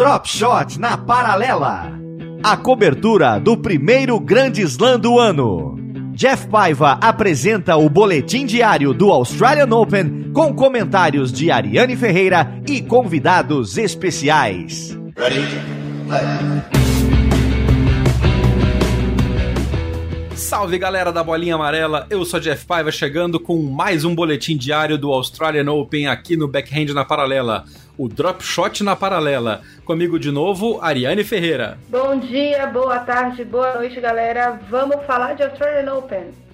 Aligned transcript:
Drop 0.00 0.26
Shot 0.26 0.80
na 0.80 0.96
Paralela. 0.96 1.92
A 2.42 2.56
cobertura 2.56 3.38
do 3.38 3.54
primeiro 3.54 4.18
Grande 4.18 4.62
Slam 4.62 4.98
do 4.98 5.18
ano. 5.18 5.76
Jeff 6.14 6.48
Paiva 6.48 6.92
apresenta 7.02 7.76
o 7.76 7.86
boletim 7.90 8.46
diário 8.46 8.94
do 8.94 9.12
Australian 9.12 9.68
Open 9.76 10.32
com 10.32 10.54
comentários 10.54 11.30
de 11.30 11.50
Ariane 11.50 11.96
Ferreira 11.96 12.62
e 12.66 12.80
convidados 12.80 13.76
especiais. 13.76 14.98
Ready? 15.18 15.60
Play. 16.08 16.89
Salve 20.40 20.78
galera 20.78 21.12
da 21.12 21.22
Bolinha 21.22 21.54
Amarela, 21.54 22.06
eu 22.08 22.24
sou 22.24 22.40
Jeff 22.40 22.64
Paiva 22.64 22.90
chegando 22.90 23.38
com 23.38 23.60
mais 23.62 24.06
um 24.06 24.14
boletim 24.14 24.56
diário 24.56 24.96
do 24.96 25.12
Australian 25.12 25.70
Open 25.70 26.08
aqui 26.08 26.34
no 26.34 26.48
Backhand 26.48 26.94
na 26.94 27.04
Paralela, 27.04 27.66
o 27.96 28.08
Drop 28.08 28.42
Shot 28.42 28.82
na 28.82 28.96
Paralela. 28.96 29.60
Comigo 29.84 30.18
de 30.18 30.32
novo, 30.32 30.80
Ariane 30.80 31.24
Ferreira. 31.24 31.78
Bom 31.90 32.18
dia, 32.18 32.66
boa 32.66 32.98
tarde, 33.00 33.44
boa 33.44 33.74
noite 33.74 34.00
galera, 34.00 34.58
vamos 34.68 35.04
falar 35.04 35.34
de 35.34 35.42
Australian 35.42 35.94
Open. 35.94 36.49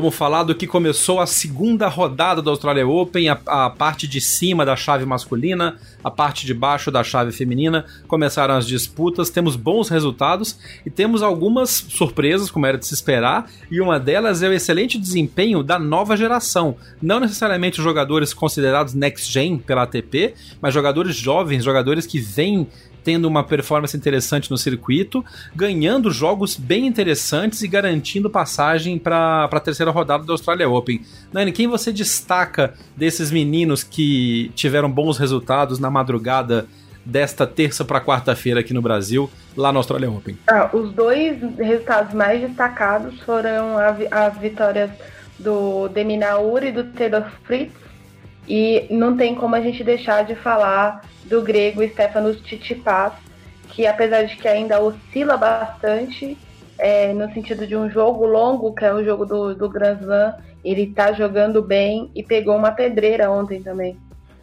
Vamos 0.00 0.14
falar 0.14 0.44
do 0.44 0.54
que 0.54 0.64
começou 0.64 1.18
a 1.18 1.26
segunda 1.26 1.88
rodada 1.88 2.40
do 2.40 2.48
Australia 2.50 2.86
Open, 2.86 3.30
a, 3.30 3.40
a, 3.44 3.68
parte 3.68 4.06
de 4.06 4.20
cima 4.20 4.64
da 4.64 4.76
chave 4.76 5.04
masculina, 5.04 5.76
a 6.04 6.08
parte 6.08 6.46
de 6.46 6.54
baixo 6.54 6.88
da 6.88 7.02
chave 7.02 7.32
feminina. 7.32 7.84
Começaram 8.06 8.54
as 8.54 8.64
disputas, 8.64 9.28
temos 9.28 9.56
bons 9.56 9.88
resultados 9.88 10.56
e 10.86 10.90
temos 10.90 11.20
algumas 11.20 11.70
surpresas, 11.70 12.48
como 12.48 12.64
era 12.64 12.78
de 12.78 12.86
se 12.86 12.94
esperar, 12.94 13.50
e 13.68 13.80
uma 13.80 13.98
delas 13.98 14.40
é 14.40 14.48
o 14.48 14.52
excelente 14.52 15.00
desempenho 15.00 15.64
da 15.64 15.80
nova 15.80 16.16
geração. 16.16 16.76
Não 17.02 17.18
necessariamente 17.18 17.82
jogadores 17.82 18.32
considerados 18.32 18.94
next 18.94 19.32
gen 19.32 19.58
pela 19.58 19.82
ATP, 19.82 20.34
mas 20.62 20.72
jogadores 20.72 21.16
jovens, 21.16 21.64
jogadores 21.64 22.06
que 22.06 22.20
vêm 22.20 22.68
tendo 23.08 23.26
uma 23.26 23.42
performance 23.42 23.96
interessante 23.96 24.50
no 24.50 24.58
circuito, 24.58 25.24
ganhando 25.56 26.10
jogos 26.10 26.54
bem 26.54 26.86
interessantes 26.86 27.62
e 27.62 27.66
garantindo 27.66 28.28
passagem 28.28 28.98
para 28.98 29.48
a 29.50 29.60
terceira 29.60 29.90
rodada 29.90 30.24
do 30.24 30.32
Australia 30.32 30.68
Open. 30.68 31.00
Nani, 31.32 31.50
quem 31.50 31.66
você 31.66 31.90
destaca 31.90 32.74
desses 32.94 33.30
meninos 33.30 33.82
que 33.82 34.52
tiveram 34.54 34.90
bons 34.90 35.16
resultados 35.16 35.78
na 35.78 35.88
madrugada 35.88 36.66
desta 37.02 37.46
terça 37.46 37.82
para 37.82 37.98
quarta-feira 37.98 38.60
aqui 38.60 38.74
no 38.74 38.82
Brasil, 38.82 39.30
lá 39.56 39.72
no 39.72 39.78
Australia 39.78 40.10
Open? 40.10 40.36
Ah, 40.46 40.68
os 40.70 40.92
dois 40.92 41.40
resultados 41.56 42.12
mais 42.12 42.42
destacados 42.42 43.18
foram 43.22 43.78
as 44.10 44.36
vitórias 44.36 44.90
do 45.38 45.88
Deminaur 45.88 46.62
e 46.62 46.70
do 46.70 46.84
Taylor 46.84 47.24
Fritz 47.44 47.87
e 48.48 48.86
não 48.90 49.16
tem 49.16 49.34
como 49.34 49.54
a 49.54 49.60
gente 49.60 49.84
deixar 49.84 50.24
de 50.24 50.34
falar 50.34 51.02
do 51.24 51.42
grego 51.42 51.86
Stefanos 51.86 52.40
Tsitsipas, 52.40 53.12
que 53.68 53.86
apesar 53.86 54.22
de 54.22 54.36
que 54.36 54.48
ainda 54.48 54.80
oscila 54.80 55.36
bastante, 55.36 56.36
é, 56.78 57.12
no 57.12 57.30
sentido 57.34 57.66
de 57.66 57.76
um 57.76 57.90
jogo 57.90 58.24
longo, 58.24 58.74
que 58.74 58.84
é 58.84 58.92
o 58.92 59.04
jogo 59.04 59.26
do, 59.26 59.54
do 59.54 59.68
Grand 59.68 59.98
Slam, 60.00 60.34
ele 60.64 60.86
tá 60.86 61.12
jogando 61.12 61.62
bem 61.62 62.10
e 62.14 62.22
pegou 62.22 62.56
uma 62.56 62.70
pedreira 62.70 63.30
ontem 63.30 63.62
também. 63.62 63.96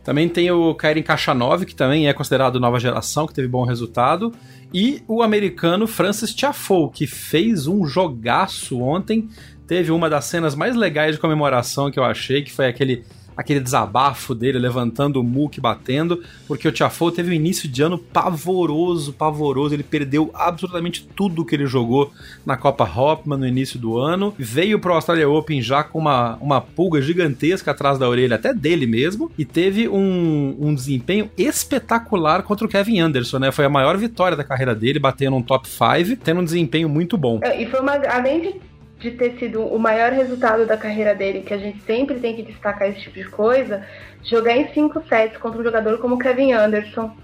Também 0.04 0.30
tem 0.30 0.52
o 0.52 0.76
Kairin 0.76 1.02
Kachanov, 1.02 1.66
que 1.66 1.74
também 1.74 2.08
é 2.08 2.14
considerado 2.14 2.60
nova 2.60 2.80
geração, 2.80 3.26
que 3.26 3.34
teve 3.34 3.48
bom 3.48 3.66
resultado. 3.66 4.32
E 4.72 5.02
o 5.08 5.24
americano 5.24 5.88
Francis 5.88 6.32
Tiafoe, 6.32 6.92
que 6.92 7.08
fez 7.08 7.66
um 7.66 7.88
jogaço 7.88 8.80
ontem. 8.80 9.28
Teve 9.66 9.92
uma 9.92 10.08
das 10.08 10.26
cenas 10.26 10.54
mais 10.54 10.76
legais 10.76 11.16
de 11.16 11.22
comemoração 11.22 11.90
que 11.90 11.98
eu 11.98 12.04
achei, 12.04 12.44
que 12.44 12.52
foi 12.52 12.68
aquele 12.68 13.04
aquele 13.36 13.60
desabafo 13.60 14.34
dele 14.34 14.58
levantando 14.58 15.20
o 15.20 15.24
muque, 15.24 15.60
batendo, 15.60 16.24
porque 16.48 16.68
o 16.68 16.72
Tiafoe 16.72 17.12
teve 17.12 17.32
um 17.32 17.34
início 17.34 17.68
de 17.68 17.82
ano 17.82 17.98
pavoroso, 17.98 19.14
pavoroso. 19.14 19.74
Ele 19.74 19.84
perdeu 19.84 20.32
absolutamente 20.34 21.08
tudo 21.16 21.46
que 21.46 21.56
ele 21.56 21.66
jogou 21.66 22.12
na 22.46 22.58
Copa 22.58 22.84
Hopman 22.84 23.38
no 23.38 23.48
início 23.48 23.80
do 23.80 23.98
ano. 23.98 24.34
Veio 24.38 24.80
pro 24.80 24.94
Australia 24.94 25.30
Open 25.30 25.62
já 25.62 25.84
com 25.84 26.00
uma, 26.00 26.36
uma 26.38 26.62
pulga 26.62 27.02
gigantesca 27.02 27.72
atrás 27.72 27.98
da 27.98 28.08
orelha, 28.08 28.36
até 28.36 28.54
dele 28.54 28.86
mesmo, 28.86 29.32
e 29.38 29.44
teve 29.44 29.88
um, 29.88 30.56
um 30.60 30.74
desempenho 30.74 31.30
espetacular 31.38 32.44
contra 32.44 32.66
o 32.66 32.70
Kevin 32.70 33.00
Anderson, 33.00 33.40
né? 33.40 33.52
Foi 33.52 33.66
a 33.66 33.70
maior 33.70 33.98
vitória 33.98 34.38
da 34.38 34.44
carreira 34.44 34.74
dele, 34.74 35.00
batendo 35.00 35.36
um 35.36 35.42
top 35.42 35.68
5, 35.68 36.22
tendo 36.24 36.42
um 36.42 36.46
desempenho 36.46 36.88
muito 36.88 37.18
bom. 37.18 37.40
É, 37.44 37.62
e 37.62 37.66
foi 37.66 37.80
uma. 37.80 37.96
Além 37.96 38.42
de 38.42 38.56
de 39.06 39.12
ter 39.12 39.38
sido 39.38 39.64
o 39.64 39.78
maior 39.78 40.12
resultado 40.12 40.66
da 40.66 40.76
carreira 40.76 41.14
dele, 41.14 41.42
que 41.42 41.54
a 41.54 41.58
gente 41.58 41.80
sempre 41.84 42.20
tem 42.20 42.36
que 42.36 42.42
destacar 42.42 42.90
esse 42.90 43.02
tipo 43.02 43.16
de 43.16 43.30
coisa, 43.30 43.86
jogar 44.24 44.58
em 44.58 44.68
5 44.74 45.04
sets 45.08 45.38
contra 45.38 45.62
um 45.62 45.64
jogador 45.64 46.00
como 46.00 46.18
Kevin 46.18 46.54
Anderson, 46.54 47.16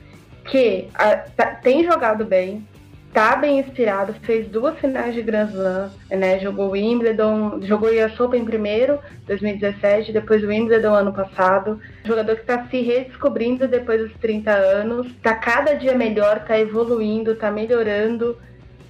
que 0.46 0.88
a, 0.94 1.18
tá, 1.18 1.56
tem 1.56 1.84
jogado 1.84 2.24
bem, 2.24 2.68
tá 3.12 3.36
bem 3.36 3.60
inspirado, 3.60 4.14
fez 4.22 4.48
duas 4.48 4.78
finais 4.78 5.16
de 5.16 5.24
Grand 5.24 5.50
Slam, 5.50 5.92
né? 6.12 6.40
Jogou 6.40 6.72
Wimbledon, 6.72 7.60
jogou 7.64 7.90
US 7.90 8.20
Open 8.20 8.46
primeiro, 8.46 9.00
2017, 9.26 10.14
depois 10.14 10.44
Wimbledon 10.44 10.94
ano 10.94 11.12
passado. 11.12 11.80
Jogador 12.06 12.36
que 12.36 12.42
está 12.42 12.66
se 12.68 12.82
redescobrindo 12.82 13.68
depois 13.68 14.02
dos 14.02 14.14
30 14.20 14.52
anos, 14.52 15.12
tá 15.22 15.34
cada 15.34 15.74
dia 15.74 15.96
melhor, 15.96 16.46
tá 16.46 16.60
evoluindo, 16.60 17.36
tá 17.36 17.50
melhorando. 17.52 18.38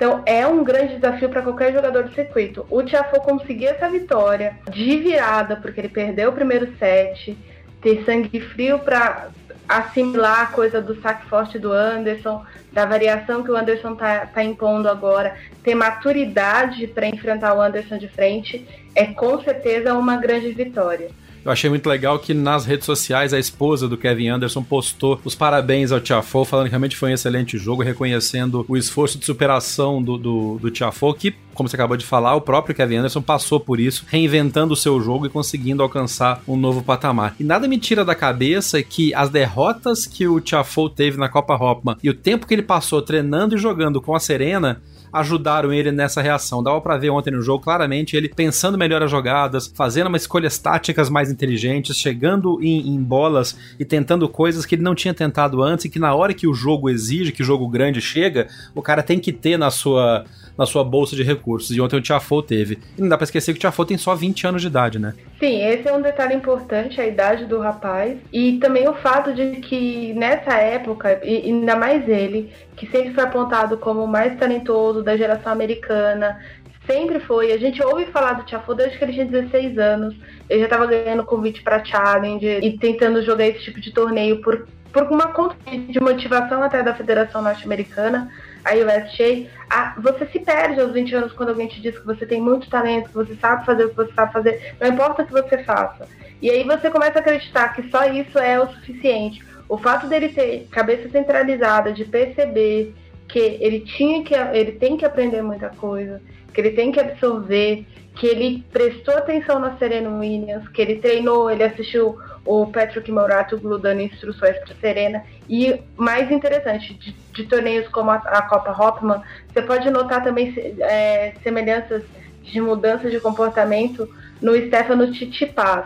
Então 0.01 0.23
é 0.25 0.47
um 0.47 0.63
grande 0.63 0.95
desafio 0.95 1.29
para 1.29 1.43
qualquer 1.43 1.71
jogador 1.71 2.05
do 2.05 2.15
circuito. 2.15 2.65
O 2.71 2.81
Tiafoe 2.81 3.19
conseguir 3.19 3.67
essa 3.67 3.87
vitória 3.87 4.57
de 4.71 4.97
virada, 4.97 5.55
porque 5.55 5.79
ele 5.79 5.89
perdeu 5.89 6.31
o 6.31 6.33
primeiro 6.33 6.75
set, 6.79 7.37
ter 7.79 8.03
sangue 8.03 8.39
frio 8.39 8.79
para 8.79 9.27
assimilar 9.69 10.41
a 10.41 10.45
coisa 10.47 10.81
do 10.81 10.99
saque 11.03 11.27
forte 11.27 11.59
do 11.59 11.71
Anderson, 11.71 12.43
da 12.73 12.83
variação 12.83 13.43
que 13.43 13.51
o 13.51 13.55
Anderson 13.55 13.93
tá, 13.93 14.25
tá 14.25 14.43
impondo 14.43 14.89
agora, 14.89 15.35
ter 15.61 15.75
maturidade 15.75 16.87
para 16.87 17.05
enfrentar 17.05 17.53
o 17.53 17.61
Anderson 17.61 17.99
de 17.99 18.07
frente, 18.07 18.67
é 18.95 19.05
com 19.05 19.39
certeza 19.43 19.93
uma 19.93 20.17
grande 20.17 20.51
vitória. 20.51 21.11
Eu 21.43 21.51
achei 21.51 21.69
muito 21.69 21.89
legal 21.89 22.19
que 22.19 22.35
nas 22.35 22.65
redes 22.65 22.85
sociais 22.85 23.33
a 23.33 23.39
esposa 23.39 23.87
do 23.87 23.97
Kevin 23.97 24.29
Anderson 24.29 24.61
postou 24.61 25.19
os 25.25 25.33
parabéns 25.33 25.91
ao 25.91 25.99
Tiafoe, 25.99 26.45
falando 26.45 26.65
que 26.65 26.71
realmente 26.71 26.95
foi 26.95 27.09
um 27.09 27.13
excelente 27.13 27.57
jogo, 27.57 27.81
reconhecendo 27.81 28.63
o 28.67 28.77
esforço 28.77 29.17
de 29.17 29.25
superação 29.25 30.01
do, 30.01 30.17
do, 30.17 30.59
do 30.59 30.71
que, 31.15 31.33
como 31.55 31.67
você 31.67 31.75
acabou 31.75 31.97
de 31.97 32.05
falar, 32.05 32.35
o 32.35 32.41
próprio 32.41 32.75
Kevin 32.75 32.97
Anderson 32.97 33.23
passou 33.23 33.59
por 33.59 33.79
isso, 33.79 34.05
reinventando 34.07 34.73
o 34.73 34.77
seu 34.77 35.01
jogo 35.01 35.25
e 35.25 35.29
conseguindo 35.29 35.81
alcançar 35.81 36.43
um 36.47 36.55
novo 36.55 36.83
patamar. 36.83 37.35
E 37.39 37.43
nada 37.43 37.67
me 37.67 37.79
tira 37.79 38.05
da 38.05 38.13
cabeça 38.13 38.81
que 38.83 39.11
as 39.15 39.29
derrotas 39.29 40.05
que 40.05 40.27
o 40.27 40.39
Tiafoe 40.39 40.91
teve 40.91 41.17
na 41.17 41.27
Copa 41.27 41.55
Hopman 41.55 41.97
e 42.03 42.09
o 42.09 42.13
tempo 42.13 42.45
que 42.45 42.53
ele 42.53 42.61
passou 42.61 43.01
treinando 43.01 43.55
e 43.55 43.57
jogando 43.57 43.99
com 43.99 44.15
a 44.15 44.19
Serena 44.19 44.79
ajudaram 45.11 45.73
ele 45.73 45.91
nessa 45.91 46.21
reação. 46.21 46.63
Dava 46.63 46.79
para 46.81 46.97
ver 46.97 47.09
ontem 47.09 47.31
no 47.31 47.41
jogo 47.41 47.63
claramente 47.63 48.15
ele 48.15 48.29
pensando 48.29 48.77
melhor 48.77 49.01
as 49.03 49.11
jogadas, 49.11 49.71
fazendo 49.75 50.07
umas 50.07 50.21
escolhas 50.21 50.57
táticas 50.57 51.09
mais 51.09 51.31
inteligentes, 51.31 51.97
chegando 51.97 52.59
em, 52.61 52.89
em, 52.89 53.01
bolas 53.01 53.57
e 53.79 53.85
tentando 53.85 54.27
coisas 54.29 54.65
que 54.65 54.75
ele 54.75 54.83
não 54.83 54.95
tinha 54.95 55.13
tentado 55.13 55.61
antes 55.61 55.85
e 55.85 55.89
que 55.89 55.99
na 55.99 56.13
hora 56.13 56.33
que 56.33 56.47
o 56.47 56.53
jogo 56.53 56.89
exige, 56.89 57.31
que 57.31 57.41
o 57.41 57.45
jogo 57.45 57.67
grande 57.67 58.01
chega, 58.01 58.47
o 58.73 58.81
cara 58.81 59.03
tem 59.03 59.19
que 59.19 59.31
ter 59.31 59.57
na 59.57 59.69
sua 59.69 60.25
na 60.57 60.65
sua 60.65 60.83
bolsa 60.83 61.15
de 61.15 61.23
recursos. 61.23 61.75
E 61.75 61.81
ontem 61.81 61.97
o 61.97 62.01
Tiafoe 62.01 62.43
teve. 62.43 62.79
E 62.97 63.01
não 63.01 63.09
dá 63.09 63.17
pra 63.17 63.23
esquecer 63.23 63.53
que 63.53 63.57
o 63.57 63.61
Tiafoe 63.61 63.85
tem 63.85 63.97
só 63.97 64.15
20 64.15 64.47
anos 64.47 64.61
de 64.61 64.67
idade, 64.67 64.99
né? 64.99 65.13
Sim, 65.39 65.63
esse 65.65 65.87
é 65.87 65.93
um 65.93 66.01
detalhe 66.01 66.35
importante, 66.35 67.01
a 67.01 67.07
idade 67.07 67.45
do 67.45 67.59
rapaz. 67.59 68.17
E 68.31 68.57
também 68.59 68.87
o 68.87 68.93
fato 68.93 69.33
de 69.33 69.55
que 69.61 70.13
nessa 70.13 70.53
época, 70.53 71.19
e 71.23 71.47
ainda 71.47 71.75
mais 71.75 72.07
ele, 72.07 72.51
que 72.81 72.89
sempre 72.89 73.13
foi 73.13 73.23
apontado 73.23 73.77
como 73.77 74.03
o 74.03 74.07
mais 74.07 74.35
talentoso 74.39 75.03
da 75.03 75.15
geração 75.15 75.51
americana, 75.51 76.39
sempre 76.87 77.19
foi. 77.19 77.51
A 77.51 77.57
gente 77.59 77.79
ouve 77.83 78.07
falar 78.07 78.33
do 78.33 78.43
Tiafoe 78.43 78.75
desde 78.75 78.97
que 78.97 79.03
ele 79.03 79.13
tinha 79.13 79.25
16 79.27 79.77
anos. 79.77 80.15
Ele 80.49 80.61
já 80.61 80.65
estava 80.65 80.87
ganhando 80.87 81.23
convite 81.23 81.61
para 81.61 81.85
Challenge 81.85 82.43
e 82.43 82.79
tentando 82.79 83.21
jogar 83.21 83.45
esse 83.45 83.59
tipo 83.59 83.79
de 83.79 83.93
torneio 83.93 84.41
por, 84.41 84.67
por 84.91 85.03
uma 85.03 85.27
conta 85.27 85.55
de 85.69 85.99
motivação 85.99 86.63
até 86.63 86.81
da 86.81 86.95
Federação 86.95 87.43
Norte-Americana 87.43 88.31
a 88.65 88.73
USJ, 88.73 89.47
a, 89.69 89.95
você 89.99 90.25
se 90.27 90.39
perde 90.39 90.81
aos 90.81 90.91
20 90.91 91.15
anos 91.15 91.33
quando 91.33 91.49
alguém 91.49 91.67
te 91.67 91.81
diz 91.81 91.97
que 91.97 92.05
você 92.05 92.25
tem 92.25 92.41
muito 92.41 92.69
talento, 92.69 93.09
que 93.09 93.15
você 93.15 93.35
sabe 93.35 93.63
fazer 93.63 93.85
o 93.85 93.89
que 93.89 93.95
você 93.95 94.13
sabe 94.13 94.33
fazer, 94.33 94.75
não 94.79 94.87
importa 94.87 95.21
o 95.21 95.25
que 95.25 95.31
você 95.31 95.63
faça. 95.63 96.07
E 96.41 96.49
aí 96.49 96.63
você 96.63 96.89
começa 96.89 97.19
a 97.19 97.21
acreditar 97.21 97.69
que 97.75 97.89
só 97.89 98.05
isso 98.05 98.39
é 98.39 98.59
o 98.59 98.67
suficiente. 98.67 99.43
O 99.71 99.77
fato 99.77 100.05
dele 100.05 100.27
ter 100.27 100.67
cabeça 100.69 101.07
centralizada, 101.07 101.93
de 101.93 102.03
perceber 102.03 102.93
que 103.25 103.39
ele 103.39 103.79
tinha 103.79 104.21
que 104.21 104.35
ele 104.35 104.73
tem 104.73 104.97
que 104.97 105.05
aprender 105.05 105.41
muita 105.41 105.69
coisa, 105.69 106.21
que 106.53 106.59
ele 106.59 106.71
tem 106.71 106.91
que 106.91 106.99
absorver, 106.99 107.85
que 108.13 108.27
ele 108.27 108.65
prestou 108.69 109.15
atenção 109.15 109.59
na 109.59 109.77
Serena 109.77 110.09
Williams, 110.09 110.67
que 110.67 110.81
ele 110.81 110.95
treinou, 110.95 111.49
ele 111.49 111.63
assistiu 111.63 112.17
o 112.45 112.67
Patrick 112.67 113.09
Morato 113.09 113.55
dando 113.79 114.01
instruções 114.01 114.57
para 114.57 114.75
Serena. 114.75 115.23
E 115.47 115.81
mais 115.95 116.29
interessante, 116.29 116.93
de, 116.95 117.15
de 117.31 117.45
torneios 117.45 117.87
como 117.87 118.11
a, 118.11 118.15
a, 118.15 118.41
Copa 118.41 118.71
Hopman, 118.71 119.21
você 119.47 119.61
pode 119.61 119.89
notar 119.89 120.21
também 120.21 120.53
é, 120.81 121.31
semelhanças 121.41 122.03
de 122.43 122.59
mudança 122.59 123.09
de 123.09 123.21
comportamento 123.21 124.13
no 124.41 124.53
Stefano 124.67 125.09
Tsitsipas. 125.13 125.85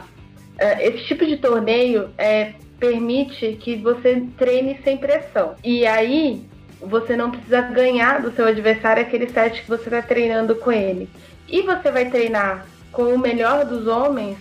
É, 0.57 0.87
esse 0.87 1.05
tipo 1.05 1.23
de 1.23 1.37
torneio 1.37 2.09
é, 2.17 2.53
permite 2.79 3.57
que 3.59 3.75
você 3.75 4.23
treine 4.37 4.79
sem 4.83 4.97
pressão. 4.97 5.55
E 5.63 5.85
aí 5.85 6.43
você 6.81 7.15
não 7.15 7.31
precisa 7.31 7.61
ganhar 7.61 8.21
do 8.21 8.31
seu 8.31 8.45
adversário 8.45 9.01
aquele 9.01 9.29
set 9.29 9.61
que 9.61 9.67
você 9.67 9.85
está 9.85 10.01
treinando 10.01 10.55
com 10.55 10.71
ele. 10.71 11.09
E 11.47 11.61
você 11.61 11.91
vai 11.91 12.09
treinar 12.09 12.65
com 12.91 13.13
o 13.13 13.19
melhor 13.19 13.65
dos 13.65 13.87
homens, 13.87 14.37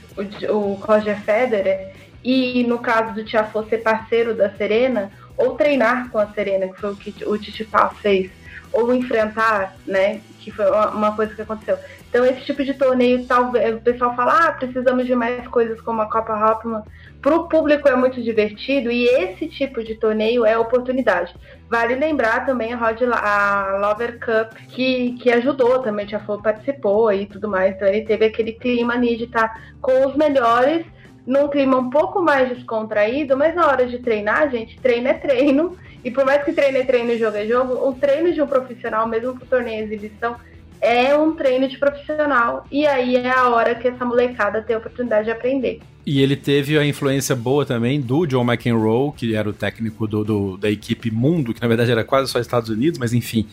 o, 0.48 0.74
Roger 0.74 1.20
Federer, 1.20 1.92
e 2.22 2.64
no 2.64 2.78
caso 2.78 3.12
do 3.12 3.24
Tiafoe 3.24 3.68
ser 3.68 3.78
parceiro 3.78 4.34
da 4.34 4.50
Serena, 4.50 5.10
ou 5.36 5.54
treinar 5.54 6.10
com 6.10 6.18
a 6.18 6.28
Serena, 6.28 6.68
que 6.68 6.80
foi 6.80 6.92
o 6.92 6.96
que 6.96 7.24
o 7.26 7.36
Titipá 7.36 7.88
fez, 7.88 8.30
ou 8.72 8.94
enfrentar, 8.94 9.76
né, 9.86 10.20
que 10.44 10.50
foi 10.50 10.66
uma 10.70 11.16
coisa 11.16 11.34
que 11.34 11.42
aconteceu. 11.42 11.78
Então 12.08 12.24
esse 12.24 12.42
tipo 12.42 12.62
de 12.62 12.74
torneio, 12.74 13.24
talvez 13.26 13.74
o 13.74 13.80
pessoal 13.80 14.14
fala, 14.14 14.48
ah, 14.48 14.52
precisamos 14.52 15.06
de 15.06 15.14
mais 15.14 15.48
coisas 15.48 15.80
como 15.80 16.02
a 16.02 16.10
Copa 16.10 16.34
Hopman. 16.34 16.82
Para 17.22 17.36
o 17.36 17.48
público 17.48 17.88
é 17.88 17.96
muito 17.96 18.22
divertido 18.22 18.90
e 18.90 19.06
esse 19.06 19.48
tipo 19.48 19.82
de 19.82 19.94
torneio 19.94 20.44
é 20.44 20.58
oportunidade. 20.58 21.34
Vale 21.70 21.94
lembrar 21.94 22.44
também 22.44 22.74
a, 22.74 22.76
Rod, 22.76 23.00
a 23.02 23.78
Lover 23.80 24.20
Cup, 24.20 24.52
que, 24.68 25.12
que 25.12 25.32
ajudou 25.32 25.78
também, 25.78 26.06
já 26.06 26.20
foi, 26.20 26.40
participou 26.42 27.10
e 27.10 27.24
tudo 27.24 27.48
mais. 27.48 27.74
Então 27.74 27.88
ele 27.88 28.02
teve 28.02 28.26
aquele 28.26 28.52
clima 28.52 28.92
ali 28.92 29.16
de 29.16 29.24
estar 29.24 29.74
com 29.80 30.06
os 30.06 30.14
melhores 30.14 30.84
num 31.26 31.48
clima 31.48 31.78
um 31.78 31.88
pouco 31.88 32.20
mais 32.20 32.50
descontraído, 32.50 33.36
mas 33.36 33.54
na 33.54 33.66
hora 33.66 33.86
de 33.86 33.98
treinar, 33.98 34.50
gente, 34.50 34.78
treino 34.78 35.08
é 35.08 35.14
treino. 35.14 35.78
E 36.04 36.10
por 36.10 36.24
mais 36.24 36.44
que 36.44 36.52
treino 36.52 36.78
é 36.78 36.84
treino 36.84 37.10
e 37.10 37.18
jogo 37.18 37.36
é 37.36 37.46
jogo, 37.46 37.88
o 37.88 37.94
treino 37.94 38.32
de 38.32 38.42
um 38.42 38.46
profissional, 38.46 39.08
mesmo 39.08 39.34
pro 39.34 39.46
torneio 39.46 39.84
exibição, 39.84 40.36
é 40.80 41.16
um 41.16 41.34
treino 41.34 41.66
de 41.66 41.78
profissional. 41.78 42.66
E 42.70 42.86
aí 42.86 43.16
é 43.16 43.30
a 43.30 43.48
hora 43.48 43.74
que 43.74 43.88
essa 43.88 44.04
molecada 44.04 44.62
tem 44.62 44.76
a 44.76 44.78
oportunidade 44.78 45.24
de 45.24 45.30
aprender. 45.30 45.80
E 46.06 46.20
ele 46.20 46.36
teve 46.36 46.78
a 46.78 46.86
influência 46.86 47.34
boa 47.34 47.64
também 47.64 48.00
do 48.00 48.26
John 48.26 48.44
McEnroe, 48.44 49.12
que 49.16 49.34
era 49.34 49.48
o 49.48 49.52
técnico 49.52 50.06
do, 50.06 50.24
do, 50.24 50.56
da 50.56 50.70
equipe 50.70 51.10
Mundo, 51.10 51.54
que 51.54 51.62
na 51.62 51.68
verdade 51.68 51.90
era 51.90 52.04
quase 52.04 52.30
só 52.30 52.38
Estados 52.38 52.68
Unidos, 52.68 52.98
mas 52.98 53.14
enfim. 53.14 53.46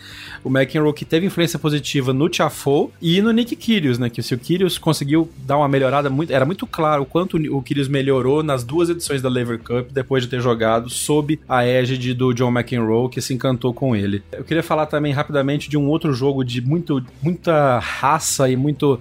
O 0.43 0.49
McEnroe 0.49 0.93
que 0.93 1.05
teve 1.05 1.25
influência 1.25 1.57
positiva 1.57 2.11
no 2.11 2.27
Tiafoe 2.27 2.89
e 3.01 3.21
no 3.21 3.31
Nick 3.31 3.55
Kyrgios, 3.55 3.97
né? 3.97 4.09
Que 4.09 4.21
se 4.21 4.33
o 4.33 4.37
Kyrgios 4.37 4.77
conseguiu 4.77 5.29
dar 5.45 5.57
uma 5.57 5.67
melhorada 5.67 6.09
muito... 6.09 6.31
Era 6.33 6.45
muito 6.45 6.67
claro 6.67 7.03
o 7.03 7.05
quanto 7.05 7.37
o 7.37 7.61
Kyrgios 7.61 7.87
melhorou 7.87 8.43
nas 8.43 8.63
duas 8.63 8.89
edições 8.89 9.21
da 9.21 9.29
Lever 9.29 9.59
Cup, 9.59 9.89
depois 9.91 10.23
de 10.23 10.29
ter 10.29 10.41
jogado 10.41 10.89
sob 10.89 11.39
a 11.47 11.63
égide 11.65 12.13
do 12.13 12.33
John 12.33 12.51
McEnroe, 12.51 13.09
que 13.09 13.21
se 13.21 13.33
encantou 13.33 13.73
com 13.73 13.95
ele. 13.95 14.21
Eu 14.31 14.43
queria 14.43 14.63
falar 14.63 14.87
também 14.87 15.13
rapidamente 15.13 15.69
de 15.69 15.77
um 15.77 15.87
outro 15.87 16.13
jogo 16.13 16.43
de 16.43 16.61
muito, 16.61 17.01
muita 17.21 17.79
raça 17.79 18.49
e 18.49 18.55
muito 18.55 18.99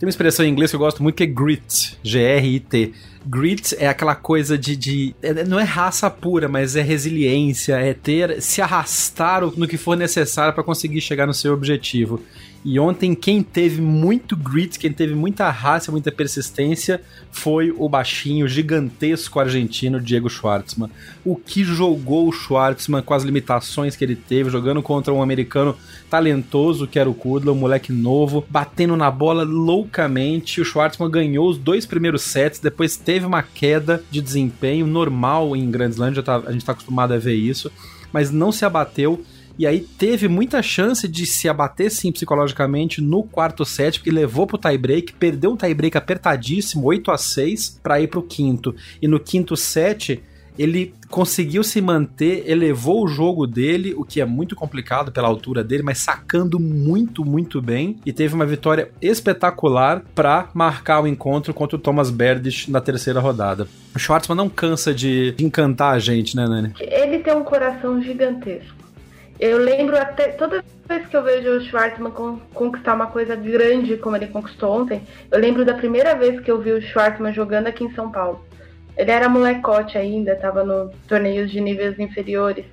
tem 0.00 0.06
uma 0.06 0.10
expressão 0.10 0.46
em 0.46 0.48
inglês 0.48 0.70
que 0.70 0.76
eu 0.76 0.80
gosto 0.80 1.02
muito 1.02 1.16
que 1.16 1.24
é 1.24 1.26
grit, 1.26 1.98
G-R-I-T. 2.02 2.94
Grit 3.26 3.76
é 3.78 3.86
aquela 3.86 4.14
coisa 4.14 4.56
de, 4.56 4.74
de, 4.74 5.14
é, 5.20 5.44
Não 5.44 5.60
é 5.60 5.62
raça 5.62 6.08
pura, 6.08 6.48
mas 6.48 6.74
é 6.74 6.80
resiliência, 6.80 7.74
é 7.74 7.92
ter. 7.92 8.40
se 8.40 8.62
arrastar 8.62 9.42
no 9.42 9.68
que 9.68 9.76
for 9.76 9.98
necessário 9.98 10.54
para 10.54 10.64
conseguir 10.64 11.02
chegar 11.02 11.26
no 11.26 11.34
seu 11.34 11.52
objetivo. 11.52 12.18
E 12.62 12.78
ontem, 12.78 13.14
quem 13.14 13.42
teve 13.42 13.80
muito 13.80 14.36
grit, 14.36 14.78
quem 14.78 14.92
teve 14.92 15.14
muita 15.14 15.50
raça, 15.50 15.90
muita 15.90 16.12
persistência, 16.12 17.00
foi 17.32 17.74
o 17.76 17.88
baixinho, 17.88 18.46
gigantesco 18.46 19.40
argentino 19.40 19.98
Diego 19.98 20.28
Schwartzman. 20.28 20.90
O 21.24 21.36
que 21.36 21.64
jogou 21.64 22.28
o 22.28 22.32
Schwartzman 22.32 23.02
com 23.02 23.14
as 23.14 23.22
limitações 23.22 23.96
que 23.96 24.04
ele 24.04 24.14
teve, 24.14 24.50
jogando 24.50 24.82
contra 24.82 25.12
um 25.12 25.22
americano 25.22 25.74
talentoso 26.10 26.86
que 26.86 26.98
era 26.98 27.08
o 27.08 27.14
Kudla, 27.14 27.52
um 27.52 27.56
moleque 27.56 27.92
novo, 27.92 28.44
batendo 28.50 28.94
na 28.94 29.10
bola 29.10 29.42
loucamente. 29.42 30.60
O 30.60 30.64
Schwartzman 30.64 31.10
ganhou 31.10 31.48
os 31.48 31.56
dois 31.56 31.86
primeiros 31.86 32.22
sets, 32.22 32.60
depois 32.60 32.94
teve 32.96 33.24
uma 33.24 33.42
queda 33.42 34.04
de 34.10 34.20
desempenho 34.20 34.86
normal 34.86 35.56
em 35.56 35.70
Grand 35.70 35.90
Slam, 35.90 36.12
tá, 36.22 36.36
a 36.36 36.52
gente 36.52 36.60
está 36.60 36.72
acostumado 36.72 37.14
a 37.14 37.18
ver 37.18 37.34
isso, 37.34 37.72
mas 38.12 38.30
não 38.30 38.52
se 38.52 38.66
abateu 38.66 39.24
e 39.60 39.66
aí 39.66 39.80
teve 39.80 40.26
muita 40.26 40.62
chance 40.62 41.06
de 41.06 41.26
se 41.26 41.46
abater 41.46 41.90
sim 41.90 42.10
psicologicamente 42.10 43.02
no 43.02 43.22
quarto 43.22 43.62
set, 43.62 43.98
porque 43.98 44.10
levou 44.10 44.46
pro 44.46 44.56
tie-break, 44.56 45.12
perdeu 45.12 45.52
um 45.52 45.56
tie-break 45.56 45.98
apertadíssimo, 45.98 46.86
8 46.86 47.10
a 47.10 47.18
6 47.18 47.78
para 47.82 48.00
ir 48.00 48.08
pro 48.08 48.22
quinto. 48.22 48.74
E 49.02 49.06
no 49.06 49.20
quinto 49.20 49.54
set, 49.58 50.22
ele 50.58 50.94
conseguiu 51.10 51.62
se 51.62 51.78
manter, 51.82 52.42
elevou 52.50 53.04
o 53.04 53.06
jogo 53.06 53.46
dele, 53.46 53.92
o 53.94 54.02
que 54.02 54.22
é 54.22 54.24
muito 54.24 54.56
complicado 54.56 55.12
pela 55.12 55.28
altura 55.28 55.62
dele, 55.62 55.82
mas 55.82 55.98
sacando 55.98 56.58
muito, 56.58 57.22
muito 57.22 57.60
bem 57.60 57.98
e 58.06 58.14
teve 58.14 58.34
uma 58.34 58.46
vitória 58.46 58.90
espetacular 59.02 60.02
para 60.14 60.48
marcar 60.54 61.02
o 61.02 61.06
encontro 61.06 61.52
contra 61.52 61.76
o 61.76 61.78
Thomas 61.78 62.10
Berdych 62.10 62.70
na 62.70 62.80
terceira 62.80 63.20
rodada. 63.20 63.68
O 63.94 63.98
Schwartzman 63.98 64.38
não 64.38 64.48
cansa 64.48 64.94
de 64.94 65.34
encantar 65.38 65.94
a 65.94 65.98
gente, 65.98 66.34
né, 66.34 66.46
Nani? 66.46 66.72
Ele 66.80 67.18
tem 67.18 67.34
um 67.34 67.44
coração 67.44 68.00
gigantesco. 68.02 68.79
Eu 69.40 69.56
lembro 69.56 69.96
até 69.96 70.28
toda 70.32 70.62
vez 70.86 71.06
que 71.06 71.16
eu 71.16 71.22
vejo 71.22 71.48
o 71.48 71.60
Schwartzman 71.62 72.12
conquistar 72.52 72.92
uma 72.92 73.06
coisa 73.06 73.34
grande 73.34 73.96
como 73.96 74.14
ele 74.14 74.26
conquistou 74.26 74.82
ontem, 74.82 75.02
eu 75.30 75.38
lembro 75.38 75.64
da 75.64 75.72
primeira 75.72 76.14
vez 76.14 76.38
que 76.40 76.50
eu 76.50 76.60
vi 76.60 76.72
o 76.72 76.82
Schwartzman 76.82 77.32
jogando 77.32 77.66
aqui 77.66 77.82
em 77.82 77.94
São 77.94 78.12
Paulo. 78.12 78.44
Ele 78.98 79.10
era 79.10 79.30
molecote 79.30 79.96
ainda, 79.96 80.32
estava 80.32 80.62
no 80.62 80.90
torneios 81.08 81.50
de 81.50 81.58
níveis 81.58 81.98
inferiores. 81.98 82.66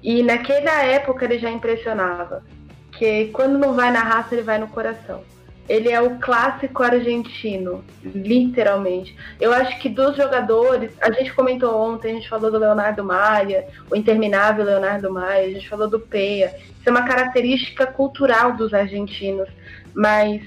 E 0.00 0.22
naquela 0.22 0.84
época 0.84 1.24
ele 1.24 1.36
já 1.36 1.50
impressionava. 1.50 2.44
Que 2.92 3.30
quando 3.32 3.58
não 3.58 3.74
vai 3.74 3.90
na 3.90 3.98
raça, 3.98 4.36
ele 4.36 4.42
vai 4.42 4.56
no 4.56 4.68
coração. 4.68 5.24
Ele 5.68 5.90
é 5.90 6.00
o 6.00 6.18
clássico 6.18 6.82
argentino, 6.82 7.82
literalmente. 8.04 9.16
Eu 9.40 9.52
acho 9.52 9.80
que 9.80 9.88
dos 9.88 10.16
jogadores, 10.16 10.92
a 11.00 11.10
gente 11.10 11.32
comentou 11.32 11.74
ontem, 11.74 12.12
a 12.12 12.14
gente 12.14 12.28
falou 12.28 12.50
do 12.50 12.58
Leonardo 12.58 13.02
Maia, 13.02 13.66
o 13.90 13.96
interminável 13.96 14.64
Leonardo 14.64 15.10
Maia, 15.10 15.46
a 15.46 15.50
gente 15.50 15.68
falou 15.68 15.88
do 15.88 15.98
Peia. 15.98 16.54
Isso 16.58 16.86
é 16.86 16.90
uma 16.90 17.06
característica 17.06 17.86
cultural 17.86 18.52
dos 18.52 18.74
argentinos, 18.74 19.48
mas 19.94 20.42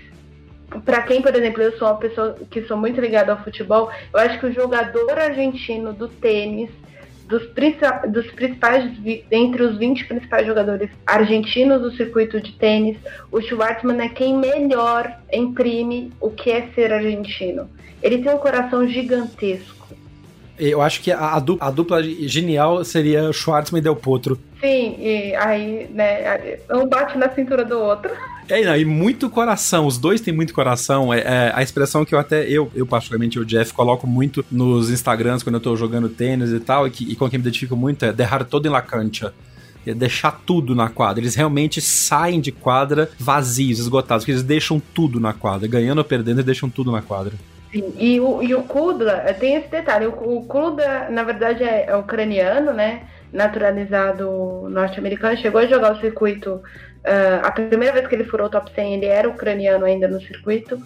para 0.83 1.01
quem, 1.01 1.21
por 1.21 1.33
exemplo, 1.33 1.63
eu 1.63 1.77
sou 1.77 1.87
uma 1.87 1.97
pessoa 1.97 2.35
que 2.51 2.61
sou 2.63 2.77
muito 2.77 2.99
ligada 2.99 3.31
ao 3.31 3.43
futebol, 3.43 3.89
eu 4.13 4.19
acho 4.19 4.39
que 4.39 4.45
o 4.45 4.53
jogador 4.53 5.17
argentino 5.17 5.93
do 5.93 6.07
tênis 6.07 6.69
dos, 7.27 7.43
dos 8.09 8.31
principais, 8.31 8.91
entre 9.31 9.63
os 9.63 9.77
20 9.77 10.05
principais 10.05 10.47
jogadores 10.47 10.89
argentinos 11.05 11.81
do 11.81 11.91
circuito 11.91 12.39
de 12.39 12.53
tênis, 12.53 12.97
o 13.31 13.41
Schwartzman 13.41 14.01
é 14.01 14.09
quem 14.09 14.37
melhor 14.37 15.13
imprime 15.31 16.11
o 16.21 16.29
que 16.29 16.49
é 16.49 16.67
ser 16.73 16.93
argentino. 16.93 17.69
Ele 18.01 18.19
tem 18.19 18.33
um 18.33 18.37
coração 18.37 18.87
gigantesco. 18.87 19.75
Eu 20.57 20.81
acho 20.81 21.01
que 21.01 21.11
a, 21.11 21.37
dupla, 21.39 21.67
a 21.67 21.71
dupla 21.71 22.03
genial 22.03 22.83
seria 22.83 23.31
Schwartzman 23.31 23.79
e 23.79 23.83
Del 23.83 23.95
Potro. 23.95 24.39
Sim, 24.59 24.95
e 24.99 25.35
aí, 25.35 25.87
né, 25.91 26.57
um 26.71 26.87
bate 26.87 27.17
na 27.17 27.29
cintura 27.29 27.63
do 27.63 27.79
outro. 27.79 28.11
É, 28.49 28.63
não, 28.63 28.77
e 28.77 28.85
muito 28.85 29.29
coração, 29.29 29.85
os 29.85 29.97
dois 29.97 30.21
têm 30.21 30.33
muito 30.33 30.53
coração. 30.53 31.13
É, 31.13 31.19
é, 31.19 31.51
a 31.53 31.61
expressão 31.61 32.05
que 32.05 32.15
eu 32.15 32.19
até, 32.19 32.47
eu, 32.49 32.71
eu 32.73 32.85
particularmente, 32.85 33.39
o 33.39 33.45
Jeff, 33.45 33.73
coloco 33.73 34.07
muito 34.07 34.45
nos 34.51 34.89
Instagrams 34.89 35.43
quando 35.43 35.55
eu 35.55 35.61
tô 35.61 35.75
jogando 35.75 36.07
tênis 36.07 36.51
e 36.51 36.59
tal, 36.59 36.87
e, 36.87 36.91
que, 36.91 37.11
e 37.11 37.15
com 37.15 37.29
quem 37.29 37.39
me 37.39 37.43
identifico 37.43 37.75
muito 37.75 38.05
é 38.05 38.13
derrar 38.13 38.45
todo 38.45 38.65
em 38.65 38.69
la 38.69 38.81
cancha 38.81 39.33
é 39.89 39.93
deixar 39.93 40.41
tudo 40.45 40.75
na 40.75 40.89
quadra. 40.89 41.21
Eles 41.21 41.35
realmente 41.35 41.81
saem 41.81 42.39
de 42.39 42.51
quadra 42.51 43.09
vazios, 43.17 43.79
esgotados, 43.79 44.23
porque 44.23 44.33
eles 44.33 44.43
deixam 44.43 44.79
tudo 44.79 45.19
na 45.19 45.33
quadra. 45.33 45.67
Ganhando 45.67 45.99
ou 45.99 46.03
perdendo, 46.03 46.37
eles 46.37 46.45
deixam 46.45 46.69
tudo 46.69 46.91
na 46.91 47.01
quadra. 47.01 47.33
Sim, 47.71 47.93
e 47.97 48.19
o, 48.19 48.41
e 48.41 48.55
o 48.55 48.63
Kudla, 48.63 49.23
eh, 49.25 49.33
tem 49.33 49.55
esse 49.55 49.67
detalhe, 49.69 50.07
o, 50.07 50.11
o 50.11 50.45
Kudla, 50.45 51.09
na 51.09 51.23
verdade, 51.23 51.63
é, 51.63 51.85
é 51.87 51.95
ucraniano, 51.95 52.73
né? 52.73 53.03
Naturalizado 53.31 54.67
norte-americano, 54.69 55.37
chegou 55.37 55.59
a 55.59 55.67
jogar 55.67 55.93
o 55.93 55.99
circuito. 55.99 56.61
Uh, 57.07 57.39
a 57.41 57.51
primeira 57.51 57.93
vez 57.93 58.05
que 58.05 58.15
ele 58.15 58.25
furou 58.25 58.47
o 58.47 58.49
top 58.49 58.69
100, 58.75 58.95
ele 58.95 59.05
era 59.05 59.29
ucraniano 59.29 59.85
ainda 59.85 60.09
no 60.09 60.19
circuito. 60.19 60.77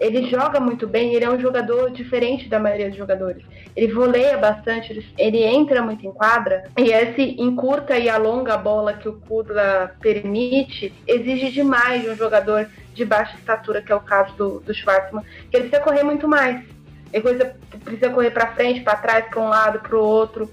ele 0.00 0.28
joga 0.28 0.58
muito 0.58 0.88
bem, 0.88 1.14
ele 1.14 1.24
é 1.24 1.30
um 1.30 1.40
jogador 1.40 1.90
diferente 1.90 2.48
da 2.48 2.58
maioria 2.58 2.88
dos 2.88 2.98
jogadores. 2.98 3.44
Ele 3.76 3.92
voleia 3.92 4.36
bastante, 4.36 5.12
ele 5.16 5.44
entra 5.44 5.80
muito 5.80 6.04
em 6.04 6.10
quadra, 6.10 6.64
e 6.76 6.90
esse 6.90 7.36
encurta 7.40 7.96
e 7.96 8.08
alonga 8.08 8.54
a 8.54 8.58
bola 8.58 8.94
que 8.94 9.08
o 9.08 9.20
Kudla 9.20 9.94
permite, 10.00 10.92
exige 11.06 11.50
demais 11.50 12.02
de 12.02 12.10
um 12.10 12.16
jogador 12.16 12.68
de 12.94 13.04
baixa 13.04 13.36
estatura, 13.36 13.80
que 13.80 13.92
é 13.92 13.94
o 13.94 14.00
caso 14.00 14.34
do, 14.34 14.60
do 14.60 14.74
Schwartzman, 14.74 15.24
que 15.50 15.56
ele 15.56 15.68
precisa 15.68 15.80
correr 15.80 16.02
muito 16.02 16.26
mais. 16.26 16.64
Ele 17.12 17.22
precisa, 17.22 17.56
precisa 17.84 18.10
correr 18.10 18.30
para 18.30 18.48
frente, 18.48 18.80
para 18.80 18.96
trás, 18.96 19.24
para 19.28 19.40
um 19.40 19.48
lado, 19.48 19.80
para 19.80 19.96
o 19.96 20.02
outro. 20.02 20.50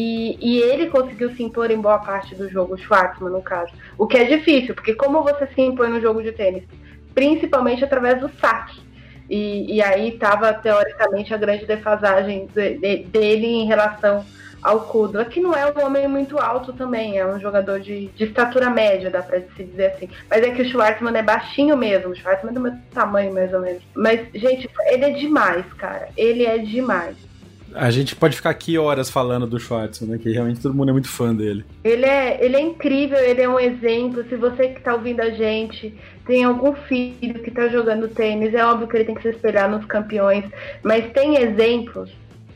E, 0.00 0.38
e, 0.40 0.60
ele 0.60 0.86
conseguiu 0.86 1.34
se 1.34 1.42
impor 1.42 1.72
em 1.72 1.80
boa 1.80 1.98
parte 1.98 2.32
do 2.36 2.48
jogo, 2.48 2.74
o 2.74 2.78
Schwartzman, 2.78 3.32
no 3.32 3.42
caso. 3.42 3.72
O 3.98 4.06
que 4.06 4.16
é 4.16 4.22
difícil, 4.22 4.72
porque 4.72 4.94
como 4.94 5.24
você 5.24 5.48
se 5.48 5.60
impõe 5.60 5.88
no 5.88 6.00
jogo 6.00 6.22
de 6.22 6.30
tênis? 6.30 6.62
Principalmente 7.12 7.82
através 7.82 8.20
do 8.20 8.30
saque. 8.40 8.80
E, 9.28 9.74
e 9.74 9.82
aí 9.82 10.10
estava, 10.10 10.54
teoricamente, 10.54 11.34
a 11.34 11.36
grande 11.36 11.66
defasagem 11.66 12.46
de, 12.46 12.78
de, 12.78 12.96
dele 13.06 13.48
em 13.48 13.66
relação 13.66 14.24
ao 14.62 14.82
Kudla, 14.82 15.24
que 15.24 15.40
não 15.40 15.52
é 15.52 15.66
um 15.66 15.84
homem 15.84 16.06
muito 16.06 16.38
alto 16.38 16.72
também, 16.72 17.18
é 17.18 17.26
um 17.26 17.40
jogador 17.40 17.80
de, 17.80 18.06
de 18.06 18.22
estatura 18.22 18.70
média, 18.70 19.10
dá 19.10 19.20
pra 19.20 19.40
se 19.40 19.64
dizer 19.64 19.86
assim. 19.86 20.08
Mas 20.30 20.44
é 20.44 20.50
que 20.52 20.62
o 20.62 20.64
Schwartzman 20.64 21.18
é 21.18 21.22
baixinho 21.24 21.76
mesmo, 21.76 22.12
o 22.12 22.14
Schwartzman 22.14 22.52
é 22.52 22.54
do 22.54 22.60
meu 22.60 22.72
tamanho, 22.94 23.34
mais 23.34 23.52
ou 23.52 23.62
menos. 23.62 23.82
Mas, 23.96 24.28
gente, 24.32 24.70
ele 24.86 25.06
é 25.06 25.10
demais, 25.10 25.66
cara. 25.72 26.08
Ele 26.16 26.46
é 26.46 26.58
demais. 26.58 27.16
A 27.74 27.90
gente 27.90 28.16
pode 28.16 28.36
ficar 28.36 28.50
aqui 28.50 28.78
horas 28.78 29.10
falando 29.10 29.46
do 29.46 29.58
Schwartzman, 29.58 30.12
né? 30.12 30.18
Que 30.18 30.32
realmente 30.32 30.60
todo 30.60 30.74
mundo 30.74 30.88
é 30.88 30.92
muito 30.92 31.08
fã 31.08 31.34
dele. 31.34 31.64
Ele 31.84 32.04
é, 32.04 32.44
ele 32.44 32.56
é 32.56 32.60
incrível, 32.60 33.18
ele 33.18 33.42
é 33.42 33.48
um 33.48 33.60
exemplo. 33.60 34.24
Se 34.28 34.36
você 34.36 34.68
que 34.68 34.80
tá 34.80 34.94
ouvindo 34.94 35.20
a 35.20 35.30
gente 35.30 35.94
tem 36.26 36.44
algum 36.44 36.74
filho 36.74 37.42
que 37.42 37.50
tá 37.50 37.68
jogando 37.68 38.08
tênis, 38.08 38.52
é 38.54 38.64
óbvio 38.64 38.86
que 38.86 38.96
ele 38.96 39.04
tem 39.04 39.14
que 39.14 39.22
se 39.22 39.30
espelhar 39.30 39.70
nos 39.70 39.84
campeões, 39.86 40.44
mas 40.82 41.10
tem 41.12 41.36
exemplos 41.36 42.10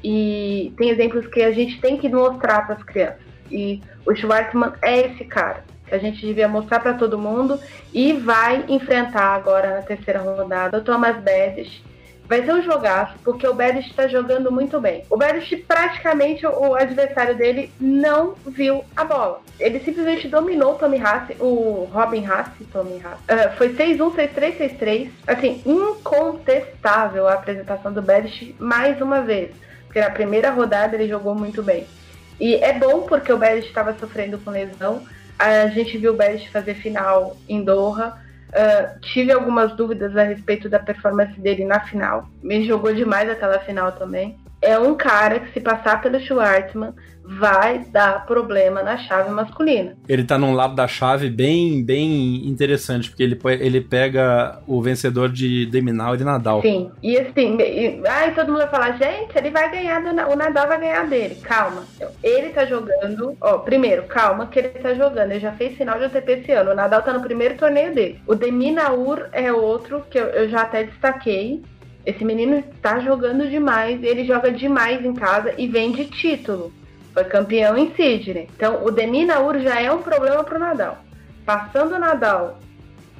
e 0.05 0.73
tem 0.77 0.91
exemplos 0.91 1.27
que 1.27 1.43
a 1.43 1.53
gente 1.53 1.81
tem 1.81 1.97
que 1.97 2.09
mostrar 2.09 2.67
para 2.67 2.75
as 2.75 2.83
crianças. 2.83 3.21
E 3.51 3.81
o 4.07 4.15
Schwartzman 4.15 4.73
é 4.83 5.07
esse 5.07 5.25
cara 5.25 5.65
que 5.87 5.95
a 5.95 5.99
gente 5.99 6.25
devia 6.25 6.49
mostrar 6.49 6.81
para 6.81 6.95
todo 6.95 7.19
mundo 7.19 7.59
e 7.93 8.13
vai 8.15 8.65
enfrentar 8.69 9.35
agora 9.35 9.77
na 9.77 9.83
terceira 9.83 10.21
rodada 10.21 10.79
o 10.79 10.83
Thomas 10.83 11.17
Bedic 11.23 11.83
Vai 12.29 12.45
ser 12.45 12.53
um 12.53 12.63
jogaço, 12.63 13.15
porque 13.25 13.47
o 13.47 13.53
Bedic 13.53 13.91
está 13.91 14.07
jogando 14.07 14.51
muito 14.51 14.81
bem. 14.81 15.05
O 15.11 15.17
Bedic, 15.17 15.57
praticamente, 15.57 16.47
o 16.47 16.75
adversário 16.75 17.37
dele 17.37 17.71
não 17.81 18.35
viu 18.47 18.85
a 18.97 19.05
bola. 19.05 19.41
Ele 19.59 19.81
simplesmente 19.81 20.29
dominou 20.29 20.73
o 20.73 20.79
Tommy 20.79 20.99
Haas, 20.99 21.31
o 21.39 21.89
Robin 21.93 22.25
Haas, 22.25 22.49
Tommy 22.73 23.03
Haas. 23.05 23.19
Uh, 23.21 23.57
foi 23.57 23.75
6-1, 23.75 24.15
6-3, 24.15 24.79
6-3. 24.79 25.11
Assim, 25.27 25.63
incontestável 25.67 27.29
a 27.29 27.35
apresentação 27.35 27.93
do 27.93 28.01
Bedic 28.01 28.55
mais 28.59 29.01
uma 29.01 29.21
vez. 29.21 29.51
Porque 29.85 30.01
na 30.01 30.11
primeira 30.11 30.51
rodada 30.51 30.97
ele 30.97 31.09
jogou 31.09 31.35
muito 31.35 31.63
bem. 31.63 31.87
E 32.41 32.55
é 32.57 32.73
bom 32.73 33.03
porque 33.03 33.33
o 33.33 33.37
Bedic 33.37 33.69
estava 33.69 33.95
sofrendo 33.99 34.39
com 34.39 34.51
lesão. 34.51 35.03
A 35.39 35.67
gente 35.67 35.99
viu 35.99 36.13
o 36.13 36.17
Bedic 36.17 36.51
fazer 36.51 36.75
final 36.75 37.37
em 37.49 37.63
Doha. 37.63 38.17
Uh, 38.53 39.01
tive 39.01 39.33
algumas 39.33 39.75
dúvidas 39.75 40.15
a 40.15 40.25
respeito 40.25 40.69
da 40.69 40.79
performance 40.79 41.41
dele 41.41 41.65
na 41.65 41.81
final. 41.81 42.29
Me 42.43 42.65
jogou 42.67 42.95
demais 42.95 43.31
aquela 43.31 43.59
final 43.61 43.93
também. 43.93 44.37
É 44.63 44.79
um 44.79 44.95
cara 44.95 45.41
que, 45.41 45.53
se 45.53 45.61
passar 45.61 46.01
pelo 46.01 46.21
Schwartzman, 46.21 46.95
vai 47.25 47.81
dar 47.91 48.27
problema 48.27 48.83
na 48.83 48.97
chave 48.97 49.31
masculina. 49.31 49.97
Ele 50.09 50.25
tá 50.25 50.39
num 50.39 50.55
lado 50.55 50.75
da 50.75 50.89
chave 50.89 51.31
bem, 51.31 51.83
bem 51.83 52.47
interessante, 52.47 53.09
porque 53.09 53.23
ele, 53.23 53.39
ele 53.61 53.81
pega 53.81 54.61
o 54.67 54.83
vencedor 54.83 55.29
de 55.29 55.67
Deminal 55.67 56.15
e 56.15 56.19
de 56.19 56.25
Nadal. 56.25 56.63
Sim, 56.63 56.91
e 57.03 57.17
assim, 57.19 57.57
e, 57.61 58.03
ai, 58.07 58.35
todo 58.35 58.49
mundo 58.49 58.59
vai 58.59 58.69
falar, 58.69 58.99
gente, 58.99 59.37
ele 59.37 59.51
vai 59.51 59.71
ganhar, 59.71 60.01
do, 60.01 60.09
o 60.09 60.37
Nadal 60.37 60.69
vai 60.69 60.81
ganhar 60.81 61.07
dele. 61.07 61.37
Calma, 61.43 61.85
ele 62.23 62.51
tá 62.51 62.65
jogando, 62.65 63.37
ó, 63.41 63.59
primeiro, 63.59 64.05
calma 64.05 64.47
que 64.47 64.59
ele 64.59 64.69
tá 64.69 64.95
jogando, 64.95 65.31
ele 65.31 65.41
já 65.41 65.53
fez 65.53 65.77
final 65.77 65.99
de 65.99 66.05
ATP 66.05 66.33
esse 66.33 66.53
ano, 66.53 66.73
o 66.73 66.75
Nadal 66.75 67.03
tá 67.03 67.13
no 67.13 67.23
primeiro 67.23 67.57
torneio 67.57 67.95
dele. 67.95 68.21
O 68.27 68.35
Deminaur 68.35 69.27
é 69.33 69.53
outro 69.53 70.05
que 70.11 70.19
eu, 70.19 70.27
eu 70.27 70.49
já 70.49 70.63
até 70.63 70.85
destaquei, 70.85 71.63
esse 72.05 72.25
menino 72.25 72.57
está 72.57 72.99
jogando 72.99 73.49
demais, 73.49 74.03
ele 74.03 74.25
joga 74.25 74.51
demais 74.51 75.05
em 75.05 75.15
casa 75.15 75.55
e 75.57 75.69
vem 75.69 75.93
de 75.93 76.07
título. 76.07 76.73
Foi 77.15 77.25
campeão 77.25 77.77
em 77.77 77.95
Sydney. 77.95 78.49
Então, 78.57 78.85
o 78.85 78.91
Deminaur 78.91 79.59
já 79.61 79.81
é 79.81 79.93
um 79.93 80.03
problema 80.03 80.43
para 80.43 80.57
o 80.57 80.61
Nadal. 80.61 80.99
Passando 81.45 81.95
o 81.95 81.99
Nadal 81.99 82.59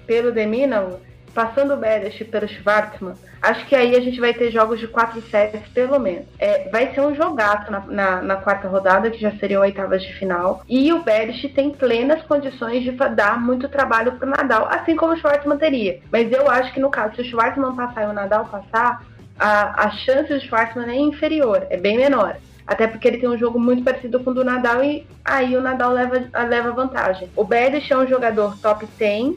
pelo 0.07 0.33
Deminaur, 0.33 0.99
passando 1.35 1.75
o 1.75 1.77
Bedic 1.77 2.25
pelo 2.25 2.49
Schwartzman, 2.49 3.15
acho 3.41 3.67
que 3.67 3.75
aí 3.75 3.97
a 3.97 4.01
gente 4.01 4.21
vai 4.21 4.33
ter 4.33 4.51
jogos 4.51 4.79
de 4.79 4.87
4 4.87 5.21
sets 5.23 5.67
pelo 5.69 5.99
menos. 5.99 6.27
É, 6.39 6.69
vai 6.69 6.93
ser 6.95 7.01
um 7.01 7.15
jogaço 7.15 7.71
na, 7.71 7.81
na, 7.81 8.23
na, 8.23 8.37
quarta 8.37 8.69
rodada, 8.69 9.11
que 9.11 9.21
já 9.21 9.33
seriam 9.33 9.63
oitavas 9.63 10.03
de 10.03 10.13
final. 10.15 10.63
E 10.69 10.93
o 10.93 11.03
Bedic 11.03 11.49
tem 11.49 11.71
plenas 11.71 12.23
condições 12.23 12.83
de 12.83 12.93
dar 12.93 13.41
muito 13.41 13.69
trabalho 13.69 14.13
para 14.13 14.27
o 14.27 14.31
Nadal, 14.31 14.69
assim 14.71 14.95
como 14.97 15.13
o 15.13 15.17
Schwartzman 15.17 15.59
teria. 15.59 16.01
Mas 16.11 16.31
eu 16.31 16.49
acho 16.49 16.73
que 16.73 16.81
no 16.81 16.91
caso, 16.91 17.17
se 17.17 17.23
o 17.23 17.25
Schwartzman 17.25 17.75
passar 17.75 18.05
e 18.05 18.11
o 18.11 18.13
Nadal 18.13 18.47
passar, 18.47 19.05
a, 19.39 19.87
a 19.87 19.91
chance 19.91 20.33
do 20.33 20.41
Schwartzman 20.41 20.91
é 20.91 20.99
inferior, 20.99 21.67
é 21.71 21.77
bem 21.77 21.97
menor. 21.97 22.37
Até 22.67 22.87
porque 22.87 23.09
ele 23.09 23.19
tem 23.19 23.29
um 23.29 23.37
jogo 23.37 23.59
muito 23.59 23.83
parecido 23.83 24.21
com 24.21 24.31
o 24.31 24.35
do 24.35 24.45
Nadal 24.45 24.85
e 24.85 25.07
aí 25.25 25.57
o 25.57 25.61
Nadal 25.61 25.93
leva, 25.93 26.25
leva 26.49 26.71
vantagem. 26.71 27.29
O 27.35 27.45
Bedic 27.45 27.93
é 27.93 27.99
um 27.99 28.07
jogador 28.07 28.57
top 28.59 28.87
10, 28.99 29.35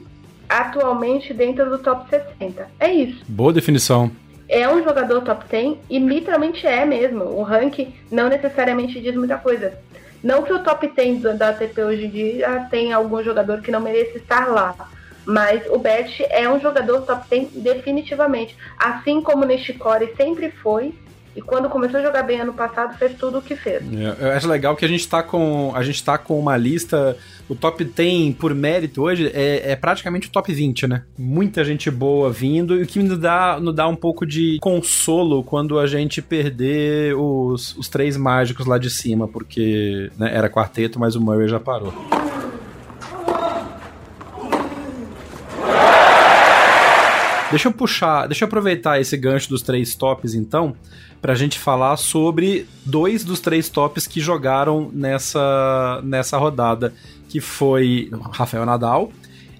atualmente 0.49 1.33
dentro 1.33 1.69
do 1.69 1.79
top 1.79 2.09
60. 2.09 2.67
É 2.79 2.91
isso. 2.91 3.23
Boa 3.27 3.53
definição. 3.53 4.11
É 4.47 4.69
um 4.69 4.83
jogador 4.83 5.21
top 5.21 5.45
10 5.49 5.77
e 5.89 5.99
literalmente 5.99 6.67
é 6.67 6.85
mesmo. 6.85 7.23
O 7.23 7.43
ranking 7.43 7.93
não 8.11 8.29
necessariamente 8.29 8.99
diz 9.01 9.15
muita 9.15 9.37
coisa. 9.37 9.73
Não 10.23 10.43
que 10.43 10.53
o 10.53 10.63
top 10.63 10.87
10 10.87 11.37
da 11.37 11.49
ATP 11.49 11.83
hoje 11.83 12.05
em 12.05 12.09
dia 12.09 12.67
tenha 12.69 12.95
algum 12.95 13.23
jogador 13.23 13.61
que 13.61 13.71
não 13.71 13.79
mereça 13.79 14.17
estar 14.17 14.47
lá. 14.47 14.75
Mas 15.25 15.63
o 15.69 15.79
Bet 15.79 16.23
é 16.29 16.47
um 16.47 16.59
jogador 16.59 17.01
top 17.01 17.27
10 17.29 17.53
definitivamente. 17.53 18.55
Assim 18.77 19.21
como 19.21 19.45
Nishikori 19.45 20.13
sempre 20.15 20.51
foi, 20.51 20.93
e 21.35 21.41
quando 21.41 21.69
começou 21.69 21.99
a 21.99 22.03
jogar 22.03 22.23
bem 22.23 22.39
ano 22.39 22.53
passado, 22.53 22.97
fez 22.97 23.17
tudo 23.17 23.39
o 23.39 23.41
que 23.41 23.55
fez. 23.55 23.83
É, 23.93 24.27
eu 24.27 24.31
acho 24.31 24.47
legal 24.47 24.75
que 24.75 24.85
a 24.85 24.87
gente 24.87 25.07
tá 25.07 25.21
com. 25.21 25.73
A 25.75 25.83
gente 25.83 26.03
tá 26.03 26.17
com 26.17 26.39
uma 26.39 26.55
lista. 26.55 27.17
O 27.47 27.53
top 27.53 27.83
10 27.83 28.35
por 28.35 28.55
mérito 28.55 29.03
hoje 29.03 29.31
é, 29.31 29.71
é 29.71 29.75
praticamente 29.75 30.27
o 30.27 30.31
top 30.31 30.51
20, 30.51 30.87
né? 30.87 31.03
Muita 31.17 31.63
gente 31.63 31.91
boa 31.91 32.31
vindo, 32.31 32.75
e 32.75 32.83
o 32.83 32.87
que 32.87 32.97
nos 33.03 33.19
dá, 33.19 33.59
nos 33.59 33.75
dá 33.75 33.87
um 33.87 33.95
pouco 33.95 34.25
de 34.25 34.57
consolo 34.59 35.43
quando 35.43 35.77
a 35.77 35.85
gente 35.85 36.23
perder 36.23 37.15
os, 37.15 37.77
os 37.77 37.87
três 37.87 38.17
mágicos 38.17 38.65
lá 38.65 38.79
de 38.79 38.89
cima, 38.89 39.27
porque 39.27 40.09
né, 40.17 40.31
era 40.33 40.49
quarteto, 40.49 40.99
mas 40.99 41.15
o 41.15 41.21
Murray 41.21 41.47
já 41.47 41.59
parou. 41.59 41.93
Deixa 47.51 47.67
eu 47.67 47.71
puxar, 47.71 48.25
deixa 48.25 48.43
eu 48.43 48.47
aproveitar 48.47 48.99
esse 48.99 49.15
gancho 49.15 49.49
dos 49.49 49.61
três 49.61 49.95
tops 49.95 50.33
então, 50.33 50.75
para 51.21 51.33
a 51.33 51.35
gente 51.35 51.57
falar 51.57 51.95
sobre 51.95 52.67
dois 52.83 53.23
dos 53.23 53.39
três 53.39 53.69
tops 53.69 54.07
que 54.07 54.19
jogaram 54.19 54.89
nessa, 54.91 56.01
nessa 56.03 56.37
rodada, 56.37 56.93
que 57.27 57.39
foi 57.39 58.09
Rafael 58.31 58.65
Nadal 58.65 59.11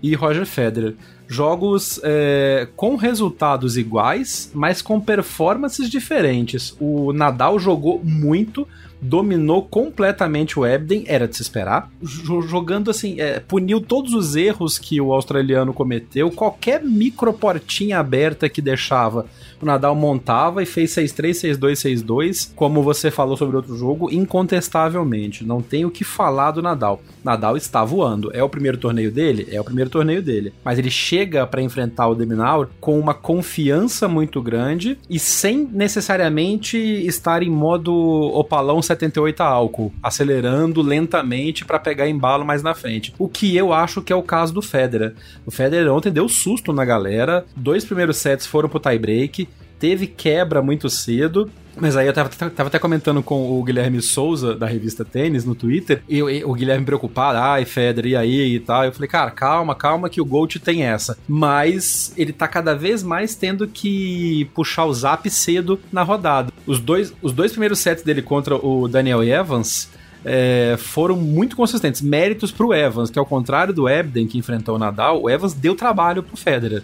e 0.01 0.13
Roger 0.13 0.45
Federer. 0.45 0.95
Jogos 1.27 1.99
é, 2.03 2.67
com 2.75 2.95
resultados 2.95 3.77
iguais, 3.77 4.51
mas 4.53 4.81
com 4.81 5.01
performances 5.01 5.89
diferentes. 5.89 6.75
O 6.79 7.11
Nadal 7.11 7.57
jogou 7.57 7.99
muito, 8.03 8.67
dominou 9.01 9.63
completamente 9.63 10.59
o 10.59 10.65
Ebden, 10.65 11.03
era 11.07 11.27
de 11.27 11.35
se 11.35 11.41
esperar. 11.41 11.89
Jogando 12.01 12.91
assim, 12.91 13.19
é, 13.19 13.39
puniu 13.39 13.81
todos 13.81 14.13
os 14.13 14.35
erros 14.35 14.77
que 14.77 15.01
o 15.01 15.11
australiano 15.11 15.73
cometeu, 15.73 16.29
qualquer 16.29 16.83
microportinha 16.83 17.97
aberta 17.97 18.47
que 18.47 18.61
deixava 18.61 19.25
o 19.61 19.65
Nadal 19.65 19.95
montava 19.95 20.61
e 20.61 20.65
fez 20.65 20.91
6-3, 20.91 21.57
6-2, 21.57 22.03
6-2, 22.05 22.51
como 22.55 22.83
você 22.83 23.09
falou 23.09 23.37
sobre 23.37 23.55
outro 23.55 23.75
jogo, 23.75 24.11
incontestavelmente. 24.11 25.45
Não 25.45 25.61
tem 25.61 25.85
o 25.85 25.91
que 25.91 26.03
falar 26.03 26.51
do 26.51 26.61
Nadal. 26.61 27.01
Nadal 27.23 27.57
está 27.57 27.83
voando. 27.83 28.31
É 28.33 28.43
o 28.43 28.49
primeiro 28.49 28.77
torneio 28.77 29.11
dele? 29.11 29.47
É 29.51 29.59
o 29.59 29.63
primeiro 29.63 29.89
torneio 29.89 30.21
dele. 30.21 30.53
Mas 30.63 30.77
ele 30.77 30.89
chega 30.89 31.45
para 31.47 31.61
enfrentar 31.61 32.07
o 32.07 32.15
Deminaur 32.15 32.67
com 32.79 32.99
uma 32.99 33.13
confiança 33.13 34.07
muito 34.07 34.41
grande 34.41 34.97
e 35.09 35.17
sem 35.19 35.67
necessariamente 35.71 36.77
estar 36.77 37.41
em 37.41 37.49
modo 37.49 37.93
opalão 37.93 38.81
78 38.81 39.41
a 39.41 39.45
álcool, 39.45 39.93
acelerando 40.01 40.81
lentamente 40.81 41.65
para 41.65 41.79
pegar 41.79 42.07
embalo 42.07 42.45
mais 42.45 42.61
na 42.61 42.73
frente. 42.73 43.13
O 43.17 43.27
que 43.27 43.55
eu 43.55 43.73
acho 43.73 44.01
que 44.01 44.13
é 44.13 44.15
o 44.15 44.23
caso 44.23 44.53
do 44.53 44.61
Federer. 44.61 45.13
O 45.45 45.51
Federer 45.51 45.91
ontem 45.91 46.11
deu 46.11 46.27
susto 46.27 46.73
na 46.73 46.85
galera. 46.85 47.45
Dois 47.55 47.85
primeiros 47.85 48.17
sets 48.17 48.45
foram 48.45 48.69
pro 48.69 48.79
tie 48.79 48.99
break 48.99 49.47
teve 49.79 50.07
quebra 50.07 50.61
muito 50.61 50.89
cedo 50.89 51.49
Mas 51.77 51.97
aí 51.97 52.07
eu 52.07 52.13
tava, 52.13 52.29
tava 52.29 52.67
até 52.67 52.79
comentando 52.79 53.21
com 53.21 53.59
o 53.59 53.63
Guilherme 53.63 54.01
Souza, 54.01 54.55
da 54.55 54.65
revista 54.65 55.03
Tênis, 55.03 55.43
no 55.43 55.53
Twitter, 55.53 56.01
e, 56.07 56.17
e 56.17 56.43
o 56.43 56.53
Guilherme 56.53 56.85
preocupado, 56.85 57.37
ai, 57.37 57.65
Federer, 57.65 58.11
e 58.11 58.15
aí 58.15 58.55
e 58.55 58.59
tal. 58.59 58.85
Eu 58.85 58.93
falei, 58.93 59.09
cara, 59.09 59.31
calma, 59.31 59.75
calma, 59.75 60.09
que 60.09 60.21
o 60.21 60.25
Gold 60.25 60.59
tem 60.59 60.83
essa. 60.83 61.17
Mas 61.27 62.13
ele 62.15 62.31
tá 62.31 62.47
cada 62.47 62.73
vez 62.73 63.03
mais 63.03 63.35
tendo 63.35 63.67
que 63.67 64.49
puxar 64.53 64.85
o 64.85 64.93
zap 64.93 65.29
cedo 65.29 65.79
na 65.91 66.01
rodada. 66.03 66.51
Os 66.65 66.79
dois, 66.79 67.13
os 67.21 67.33
dois 67.33 67.51
primeiros 67.51 67.79
sets 67.79 68.03
dele 68.03 68.21
contra 68.21 68.55
o 68.55 68.87
Daniel 68.87 69.23
Evans. 69.23 69.89
É, 70.27 70.75
foram 70.79 71.15
muito 71.15 71.55
consistentes. 71.55 72.01
Méritos 72.01 72.51
pro 72.51 72.73
Evans, 72.73 73.11
que 73.11 73.19
ao 73.19 73.25
contrário 73.27 73.73
do 73.73 73.87
Ebden 73.87 74.25
que 74.25 74.39
enfrentou 74.39 74.75
o 74.75 74.79
Nadal, 74.79 75.21
o 75.21 75.29
Evans 75.29 75.53
deu 75.53 75.75
trabalho 75.75 76.23
pro 76.23 76.35
Federer 76.35 76.81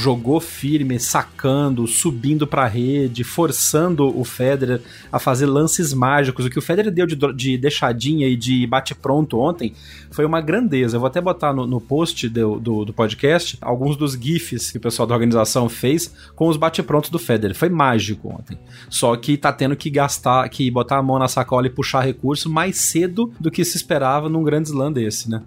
jogou 0.00 0.40
firme, 0.40 0.98
sacando, 0.98 1.86
subindo 1.86 2.46
para 2.46 2.62
a 2.62 2.66
rede, 2.66 3.22
forçando 3.22 4.18
o 4.18 4.24
Federer 4.24 4.80
a 5.12 5.18
fazer 5.18 5.44
lances 5.44 5.92
mágicos. 5.92 6.46
O 6.46 6.50
que 6.50 6.58
o 6.58 6.62
Federer 6.62 6.90
deu 6.90 7.06
de, 7.06 7.16
de 7.34 7.58
deixadinha 7.58 8.26
e 8.26 8.34
de 8.34 8.66
bate-pronto 8.66 9.38
ontem 9.38 9.74
foi 10.10 10.24
uma 10.24 10.40
grandeza. 10.40 10.96
Eu 10.96 11.00
vou 11.00 11.06
até 11.06 11.20
botar 11.20 11.52
no, 11.52 11.66
no 11.66 11.80
post 11.80 12.28
do, 12.30 12.58
do, 12.58 12.84
do, 12.86 12.92
podcast 12.94 13.58
alguns 13.60 13.94
dos 13.96 14.14
GIFs 14.14 14.70
que 14.70 14.78
o 14.78 14.80
pessoal 14.80 15.06
da 15.06 15.14
organização 15.14 15.68
fez 15.68 16.14
com 16.34 16.48
os 16.48 16.56
bate-prontos 16.56 17.10
do 17.10 17.18
Federer. 17.18 17.54
Foi 17.54 17.68
mágico 17.68 18.34
ontem. 18.34 18.58
Só 18.88 19.14
que 19.16 19.36
tá 19.36 19.52
tendo 19.52 19.76
que 19.76 19.90
gastar, 19.90 20.48
que 20.48 20.70
botar 20.70 20.96
a 20.96 21.02
mão 21.02 21.18
na 21.18 21.28
sacola 21.28 21.66
e 21.66 21.70
puxar 21.70 22.00
recurso 22.00 22.48
mais 22.48 22.78
cedo 22.78 23.30
do 23.38 23.50
que 23.50 23.64
se 23.66 23.76
esperava 23.76 24.30
num 24.30 24.42
grande 24.42 24.70
slam 24.70 24.90
desse, 24.90 25.30
né? 25.30 25.42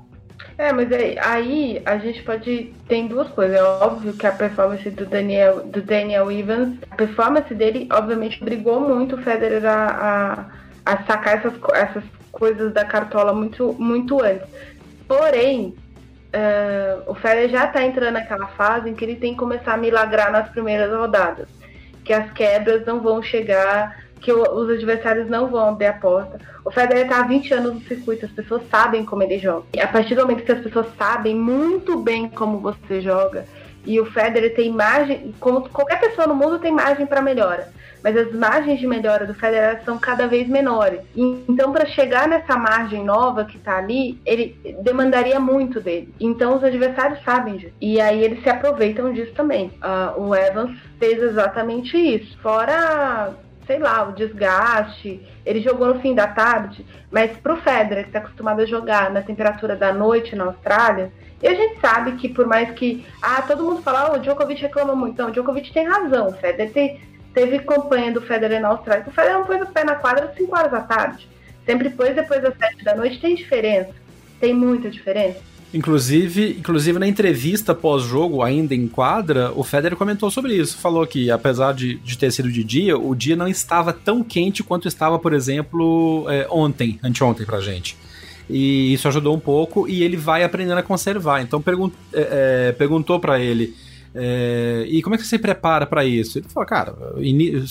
É, 0.58 0.72
mas 0.72 0.92
aí, 0.92 1.18
aí, 1.20 1.82
a 1.86 1.98
gente 1.98 2.22
pode. 2.24 2.74
Tem 2.88 3.08
duas 3.08 3.28
coisas. 3.30 3.58
É 3.58 3.64
óbvio 3.64 4.14
que 4.14 4.28
a 4.28 4.32
performance 4.32 4.90
do 4.90 5.06
Daniel, 5.06 5.66
do 5.66 5.82
Daniel 5.82 6.32
Evans, 6.32 6.78
a 6.92 6.96
performance 6.96 7.54
dele, 7.54 7.88
obviamente, 7.92 8.42
obrigou 8.42 8.80
muito 8.80 9.16
o 9.16 9.22
Federer 9.22 9.66
a, 9.66 10.46
a, 10.86 10.94
a 10.94 11.04
sacar 11.06 11.38
essas, 11.38 11.54
essas 11.74 12.04
coisas 12.32 12.72
da 12.72 12.86
cartola 12.86 13.34
muito, 13.34 13.74
muito 13.80 14.24
antes. 14.24 14.48
Porém, 15.08 15.76
uh, 16.34 17.12
o 17.12 17.16
Federer 17.16 17.50
já 17.50 17.66
está 17.66 17.84
entrando 17.84 18.14
naquela 18.14 18.48
fase 18.48 18.90
em 18.90 18.94
que 18.94 19.04
ele 19.04 19.16
tem 19.16 19.34
que 19.34 19.40
começar 19.40 19.74
a 19.74 19.78
milagrar 19.78 20.32
nas 20.32 20.50
primeiras 20.50 20.92
rodadas. 20.96 21.48
Que 22.06 22.14
as 22.14 22.32
quebras 22.32 22.86
não 22.86 23.00
vão 23.00 23.24
chegar 23.24 24.04
que 24.24 24.32
os 24.32 24.70
adversários 24.70 25.30
não 25.30 25.48
vão 25.48 25.70
abrir 25.70 25.88
a 25.88 25.94
porta. 25.94 26.40
O 26.64 26.72
Federer 26.72 27.04
está 27.04 27.20
há 27.20 27.24
20 27.24 27.54
anos 27.54 27.74
no 27.74 27.82
circuito, 27.82 28.26
as 28.26 28.32
pessoas 28.32 28.64
sabem 28.72 29.04
como 29.04 29.22
ele 29.22 29.38
joga. 29.38 29.66
E 29.74 29.82
a 29.82 29.88
partir 29.88 30.16
do 30.16 30.22
momento 30.22 30.44
que 30.44 30.52
as 30.52 30.62
pessoas 30.62 30.88
sabem 30.98 31.36
muito 31.36 31.98
bem 32.00 32.30
como 32.30 32.60
você 32.60 33.02
joga, 33.02 33.46
e 33.86 34.00
o 34.00 34.06
Federer 34.06 34.56
tem 34.56 34.72
margem, 34.72 35.36
como 35.42 35.68
qualquer 35.70 36.00
pessoa 36.00 36.26
no 36.26 36.34
mundo 36.34 36.58
tem 36.58 36.72
margem 36.72 37.06
para 37.06 37.22
melhora, 37.22 37.68
mas 38.02 38.16
as 38.16 38.34
margens 38.34 38.80
de 38.80 38.88
melhora 38.88 39.28
do 39.28 39.34
Federer 39.34 39.82
são 39.84 39.98
cada 39.98 40.26
vez 40.26 40.48
menores. 40.48 41.02
Então, 41.14 41.74
para 41.74 41.86
chegar 41.86 42.26
nessa 42.26 42.56
margem 42.58 43.04
nova 43.04 43.44
que 43.44 43.58
está 43.58 43.78
ali, 43.78 44.18
ele 44.26 44.58
demandaria 44.82 45.38
muito 45.38 45.82
dele. 45.82 46.14
Então, 46.18 46.56
os 46.56 46.64
adversários 46.64 47.22
sabem 47.24 47.58
disso. 47.58 47.74
E 47.82 48.00
aí 48.00 48.24
eles 48.24 48.42
se 48.42 48.50
aproveitam 48.50 49.12
disso 49.12 49.34
também. 49.34 49.68
Uh, 49.82 50.22
o 50.22 50.36
Evans 50.36 50.78
fez 50.98 51.22
exatamente 51.22 51.98
isso. 51.98 52.38
Fora 52.40 53.34
sei 53.66 53.80
lá, 53.80 54.08
o 54.08 54.14
desgaste. 54.14 55.22
Ele 55.46 55.62
jogou 55.62 55.94
no 55.94 56.02
fim 56.02 56.14
da 56.14 56.28
tarde, 56.28 56.86
mas 57.12 57.36
pro 57.38 57.58
Federer, 57.58 58.04
que 58.04 58.10
está 58.10 58.20
acostumado 58.20 58.62
a 58.62 58.66
jogar 58.66 59.12
na 59.12 59.22
temperatura 59.22 59.76
da 59.76 59.94
noite 59.94 60.36
na 60.36 60.46
Austrália, 60.46 61.12
e 61.42 61.48
a 61.48 61.54
gente 61.54 61.80
sabe 61.82 62.14
que 62.14 62.30
por 62.30 62.48
mais 62.48 62.72
que. 62.72 63.06
Ah, 63.22 63.42
todo 63.42 63.64
mundo 63.64 63.82
fala, 63.82 64.12
oh, 64.12 64.16
o 64.16 64.20
Djokovic 64.20 64.62
reclama 64.62 64.96
muito. 64.96 65.14
Então, 65.14 65.28
o 65.28 65.32
Djokovic 65.32 65.74
tem 65.74 65.86
razão. 65.86 66.30
O 66.30 66.34
Federer 66.34 66.72
tem, 66.72 67.02
teve 67.34 67.60
campanha 67.60 68.14
do 68.14 68.22
Federer 68.22 68.62
na 68.62 68.70
Austrália. 68.70 69.04
O 69.06 69.12
Federer 69.12 69.40
não 69.40 69.46
pôs 69.46 69.62
o 69.62 69.66
pé 69.66 69.84
na 69.84 69.96
quadra 69.96 70.26
às 70.26 70.36
5 70.36 70.58
horas 70.58 70.72
da 70.72 70.80
tarde. 70.80 71.28
Sempre 71.66 71.90
pôs 71.90 72.16
depois 72.16 72.42
das 72.42 72.58
7 72.58 72.86
da 72.86 72.96
noite. 72.96 73.20
Tem 73.20 73.36
diferença. 73.36 73.94
Tem 74.40 74.54
muita 74.54 74.90
diferença. 74.90 75.53
Inclusive, 75.74 76.56
inclusive 76.60 77.00
na 77.00 77.08
entrevista 77.08 77.74
pós-jogo, 77.74 78.44
ainda 78.44 78.76
em 78.76 78.88
quadra, 78.88 79.52
o 79.56 79.64
Federer 79.64 79.98
comentou 79.98 80.30
sobre 80.30 80.56
isso. 80.56 80.78
Falou 80.78 81.06
que, 81.08 81.32
apesar 81.32 81.74
de, 81.74 81.96
de 81.96 82.16
ter 82.16 82.32
sido 82.32 82.52
de 82.52 82.64
dia, 82.64 82.96
o 82.96 83.16
dia 83.16 83.36
não 83.36 83.48
estava 83.48 83.92
tão 83.92 84.24
quente 84.24 84.64
quanto 84.64 84.88
estava, 84.88 85.18
por 85.18 85.34
exemplo, 85.34 86.26
é, 86.30 86.48
ontem, 86.52 87.00
anteontem 87.04 87.44
pra 87.44 87.60
gente. 87.60 87.98
E 88.48 88.94
isso 88.94 89.08
ajudou 89.08 89.36
um 89.36 89.40
pouco 89.40 89.88
e 89.88 90.04
ele 90.04 90.16
vai 90.16 90.44
aprendendo 90.44 90.78
a 90.78 90.84
conservar. 90.84 91.42
Então 91.42 91.60
pergun 91.60 91.90
é, 92.14 92.68
é, 92.70 92.72
perguntou 92.74 93.20
para 93.20 93.40
ele. 93.40 93.74
É, 94.14 94.86
e 94.88 95.02
como 95.02 95.16
é 95.16 95.18
que 95.18 95.24
você 95.24 95.30
se 95.30 95.40
prepara 95.40 95.88
para 95.88 96.06
isso? 96.06 96.38
Ele 96.38 96.48
falou, 96.50 96.68
cara, 96.68 96.96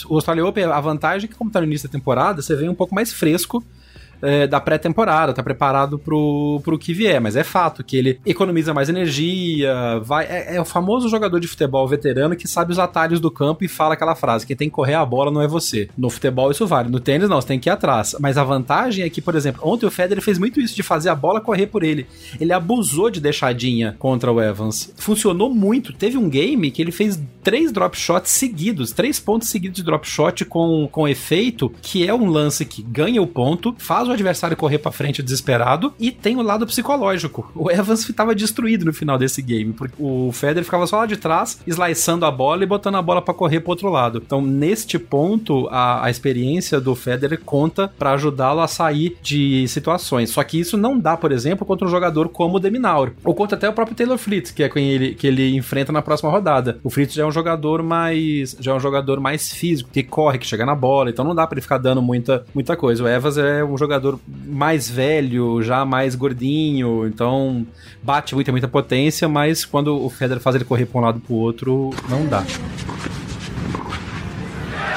o 0.09 0.14
Australia 0.16 0.44
Open, 0.44 0.64
a 0.64 0.80
vantagem 0.80 1.26
é 1.26 1.28
que, 1.28 1.38
como 1.38 1.52
tá 1.52 1.61
no 1.61 1.66
início 1.66 1.88
da 1.88 1.92
temporada, 1.92 2.42
você 2.42 2.56
vem 2.56 2.68
um 2.68 2.75
pouco 2.75 2.92
mais 2.92 3.12
fresco 3.12 3.62
é, 4.23 4.47
da 4.47 4.61
pré-temporada, 4.61 5.35
tá 5.35 5.43
preparado 5.43 5.99
pro, 5.99 6.61
pro 6.65 6.78
que 6.78 6.95
vier, 6.95 7.21
mas 7.21 7.37
é 7.37 7.45
fato 7.45 7.82
que 7.82 7.97
ele 7.97 8.21
economiza 8.25 8.73
mais 8.73 8.89
energia, 8.89 10.00
vai 10.02 10.25
é, 10.26 10.56
é, 10.56 10.61
o 10.61 10.65
famoso 10.65 11.08
jogador 11.08 11.41
de 11.41 11.49
futebol 11.49 11.87
veterano 11.87 12.37
que 12.37 12.49
sabe 12.49 12.73
os 12.73 12.78
atalhos 12.78 13.21
do 13.21 13.30
campo 13.30 13.65
e 13.65 13.69
fala 13.69 13.95
aquela 13.95 14.15
frase, 14.15 14.47
quem 14.47 14.56
tem 14.56 14.69
que 14.69 14.75
correr 14.75 14.95
a 14.95 15.04
bola 15.04 15.30
não 15.30 15.43
é 15.43 15.49
você. 15.49 15.89
No 15.99 16.08
futebol 16.08 16.50
isso 16.50 16.67
vale, 16.67 16.89
no 16.89 17.00
tênis 17.00 17.28
não, 17.28 17.41
você 17.41 17.49
tem 17.49 17.58
que 17.58 17.69
ir 17.69 17.73
atrás. 17.73 18.15
Mas 18.21 18.39
a 18.39 18.45
vantagem 18.45 19.04
é 19.04 19.11
que, 19.11 19.21
por 19.21 19.35
exemplo, 19.35 19.63
ontem 19.65 19.87
o 19.87 19.91
Federer 19.91 20.23
fez 20.23 20.39
muito 20.39 20.61
isso 20.61 20.75
de 20.75 20.82
fazer 20.82 21.08
a 21.08 21.15
bola 21.15 21.41
correr 21.41 21.67
por 21.67 21.82
ele. 21.82 22.06
Ele 22.41 22.52
abusou 22.52 23.11
de 23.11 23.21
deixadinha 23.21 23.97
contra 23.99 24.30
o 24.30 24.41
Evans. 24.41 24.93
Funcionou 24.97 25.52
muito. 25.52 25.93
Teve 25.93 26.17
um 26.17 26.28
game 26.28 26.71
que 26.71 26.80
ele 26.80 26.93
fez 26.93 27.21
três 27.43 27.73
drop 27.73 27.99
shots 27.99 28.30
seguidos, 28.30 28.93
três 28.93 29.19
pontos 29.19 29.49
seguidos 29.49 29.76
de 29.76 29.82
drop 29.82 30.08
shot 30.08 30.45
com, 30.45 30.89
com 30.91 31.08
efeito, 31.08 31.73
que 31.82 32.06
é 32.06 32.15
um 32.15 32.28
lance 32.28 32.65
que 32.65 32.82
ganha 32.82 33.21
o 33.21 33.26
ponto, 33.26 33.75
faz 33.78 34.08
o 34.08 34.11
o 34.12 34.14
adversário 34.14 34.56
correr 34.56 34.78
para 34.78 34.92
frente 34.92 35.22
desesperado 35.22 35.92
e 35.98 36.10
tem 36.10 36.36
o 36.36 36.42
lado 36.42 36.66
psicológico. 36.66 37.50
O 37.54 37.70
Evans 37.70 38.08
estava 38.08 38.34
destruído 38.34 38.84
no 38.84 38.92
final 38.92 39.18
desse 39.18 39.42
game, 39.42 39.72
porque 39.72 39.94
o 39.98 40.30
Federer 40.32 40.64
ficava 40.64 40.86
só 40.86 40.98
lá 40.98 41.06
de 41.06 41.16
trás, 41.16 41.60
sliceando 41.66 42.26
a 42.26 42.30
bola 42.30 42.62
e 42.62 42.66
botando 42.66 42.96
a 42.96 43.02
bola 43.02 43.22
para 43.22 43.34
correr 43.34 43.60
pro 43.60 43.70
outro 43.70 43.88
lado. 43.88 44.22
Então, 44.25 44.40
neste 44.40 44.98
ponto, 44.98 45.68
a, 45.70 46.06
a 46.06 46.10
experiência 46.10 46.80
do 46.80 46.94
Federer 46.94 47.40
conta 47.44 47.88
para 47.98 48.12
ajudá-lo 48.12 48.60
a 48.60 48.68
sair 48.68 49.16
de 49.22 49.66
situações. 49.68 50.30
Só 50.30 50.42
que 50.44 50.58
isso 50.58 50.76
não 50.76 50.98
dá, 50.98 51.16
por 51.16 51.32
exemplo, 51.32 51.66
contra 51.66 51.86
um 51.86 51.90
jogador 51.90 52.28
como 52.28 52.56
o 52.56 52.60
Deminaur, 52.60 53.12
ou 53.25 53.34
contra 53.34 53.56
até 53.56 53.68
o 53.68 53.72
próprio 53.72 53.96
Taylor 53.96 54.18
Fritz, 54.18 54.50
que 54.50 54.62
é 54.62 54.68
quem 54.68 54.88
ele, 54.88 55.14
que 55.14 55.26
ele 55.26 55.56
enfrenta 55.56 55.92
na 55.92 56.02
próxima 56.02 56.30
rodada. 56.30 56.78
O 56.82 56.90
Fritz 56.90 57.14
já 57.14 57.22
é 57.22 57.26
um 57.26 57.32
jogador 57.32 57.82
mais 57.82 58.56
já 58.58 58.72
é 58.72 58.75
um 58.75 58.80
jogador 58.80 59.20
mais 59.20 59.52
físico, 59.52 59.90
que 59.92 60.02
corre, 60.02 60.38
que 60.38 60.46
chega 60.46 60.66
na 60.66 60.75
bola, 60.75 61.10
então 61.10 61.25
não 61.25 61.34
dá 61.34 61.46
para 61.46 61.56
ele 61.56 61.62
ficar 61.62 61.78
dando 61.78 62.02
muita 62.02 62.44
muita 62.54 62.76
coisa. 62.76 63.04
O 63.04 63.08
Evans 63.08 63.38
é 63.38 63.64
um 63.64 63.76
jogador 63.76 64.01
jogador 64.02 64.21
mais 64.47 64.91
velho, 64.91 65.62
já 65.62 65.84
mais 65.84 66.15
gordinho, 66.15 67.06
então 67.06 67.65
bate 68.02 68.34
muita, 68.34 68.50
muita 68.50 68.67
potência, 68.67 69.28
mas 69.28 69.65
quando 69.65 70.04
o 70.04 70.10
Federer 70.10 70.43
faz 70.43 70.56
ele 70.56 70.65
correr 70.65 70.86
para 70.86 71.00
um 71.00 71.04
lado 71.04 71.21
para 71.21 71.32
o 71.32 71.36
outro, 71.36 71.91
não 72.08 72.26
dá. 72.26 72.45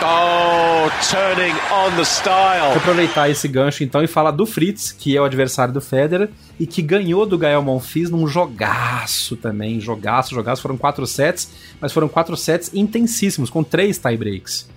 Oh, 0.08 0.90
turning 1.10 1.56
on 1.72 1.96
the 1.96 2.04
style. 2.04 2.70
Vou 2.70 2.78
aproveitar 2.78 3.30
esse 3.30 3.48
gancho 3.48 3.84
então 3.84 4.04
e 4.04 4.08
falar 4.08 4.32
do 4.32 4.46
Fritz, 4.46 4.92
que 4.92 5.16
é 5.16 5.22
o 5.22 5.24
adversário 5.24 5.74
do 5.74 5.82
Federer 5.82 6.30
e 6.60 6.68
que 6.68 6.82
ganhou 6.82 7.26
do 7.26 7.38
Gael 7.38 7.64
Monfils 7.64 8.10
num 8.10 8.28
jogaço 8.28 9.36
também, 9.36 9.80
jogaço, 9.80 10.36
jogaço. 10.36 10.62
Foram 10.62 10.78
quatro 10.78 11.08
sets, 11.08 11.50
mas 11.82 11.92
foram 11.92 12.08
quatro 12.08 12.38
sets 12.38 12.72
intensíssimos, 12.74 13.50
com 13.50 13.64
três 13.64 13.98
tiebreaks. 13.98 14.68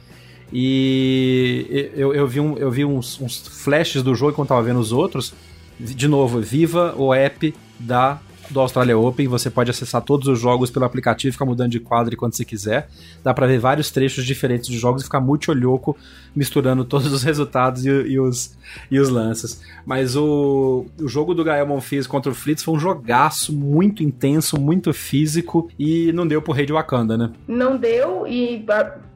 E 0.53 1.91
eu, 1.95 2.15
eu 2.15 2.27
vi, 2.27 2.41
um, 2.41 2.57
eu 2.57 2.71
vi 2.71 2.85
uns, 2.85 3.21
uns 3.21 3.47
flashes 3.47 4.03
do 4.03 4.15
jogo 4.15 4.33
enquanto 4.33 4.49
tava 4.49 4.63
vendo 4.63 4.81
os 4.81 4.93
outros. 4.93 5.35
De 5.79 6.09
novo, 6.09 6.41
viva 6.41 6.95
o 6.97 7.15
app 7.15 7.55
da 7.79 8.21
do 8.51 8.61
Australia 8.61 8.97
Open. 8.97 9.29
Você 9.29 9.51
pode 9.51 9.71
acessar 9.71 10.03
todos 10.03 10.29
os 10.29 10.39
jogos 10.39 10.71
pelo 10.71 10.85
aplicativo, 10.85 11.33
ficar 11.33 11.45
mudando 11.45 11.71
de 11.71 11.81
quadro 11.81 12.17
quando 12.17 12.35
você 12.35 12.45
quiser. 12.45 12.89
Dá 13.23 13.33
para 13.35 13.47
ver 13.47 13.59
vários 13.59 13.91
trechos 13.91 14.25
diferentes 14.25 14.69
de 14.69 14.79
jogos 14.79 15.03
e 15.03 15.05
ficar 15.05 15.21
muito 15.21 15.51
olhoco 15.51 15.97
misturando 16.35 16.85
todos 16.87 17.13
os 17.13 17.23
resultados 17.23 17.85
e, 17.85 17.91
e, 17.91 18.21
os, 18.21 18.57
e 18.91 18.99
os 18.99 19.09
lances. 19.09 19.63
Mas 19.85 20.17
o, 20.17 20.87
o 21.01 21.09
jogo 21.09 21.35
do 21.35 21.45
Gael 21.45 21.67
Monfils 21.67 22.07
contra 22.07 22.31
o 22.31 22.35
Fritz 22.35 22.63
foi 22.63 22.75
um 22.75 22.81
jogaço 22.81 23.53
muito 23.53 24.03
intenso, 24.03 24.61
muito 24.61 24.93
físico 24.93 25.71
e 25.79 26.13
não 26.13 26.27
deu 26.27 26.43
pro 26.43 26.53
Rei 26.53 26.67
de 26.67 26.73
Wakanda, 26.73 27.17
né? 27.17 27.31
Não 27.47 27.77
deu 27.77 28.27
e 28.27 28.65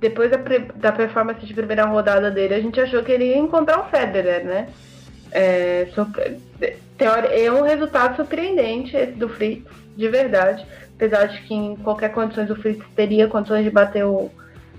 depois 0.01 0.31
da, 0.31 0.39
da 0.77 0.93
performance 0.93 1.45
de 1.45 1.55
primeira 1.55 1.85
rodada 1.87 2.31
dele, 2.31 2.55
a 2.55 2.61
gente 2.61 2.81
achou 2.81 3.03
que 3.03 3.13
ele 3.13 3.27
ia 3.27 3.39
encontrar 3.39 3.81
o 3.81 3.91
Federer, 3.91 4.45
né? 4.45 4.69
É, 5.31 5.89
é 6.99 7.51
um 7.51 7.63
resultado 7.63 8.17
surpreendente 8.17 8.97
esse 8.97 9.13
do 9.13 9.29
Fritz, 9.29 9.65
de 9.97 10.09
verdade. 10.09 10.67
Apesar 10.95 11.27
de 11.27 11.43
que 11.43 11.55
em 11.55 11.77
qualquer 11.77 12.11
condições 12.11 12.51
o 12.51 12.57
Fritz 12.57 12.85
teria 12.95 13.27
condições 13.27 13.65
de 13.65 13.71
bater 13.71 14.05
o, 14.05 14.31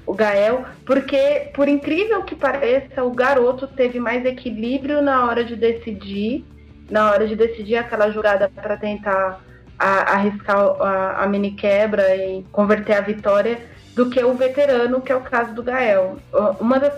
o 0.05 0.13
Gael, 0.13 0.65
porque, 0.85 1.51
por 1.53 1.67
incrível 1.67 2.23
que 2.23 2.35
pareça, 2.35 3.03
o 3.03 3.11
garoto 3.11 3.67
teve 3.67 3.99
mais 3.99 4.25
equilíbrio 4.25 5.01
na 5.01 5.25
hora 5.25 5.43
de 5.43 5.55
decidir, 5.55 6.45
na 6.89 7.11
hora 7.11 7.27
de 7.27 7.35
decidir 7.35 7.75
aquela 7.75 8.09
jogada 8.09 8.49
para 8.49 8.77
tentar 8.77 9.41
a, 9.77 10.13
arriscar 10.13 10.57
a, 10.57 11.23
a, 11.23 11.27
mini 11.27 11.51
quebra 11.51 12.15
e 12.15 12.43
converter 12.51 12.93
a 12.93 13.01
vitória, 13.01 13.59
do 13.95 14.09
que 14.09 14.23
o 14.23 14.33
veterano, 14.33 15.01
que 15.01 15.11
é 15.11 15.15
o 15.15 15.21
caso 15.21 15.53
do 15.53 15.61
Gael. 15.61 16.17
Uma 16.59 16.79
das, 16.79 16.93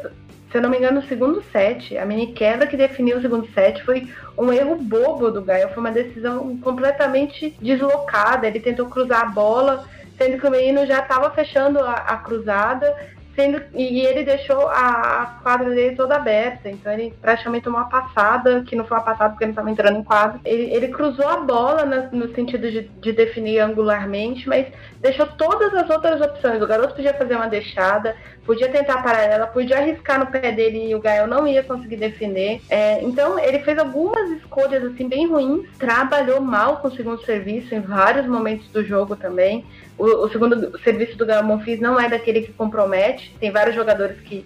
se 0.55 0.59
eu 0.59 0.61
não 0.61 0.69
me 0.69 0.77
engano, 0.77 1.01
no 1.01 1.07
segundo 1.07 1.43
set, 1.51 1.97
a 1.97 2.05
mini 2.05 2.27
quebra 2.27 2.65
que 2.65 2.77
definiu 2.77 3.17
o 3.17 3.21
segundo 3.21 3.45
set 3.53 3.83
foi 3.83 4.07
um 4.37 4.53
erro 4.53 4.77
bobo 4.77 5.29
do 5.29 5.41
Gael, 5.41 5.67
foi 5.67 5.79
uma 5.79 5.91
decisão 5.91 6.57
completamente 6.59 7.53
deslocada. 7.61 8.47
Ele 8.47 8.61
tentou 8.61 8.85
cruzar 8.85 9.23
a 9.23 9.25
bola, 9.25 9.85
sendo 10.17 10.39
que 10.39 10.47
o 10.47 10.49
menino 10.49 10.85
já 10.85 10.99
estava 10.99 11.29
fechando 11.31 11.79
a, 11.79 11.91
a 11.91 12.15
cruzada 12.19 12.95
sendo 13.35 13.61
e 13.73 13.99
ele 13.99 14.23
deixou 14.23 14.69
a, 14.69 15.23
a, 15.23 15.25
quadra 15.43 15.69
dele 15.69 15.95
toda 15.95 16.15
aberta, 16.15 16.69
então 16.69 16.91
ele 16.91 17.13
praticamente 17.21 17.65
tomou 17.65 17.81
uma 17.81 17.89
passada, 17.89 18.63
que 18.65 18.75
não 18.75 18.85
foi 18.85 18.97
uma 18.97 19.03
passada 19.03 19.31
porque 19.31 19.43
ele 19.43 19.51
estava 19.51 19.69
entrando 19.69 19.99
em 19.99 20.03
quadro. 20.03 20.39
Ele, 20.45 20.73
ele 20.73 20.87
cruzou 20.87 21.27
a 21.27 21.37
bola 21.37 21.85
no, 21.85 22.19
no 22.19 22.33
sentido 22.33 22.71
de, 22.71 22.83
de, 22.83 23.11
definir 23.11 23.59
angularmente, 23.59 24.47
mas 24.47 24.67
deixou 25.01 25.27
todas 25.27 25.73
as 25.73 25.89
outras 25.89 26.21
opções. 26.21 26.61
O 26.61 26.67
garoto 26.67 26.95
podia 26.95 27.13
fazer 27.13 27.35
uma 27.35 27.47
deixada, 27.49 28.15
podia 28.45 28.69
tentar 28.69 29.01
parar 29.01 29.23
ela, 29.23 29.47
podia 29.47 29.77
arriscar 29.77 30.19
no 30.19 30.27
pé 30.27 30.51
dele 30.51 30.89
e 30.89 30.95
o 30.95 30.99
Gael 30.99 31.27
não 31.27 31.47
ia 31.47 31.63
conseguir 31.63 31.97
defender. 31.97 32.61
É, 32.69 33.01
então 33.03 33.39
ele 33.39 33.59
fez 33.59 33.77
algumas 33.77 34.29
escolhas 34.31 34.83
assim 34.83 35.07
bem 35.07 35.27
ruins, 35.27 35.67
trabalhou 35.77 36.39
mal 36.39 36.77
com 36.77 36.87
o 36.87 36.95
segundo 36.95 37.23
serviço 37.25 37.73
em 37.73 37.81
vários 37.81 38.25
momentos 38.25 38.67
do 38.69 38.83
jogo 38.83 39.15
também. 39.15 39.65
O, 39.97 40.05
o 40.25 40.29
segundo 40.29 40.77
serviço 40.79 41.17
do 41.17 41.25
Gael 41.25 41.43
Monfils 41.43 41.79
não 41.79 41.99
é 41.99 42.09
daquele 42.09 42.41
que 42.41 42.53
compromete. 42.53 43.35
Tem 43.39 43.51
vários 43.51 43.75
jogadores 43.75 44.19
que 44.21 44.45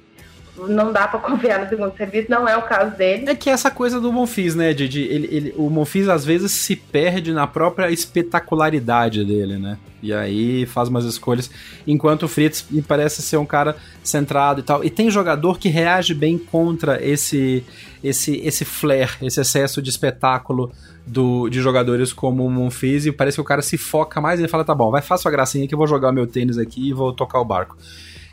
não 0.68 0.92
dá 0.92 1.08
para 1.08 1.20
confiar 1.20 1.60
no 1.60 1.70
segundo 1.70 1.96
serviço, 1.96 2.30
não 2.30 2.48
é 2.48 2.58
o 2.58 2.64
caso 2.64 2.96
dele. 2.96 3.30
É 3.30 3.36
que 3.36 3.50
essa 3.50 3.72
coisa 3.72 4.00
do 4.00 4.12
Monfils, 4.12 4.56
né, 4.56 4.74
Didi? 4.74 5.02
Ele, 5.02 5.28
ele, 5.32 5.56
o 5.58 5.70
Monfils 5.70 6.08
às 6.10 6.26
vezes 6.26 6.52
se 6.52 6.76
perde 6.76 7.32
na 7.32 7.48
própria 7.48 7.90
espetacularidade 7.92 9.24
dele, 9.24 9.58
né? 9.58 9.78
E 10.02 10.14
aí 10.14 10.66
faz 10.66 10.90
umas 10.90 11.06
escolhas. 11.06 11.50
Enquanto 11.86 12.24
o 12.24 12.28
Fritz 12.28 12.66
parece 12.88 13.22
ser 13.22 13.38
um 13.38 13.46
cara 13.46 13.76
centrado 14.04 14.62
e 14.62 14.64
tal. 14.64 14.84
E 14.84 14.90
tem 14.90 15.10
jogador 15.12 15.60
que 15.60 15.70
reage 15.70 16.14
bem 16.14 16.38
contra 16.38 17.04
esse 17.04 17.64
esse 18.02 18.38
esse 18.38 18.64
flair, 18.64 19.18
esse 19.22 19.42
excesso 19.42 19.82
de 19.82 19.90
espetáculo 19.90 20.72
do, 21.06 21.50
de 21.50 21.60
jogadores 21.60 22.14
como 22.14 22.46
o 22.46 22.50
Monfils. 22.50 23.06
E 23.06 23.12
parece 23.12 23.36
que 23.38 23.42
o 23.42 23.46
cara 23.46 23.62
se 23.62 23.78
foca 23.78 24.22
mais 24.22 24.40
e 24.40 24.48
fala: 24.48 24.64
tá 24.64 24.74
bom, 24.74 24.90
vai 24.90 25.02
faça 25.02 25.28
a 25.28 25.32
gracinha 25.32 25.68
que 25.68 25.74
eu 25.74 25.78
vou 25.78 25.88
jogar 25.88 26.12
meu 26.12 26.26
tênis 26.26 26.58
aqui 26.58 26.90
e 26.90 26.94
vou 26.94 27.12
tocar 27.12 27.40
o 27.40 27.46
barco. 27.46 27.78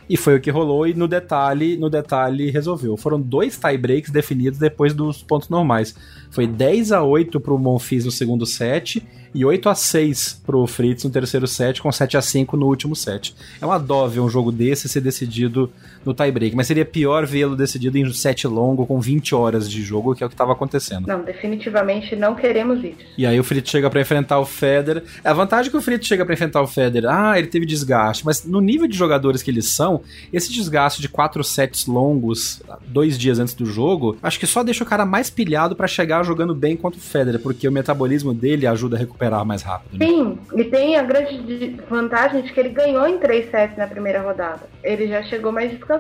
E 0.09 0.17
foi 0.17 0.37
o 0.37 0.41
que 0.41 0.51
rolou 0.51 0.87
e 0.87 0.95
no 0.95 1.09
detalhe, 1.09 1.77
no 1.77 1.91
detalhe 1.91 2.51
resolveu. 2.51 2.97
Foram 2.97 3.21
dois 3.21 3.59
tie 3.59 3.77
breaks 3.77 4.11
definidos 4.11 4.59
depois 4.59 4.95
dos 4.95 5.23
pontos 5.23 5.49
normais. 5.49 5.95
Foi 6.31 6.47
10 6.47 6.93
a 6.93 7.03
8 7.03 7.41
pro 7.41 7.59
Monfils 7.59 8.05
no 8.05 8.11
segundo 8.11 8.47
set 8.47 9.03
e 9.35 9.45
8 9.45 9.69
a 9.69 9.75
6 9.75 10.43
pro 10.47 10.67
Fritz 10.67 11.05
no 11.05 11.11
terceiro 11.11 11.47
set, 11.47 11.83
com 11.83 11.91
7 11.91 12.17
a 12.17 12.23
5 12.23 12.57
no 12.57 12.67
último 12.67 12.95
set. 12.97 13.35
É 13.61 13.67
uma 13.67 13.79
dó 13.79 14.07
ver 14.07 14.21
um 14.21 14.29
jogo 14.29 14.51
desse 14.53 14.89
ser 14.89 15.01
decidido 15.01 15.71
no 16.07 16.15
tie-break, 16.15 16.57
mas 16.57 16.67
seria 16.67 16.85
pior 16.85 17.27
vê-lo 17.27 17.55
decidido 17.55 17.99
em 17.99 18.11
set 18.13 18.47
longo, 18.47 18.87
com 18.87 19.01
20 19.01 19.35
horas 19.35 19.71
de 19.71 19.83
jogo, 19.83 20.15
que 20.15 20.23
é 20.23 20.27
o 20.27 20.29
que 20.29 20.35
estava 20.35 20.53
acontecendo. 20.53 21.07
Não, 21.07 21.23
definitivamente 21.23 22.17
não 22.17 22.35
queremos 22.35 22.83
isso. 22.83 22.99
E 23.19 23.27
aí 23.27 23.39
o 23.39 23.45
Fritz 23.45 23.71
chega 23.71 23.91
para 23.91 24.01
enfrentar 24.01 24.39
o 24.39 24.47
Federer. 24.47 25.03
A 25.25 25.33
vantagem 25.33 25.69
é 25.69 25.71
que 25.71 25.77
o 25.77 25.83
Fritz 25.83 26.07
chega 26.07 26.25
para 26.25 26.35
enfrentar 26.35 26.63
o 26.63 26.67
Federer, 26.67 27.11
ah, 27.11 27.39
ele 27.39 27.49
teve 27.49 27.67
desgaste, 27.67 28.25
mas 28.25 28.45
no 28.45 28.61
nível 28.61 28.87
de 28.87 28.97
jogadores 28.97 29.43
que 29.43 29.51
eles 29.51 29.69
são, 29.69 30.03
esse 30.33 30.53
desgaste 30.53 31.03
de 31.03 31.09
quatro 31.09 31.43
sets 31.45 31.87
longos, 31.87 32.63
dois 32.87 33.19
dias 33.19 33.39
antes 33.39 33.55
do 33.55 33.67
jogo, 33.67 34.17
acho 34.23 34.39
que 34.39 34.47
só 34.47 34.63
deixa 34.63 34.85
o 34.85 34.87
cara 34.87 35.05
mais 35.05 35.29
pilhado 35.29 35.77
para 35.77 35.87
chegar 35.87 36.23
jogando 36.23 36.55
bem 36.55 36.77
contra 36.77 36.99
o 36.99 37.03
Federer, 37.03 37.41
porque 37.41 37.69
o 37.69 37.73
metabolismo 37.73 38.33
dele 38.33 38.67
ajuda 38.67 38.97
a 38.97 38.99
recuperar 38.99 39.27
recuperar 39.27 39.45
mais 39.45 39.63
rápido. 39.63 39.99
Né? 39.99 40.07
Sim, 40.07 40.39
e 40.55 40.65
tem 40.65 40.97
a 40.97 41.03
grande 41.03 41.77
vantagem 41.89 42.43
de 42.43 42.53
que 42.53 42.61
ele 42.61 42.69
ganhou 42.69 43.07
em 43.07 43.19
três 43.19 43.51
sets 43.51 43.77
na 43.77 43.87
primeira 43.87 44.21
rodada. 44.21 44.69
Ele 44.83 45.09
já 45.09 45.23
chegou 45.25 45.51
mais 45.51 45.71
descansado. 45.71 45.96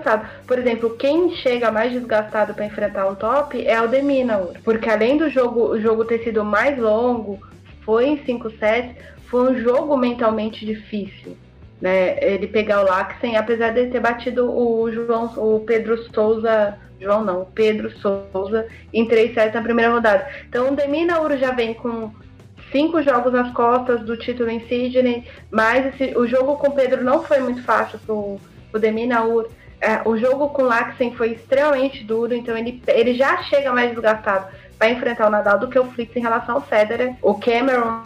Por 0.47 0.59
exemplo, 0.59 0.97
quem 0.97 1.35
chega 1.37 1.71
mais 1.71 1.93
desgastado 1.93 2.55
para 2.55 2.65
enfrentar 2.65 3.07
um 3.09 3.15
top 3.15 3.67
é 3.67 3.81
o 3.81 3.89
Deminaur, 3.89 4.55
porque 4.65 4.89
além 4.89 5.17
do 5.17 5.29
jogo, 5.31 5.69
o 5.71 5.81
jogo 5.81 6.05
ter 6.05 6.23
sido 6.23 6.45
mais 6.45 6.79
longo, 6.79 7.39
foi 7.85 8.07
em 8.07 8.25
cinco 8.25 8.51
sets, 8.59 8.95
foi 9.27 9.53
um 9.53 9.59
jogo 9.59 9.97
mentalmente 9.97 10.65
difícil. 10.65 11.37
Né, 11.79 12.17
ele 12.23 12.47
pegar 12.47 12.81
o 12.81 12.85
Laxen, 12.85 13.37
apesar 13.37 13.71
de 13.71 13.89
ter 13.89 14.01
batido 14.01 14.51
o 14.51 14.91
João, 14.91 15.27
o 15.37 15.61
Pedro 15.61 15.99
Souza, 16.11 16.79
João 16.99 17.23
não, 17.23 17.43
o 17.43 17.47
Pedro 17.47 17.91
Souza 17.99 18.67
em 18.95 19.07
três 19.07 19.35
sets 19.35 19.53
na 19.53 19.61
primeira 19.61 19.93
rodada. 19.93 20.27
Então 20.49 20.73
o 20.73 20.75
Deminaur 20.75 21.37
já 21.37 21.51
vem 21.51 21.75
com 21.75 22.11
cinco 22.73 23.03
jogos 23.03 23.33
nas 23.33 23.53
costas 23.53 24.01
do 24.03 24.17
título 24.17 24.51
em 24.51 24.61
Sydney, 24.67 25.25
mas 25.51 25.87
esse, 25.87 26.17
o 26.17 26.27
jogo 26.27 26.57
com 26.57 26.71
Pedro 26.71 27.05
não 27.05 27.23
foi 27.23 27.41
muito 27.41 27.63
fácil 27.63 27.99
pro, 28.01 28.39
pro 28.71 28.81
Demi 28.81 29.07
Naur. 29.07 29.49
É, 29.81 30.01
o 30.05 30.17
jogo 30.17 30.49
com 30.51 30.62
Laxen 30.62 31.15
foi 31.15 31.33
extremamente 31.33 32.03
duro, 32.03 32.35
então 32.35 32.57
ele, 32.57 32.83
ele 32.87 33.15
já 33.15 33.43
chega 33.45 33.73
mais 33.73 33.91
desgastado 33.91 34.47
para 34.79 34.91
enfrentar 34.91 35.27
o 35.27 35.31
Nadal 35.31 35.59
do 35.59 35.69
que 35.69 35.79
o 35.79 35.85
Fritz 35.85 36.15
em 36.17 36.21
relação 36.21 36.57
ao 36.57 36.62
Federer. 36.62 37.15
O 37.23 37.35
Cameron 37.35 38.03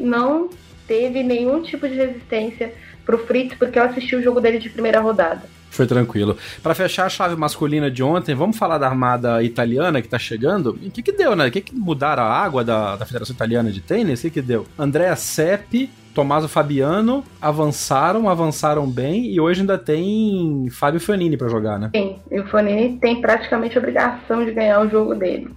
não 0.00 0.48
teve 0.86 1.22
nenhum 1.22 1.62
tipo 1.62 1.88
de 1.88 1.94
resistência 1.94 2.72
pro 3.04 3.18
Fritz, 3.26 3.56
porque 3.56 3.78
eu 3.78 3.84
assisti 3.84 4.16
o 4.16 4.22
jogo 4.22 4.40
dele 4.40 4.58
de 4.58 4.70
primeira 4.70 5.00
rodada. 5.00 5.42
Foi 5.70 5.86
tranquilo. 5.86 6.36
Para 6.62 6.74
fechar 6.74 7.06
a 7.06 7.08
chave 7.08 7.34
masculina 7.34 7.90
de 7.90 8.02
ontem, 8.02 8.34
vamos 8.34 8.58
falar 8.58 8.76
da 8.76 8.86
armada 8.86 9.42
italiana 9.42 10.02
que 10.02 10.08
tá 10.08 10.18
chegando. 10.18 10.78
O 10.82 10.90
que 10.90 11.02
que 11.02 11.12
deu, 11.12 11.34
né? 11.34 11.48
O 11.48 11.50
que 11.50 11.62
que 11.62 11.74
mudaram 11.74 12.24
a 12.24 12.30
água 12.30 12.62
da, 12.62 12.94
da 12.96 13.06
Federação 13.06 13.34
Italiana 13.34 13.72
de 13.72 13.80
Tênis? 13.80 14.20
O 14.20 14.22
que 14.24 14.30
que 14.30 14.42
deu? 14.42 14.66
Andrea 14.78 15.16
Seppi, 15.16 15.88
Tommaso 16.14 16.46
Fabiano 16.46 17.24
avançaram, 17.40 18.28
avançaram 18.28 18.86
bem 18.88 19.26
e 19.26 19.40
hoje 19.40 19.60
ainda 19.60 19.78
tem 19.78 20.68
Fábio 20.70 21.00
Fanini 21.00 21.36
para 21.38 21.48
jogar, 21.48 21.78
né? 21.78 21.90
Sim, 21.94 22.16
e 22.30 22.38
o 22.38 22.46
Fanini 22.48 22.98
tem 22.98 23.20
praticamente 23.20 23.78
obrigação 23.78 24.44
de 24.44 24.52
ganhar 24.52 24.80
o 24.80 24.90
jogo 24.90 25.14
dele. 25.14 25.50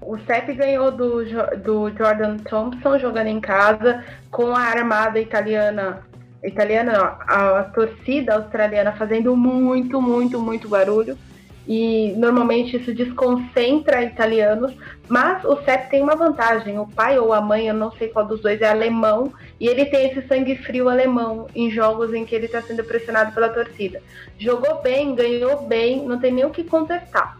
O 0.00 0.16
CEP 0.18 0.54
ganhou 0.54 0.92
do, 0.92 1.24
do 1.64 1.90
Jordan 1.90 2.36
Thompson 2.38 2.96
jogando 3.00 3.26
em 3.26 3.40
casa 3.40 4.04
com 4.30 4.54
a 4.54 4.60
armada 4.60 5.18
italiana, 5.18 6.06
italiana 6.44 7.16
a, 7.26 7.58
a 7.58 7.64
torcida 7.64 8.36
australiana 8.36 8.92
fazendo 8.92 9.36
muito, 9.36 10.00
muito, 10.00 10.40
muito 10.40 10.68
barulho 10.68 11.18
e 11.66 12.12
normalmente 12.16 12.76
isso 12.76 12.94
desconcentra 12.94 14.02
italianos, 14.02 14.72
mas 15.08 15.44
o 15.44 15.56
CEP 15.64 15.90
tem 15.90 16.02
uma 16.02 16.14
vantagem, 16.14 16.78
o 16.78 16.86
pai 16.86 17.18
ou 17.18 17.32
a 17.32 17.40
mãe, 17.40 17.66
eu 17.66 17.74
não 17.74 17.90
sei 17.92 18.08
qual 18.08 18.24
dos 18.24 18.40
dois, 18.40 18.60
é 18.60 18.68
alemão, 18.68 19.32
e 19.58 19.66
ele 19.66 19.84
tem 19.86 20.10
esse 20.10 20.26
sangue 20.28 20.56
frio 20.56 20.88
alemão 20.88 21.48
em 21.54 21.70
jogos 21.70 22.14
em 22.14 22.24
que 22.24 22.34
ele 22.34 22.46
está 22.46 22.62
sendo 22.62 22.84
pressionado 22.84 23.32
pela 23.32 23.48
torcida. 23.48 24.00
Jogou 24.38 24.80
bem, 24.80 25.14
ganhou 25.14 25.66
bem, 25.66 26.06
não 26.06 26.20
tem 26.20 26.32
nem 26.32 26.44
o 26.44 26.50
que 26.50 26.62
contestar. 26.62 27.36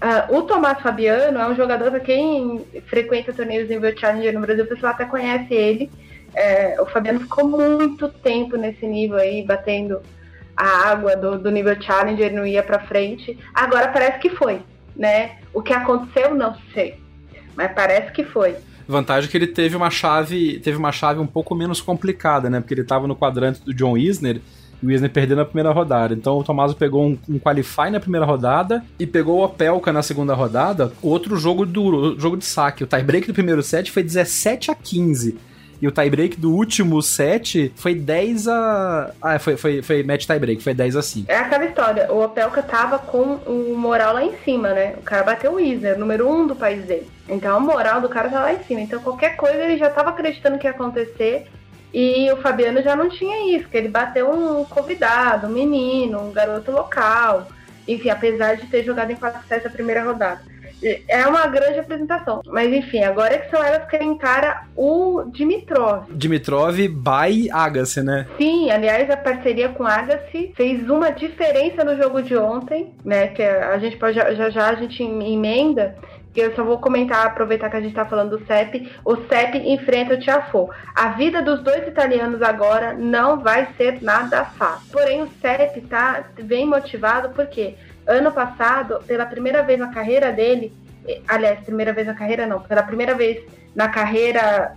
Uh, 0.00 0.36
o 0.36 0.42
Tomás 0.42 0.80
Fabiano 0.80 1.38
é 1.38 1.46
um 1.46 1.54
jogador 1.54 1.90
para 1.90 2.00
quem 2.00 2.64
frequenta 2.86 3.34
torneios 3.34 3.68
nível 3.68 3.96
Challenger 3.96 4.32
no 4.34 4.40
Brasil, 4.40 4.64
o 4.64 4.68
pessoal 4.68 4.92
até 4.92 5.04
conhece 5.04 5.52
ele. 5.54 5.90
É, 6.34 6.80
o 6.80 6.86
Fabiano 6.86 7.20
ficou 7.20 7.46
muito 7.46 8.08
tempo 8.08 8.56
nesse 8.56 8.86
nível 8.86 9.18
aí, 9.18 9.42
batendo 9.42 10.00
a 10.60 10.90
água 10.90 11.16
do, 11.16 11.38
do 11.38 11.50
nível 11.50 11.80
Challenger, 11.80 12.32
não 12.32 12.46
ia 12.46 12.62
para 12.62 12.80
frente. 12.80 13.38
Agora 13.54 13.88
parece 13.88 14.18
que 14.18 14.28
foi, 14.28 14.60
né? 14.94 15.38
O 15.54 15.62
que 15.62 15.72
aconteceu, 15.72 16.34
não 16.34 16.54
sei. 16.74 17.00
Mas 17.56 17.72
parece 17.72 18.12
que 18.12 18.24
foi. 18.24 18.54
Vantagem 18.86 19.30
que 19.30 19.36
ele 19.36 19.46
teve 19.46 19.74
uma 19.74 19.88
chave, 19.88 20.58
teve 20.60 20.76
uma 20.76 20.92
chave 20.92 21.18
um 21.18 21.26
pouco 21.26 21.54
menos 21.54 21.80
complicada, 21.80 22.50
né? 22.50 22.60
Porque 22.60 22.74
ele 22.74 22.82
estava 22.82 23.06
no 23.06 23.16
quadrante 23.16 23.64
do 23.64 23.72
John 23.72 23.96
Isner 23.96 24.40
e 24.82 24.86
o 24.86 24.90
Isner 24.90 25.10
perdeu 25.10 25.36
na 25.36 25.44
primeira 25.46 25.70
rodada. 25.70 26.12
Então 26.12 26.38
o 26.38 26.44
Tomaso 26.44 26.76
pegou 26.76 27.06
um, 27.06 27.18
um 27.28 27.38
Qualify 27.38 27.90
na 27.90 28.00
primeira 28.00 28.26
rodada 28.26 28.84
e 28.98 29.06
pegou 29.06 29.38
o 29.38 29.44
Opelka 29.44 29.92
na 29.92 30.02
segunda 30.02 30.34
rodada. 30.34 30.92
Outro 31.00 31.36
jogo 31.36 31.64
duro, 31.64 32.18
jogo 32.18 32.36
de 32.36 32.44
saque. 32.44 32.84
O 32.84 32.86
tiebreak 32.86 33.26
do 33.26 33.34
primeiro 33.34 33.62
set 33.62 33.90
foi 33.90 34.02
17 34.02 34.70
a 34.70 34.74
15. 34.74 35.38
E 35.80 35.88
o 35.88 35.90
tiebreak 35.90 36.38
do 36.38 36.52
último 36.52 37.00
set 37.00 37.72
foi 37.74 37.94
10 37.94 38.48
a. 38.48 39.12
Ah, 39.22 39.38
foi, 39.38 39.56
foi, 39.56 39.80
foi 39.80 40.02
match 40.02 40.26
tiebreak, 40.26 40.62
foi 40.62 40.74
10 40.74 40.96
a 40.96 41.02
5. 41.02 41.30
É 41.30 41.36
aquela 41.36 41.64
história, 41.64 42.12
o 42.12 42.22
Opelka 42.22 42.62
tava 42.62 42.98
com 42.98 43.36
o 43.46 43.74
moral 43.78 44.12
lá 44.14 44.24
em 44.24 44.36
cima, 44.44 44.74
né? 44.74 44.94
O 44.98 45.02
cara 45.02 45.22
bateu 45.22 45.54
o 45.54 45.60
Isner, 45.60 45.98
número 45.98 46.28
um 46.28 46.46
do 46.46 46.54
país 46.54 46.84
dele. 46.84 47.10
Então 47.26 47.56
a 47.56 47.60
moral 47.60 48.00
do 48.00 48.10
cara 48.10 48.28
tá 48.28 48.40
lá 48.40 48.52
em 48.52 48.62
cima. 48.64 48.80
Então 48.82 49.00
qualquer 49.00 49.36
coisa 49.36 49.56
ele 49.56 49.78
já 49.78 49.88
tava 49.88 50.10
acreditando 50.10 50.58
que 50.58 50.66
ia 50.66 50.72
acontecer. 50.72 51.46
E 51.92 52.30
o 52.30 52.36
Fabiano 52.36 52.82
já 52.82 52.94
não 52.94 53.08
tinha 53.08 53.56
isso, 53.56 53.68
que 53.68 53.76
ele 53.76 53.88
bateu 53.88 54.30
um 54.30 54.64
convidado, 54.64 55.46
um 55.46 55.50
menino, 55.50 56.20
um 56.20 56.32
garoto 56.32 56.70
local. 56.70 57.48
Enfim, 57.88 58.10
apesar 58.10 58.56
de 58.56 58.66
ter 58.66 58.84
jogado 58.84 59.10
em 59.10 59.16
4 59.16 59.40
sets 59.48 59.66
a 59.66 59.70
primeira 59.70 60.04
rodada. 60.04 60.42
É 61.08 61.26
uma 61.26 61.46
grande 61.46 61.78
apresentação. 61.78 62.42
Mas 62.46 62.72
enfim, 62.72 63.02
agora 63.02 63.34
é 63.34 63.38
que 63.38 63.50
são 63.50 63.62
elas 63.62 63.88
que 63.88 63.96
encara 64.02 64.62
o 64.76 65.24
Dimitrov. 65.32 66.04
Dimitrov 66.10 66.76
by 66.76 67.50
Agassi, 67.50 68.02
né? 68.02 68.26
Sim, 68.36 68.70
aliás, 68.70 69.10
a 69.10 69.16
parceria 69.16 69.68
com 69.70 69.84
Agassi 69.84 70.52
fez 70.56 70.88
uma 70.88 71.10
diferença 71.10 71.84
no 71.84 71.96
jogo 71.96 72.22
de 72.22 72.36
ontem, 72.36 72.94
né? 73.04 73.28
Que 73.28 73.42
a 73.42 73.78
gente 73.78 73.96
pode 73.96 74.14
já 74.14 74.50
já 74.50 74.68
a 74.70 74.74
gente 74.74 75.02
emenda 75.02 75.96
que 76.32 76.40
eu 76.40 76.54
só 76.54 76.62
vou 76.62 76.78
comentar, 76.78 77.26
aproveitar 77.26 77.68
que 77.70 77.76
a 77.76 77.80
gente 77.80 77.90
está 77.90 78.04
falando 78.04 78.38
do 78.38 78.46
CEP. 78.46 78.90
O 79.04 79.16
CEP 79.16 79.58
enfrenta 79.58 80.14
o 80.14 80.20
Tiafo. 80.20 80.70
A 80.94 81.08
vida 81.10 81.42
dos 81.42 81.62
dois 81.62 81.86
italianos 81.86 82.40
agora 82.42 82.92
não 82.92 83.40
vai 83.40 83.68
ser 83.76 84.00
nada 84.00 84.44
fácil. 84.44 84.92
Porém, 84.92 85.22
o 85.22 85.30
CEP 85.40 85.80
tá 85.82 86.24
bem 86.42 86.66
motivado 86.66 87.30
porque 87.30 87.74
ano 88.10 88.32
passado, 88.32 89.02
pela 89.06 89.24
primeira 89.24 89.62
vez 89.62 89.78
na 89.78 89.88
carreira 89.88 90.32
dele, 90.32 90.72
eh, 91.06 91.20
aliás, 91.28 91.60
primeira 91.60 91.92
vez 91.92 92.06
na 92.06 92.14
carreira 92.14 92.46
não, 92.46 92.60
pela 92.60 92.82
primeira 92.82 93.14
vez 93.14 93.42
na 93.74 93.88
carreira 93.88 94.74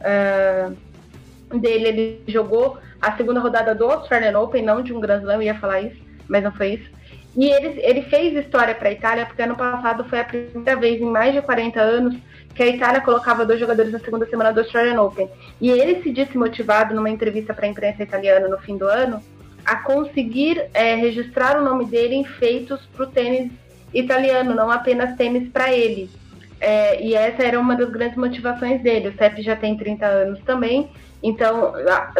uh, 1.51 1.59
dele, 1.59 1.87
ele 1.87 2.23
jogou 2.27 2.77
a 3.01 3.17
segunda 3.17 3.39
rodada 3.39 3.73
do 3.73 3.85
Australian 3.85 4.39
Open, 4.39 4.63
não 4.63 4.81
de 4.81 4.93
um 4.93 4.99
Grand 4.99 5.21
Slam, 5.21 5.43
ia 5.43 5.55
falar 5.55 5.81
isso, 5.81 5.99
mas 6.27 6.43
não 6.43 6.51
foi 6.51 6.75
isso. 6.75 6.89
E 7.35 7.49
ele, 7.49 7.81
ele 7.81 8.03
fez 8.03 8.35
história 8.35 8.75
para 8.75 8.89
a 8.89 8.91
Itália, 8.91 9.25
porque 9.25 9.41
ano 9.41 9.55
passado 9.55 10.05
foi 10.05 10.19
a 10.19 10.23
primeira 10.23 10.75
vez 10.75 11.01
em 11.01 11.05
mais 11.05 11.33
de 11.33 11.41
40 11.41 11.81
anos 11.81 12.15
que 12.53 12.61
a 12.61 12.67
Itália 12.67 13.01
colocava 13.01 13.45
dois 13.45 13.59
jogadores 13.59 13.91
na 13.91 13.99
segunda 13.99 14.27
semana 14.27 14.53
do 14.53 14.59
Australian 14.59 15.01
Open. 15.01 15.27
E 15.59 15.71
ele 15.71 16.03
se 16.03 16.11
disse 16.11 16.37
motivado 16.37 16.93
numa 16.93 17.09
entrevista 17.09 17.51
para 17.51 17.65
a 17.65 17.69
imprensa 17.69 18.03
italiana 18.03 18.47
no 18.47 18.59
fim 18.59 18.77
do 18.77 18.85
ano 18.85 19.19
a 19.65 19.77
conseguir 19.77 20.69
é, 20.73 20.95
registrar 20.95 21.59
o 21.59 21.63
nome 21.63 21.85
dele 21.85 22.15
em 22.15 22.23
feitos 22.23 22.81
para 22.93 23.03
o 23.03 23.07
tênis 23.07 23.51
italiano, 23.93 24.53
não 24.53 24.71
apenas 24.71 25.15
tênis 25.15 25.49
para 25.49 25.71
ele. 25.71 26.09
É, 26.59 27.01
e 27.03 27.13
essa 27.13 27.43
era 27.43 27.59
uma 27.59 27.75
das 27.75 27.89
grandes 27.89 28.17
motivações 28.17 28.81
dele. 28.81 29.09
O 29.09 29.17
Sepp 29.17 29.39
já 29.41 29.55
tem 29.55 29.75
30 29.75 30.05
anos 30.05 30.39
também, 30.45 30.89
então 31.21 31.73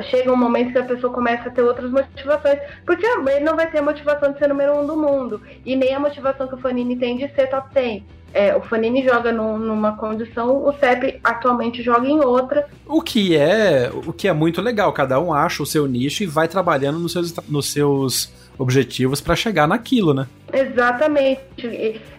chega 0.10 0.32
um 0.32 0.38
momento 0.38 0.72
que 0.72 0.78
a 0.78 0.84
pessoa 0.84 1.14
começa 1.14 1.50
a 1.50 1.52
ter 1.52 1.62
outras 1.62 1.90
motivações, 1.90 2.60
porque 2.86 3.06
ele 3.06 3.40
não 3.40 3.56
vai 3.56 3.70
ter 3.70 3.80
a 3.80 3.84
motivação 3.84 4.32
de 4.32 4.40
ser 4.40 4.48
número 4.48 4.78
um 4.78 4.86
do 4.86 4.98
mundo, 4.98 5.42
e 5.66 5.76
nem 5.76 5.94
a 5.94 6.00
motivação 6.00 6.48
que 6.48 6.56
o 6.56 6.60
Fanini 6.60 6.98
tem 6.98 7.18
de 7.18 7.28
ser 7.34 7.48
top 7.48 7.74
10. 7.74 8.04
É, 8.34 8.56
o 8.56 8.62
Fanini 8.62 9.04
joga 9.04 9.32
num, 9.32 9.60
numa 9.60 9.96
condição, 9.96 10.66
o 10.66 10.74
CEP 10.80 11.20
atualmente 11.24 11.84
joga 11.84 12.08
em 12.08 12.20
outra. 12.20 12.66
O 12.88 13.00
que 13.00 13.38
é 13.38 13.92
o 13.94 14.12
que 14.12 14.28
é 14.28 14.34
muito 14.34 14.60
legal, 14.60 14.92
cada 14.92 15.20
um 15.20 15.32
acha 15.32 15.62
o 15.62 15.66
seu 15.68 15.86
nicho 15.86 16.24
e 16.24 16.26
vai 16.26 16.48
trabalhando 16.48 16.98
nos 16.98 17.12
seus, 17.12 17.36
nos 17.48 17.72
seus 17.72 18.34
objetivos 18.58 19.22
para 19.22 19.36
chegar 19.36 19.68
naquilo, 19.68 20.14
né? 20.14 20.28
Exatamente. 20.52 21.42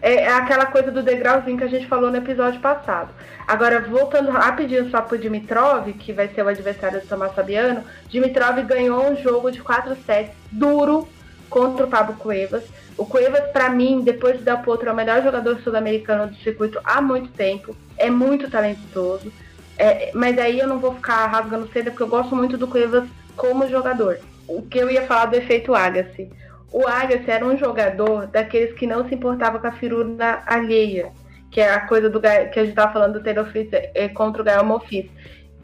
É, 0.00 0.22
é 0.22 0.32
aquela 0.32 0.66
coisa 0.66 0.90
do 0.90 1.02
degrauzinho 1.02 1.56
que 1.56 1.64
a 1.64 1.68
gente 1.68 1.86
falou 1.86 2.10
no 2.10 2.16
episódio 2.16 2.60
passado. 2.60 3.10
Agora, 3.46 3.80
voltando 3.80 4.30
rapidinho 4.30 4.90
só 4.90 5.00
pro 5.00 5.18
Dimitrov, 5.18 5.92
que 5.94 6.12
vai 6.12 6.28
ser 6.28 6.42
o 6.42 6.48
adversário 6.48 7.00
do 7.00 7.06
Tomás 7.06 7.32
Fabiano, 7.34 7.82
Dimitrov 8.08 8.62
ganhou 8.62 9.10
um 9.10 9.16
jogo 9.16 9.50
de 9.50 9.60
4 9.60 9.96
sets 10.06 10.32
duro 10.50 11.08
contra 11.50 11.86
o 11.86 11.88
Pablo 11.88 12.16
Cuevas 12.16 12.64
o 12.96 13.04
Cuevas, 13.04 13.50
para 13.50 13.70
mim, 13.70 14.02
depois 14.02 14.40
Del 14.40 14.58
Potro, 14.58 14.88
é 14.88 14.92
o 14.92 14.96
melhor 14.96 15.22
jogador 15.22 15.58
sul-americano 15.60 16.28
do 16.28 16.36
circuito 16.36 16.80
há 16.84 17.00
muito 17.00 17.28
tempo. 17.30 17.76
É 17.96 18.08
muito 18.08 18.48
talentoso. 18.48 19.32
É, 19.76 20.12
mas 20.14 20.38
aí 20.38 20.60
eu 20.60 20.68
não 20.68 20.78
vou 20.78 20.94
ficar 20.94 21.26
rasgando 21.26 21.68
cedo, 21.72 21.90
porque 21.90 22.02
eu 22.04 22.08
gosto 22.08 22.36
muito 22.36 22.56
do 22.56 22.68
Cuevas 22.68 23.08
como 23.36 23.68
jogador. 23.68 24.18
O 24.46 24.62
que 24.62 24.78
eu 24.78 24.90
ia 24.90 25.06
falar 25.06 25.26
do 25.26 25.36
efeito 25.36 25.74
Agassi. 25.74 26.30
O 26.70 26.86
Agassi 26.86 27.30
era 27.30 27.44
um 27.44 27.56
jogador 27.56 28.26
daqueles 28.28 28.72
que 28.74 28.86
não 28.86 29.08
se 29.08 29.14
importava 29.14 29.58
com 29.58 29.66
a 29.66 29.72
firula 29.72 30.42
alheia, 30.46 31.10
que 31.50 31.60
é 31.60 31.72
a 31.72 31.80
coisa 31.80 32.08
do 32.08 32.20
que 32.20 32.26
a 32.26 32.44
gente 32.44 32.68
estava 32.68 32.92
falando 32.92 33.14
do 33.14 33.22
Taylor 33.22 33.46
Fritz 33.46 33.70
é, 33.72 34.08
contra 34.08 34.42
o 34.42 34.44
Gael 34.44 34.64
Monfils. 34.64 35.10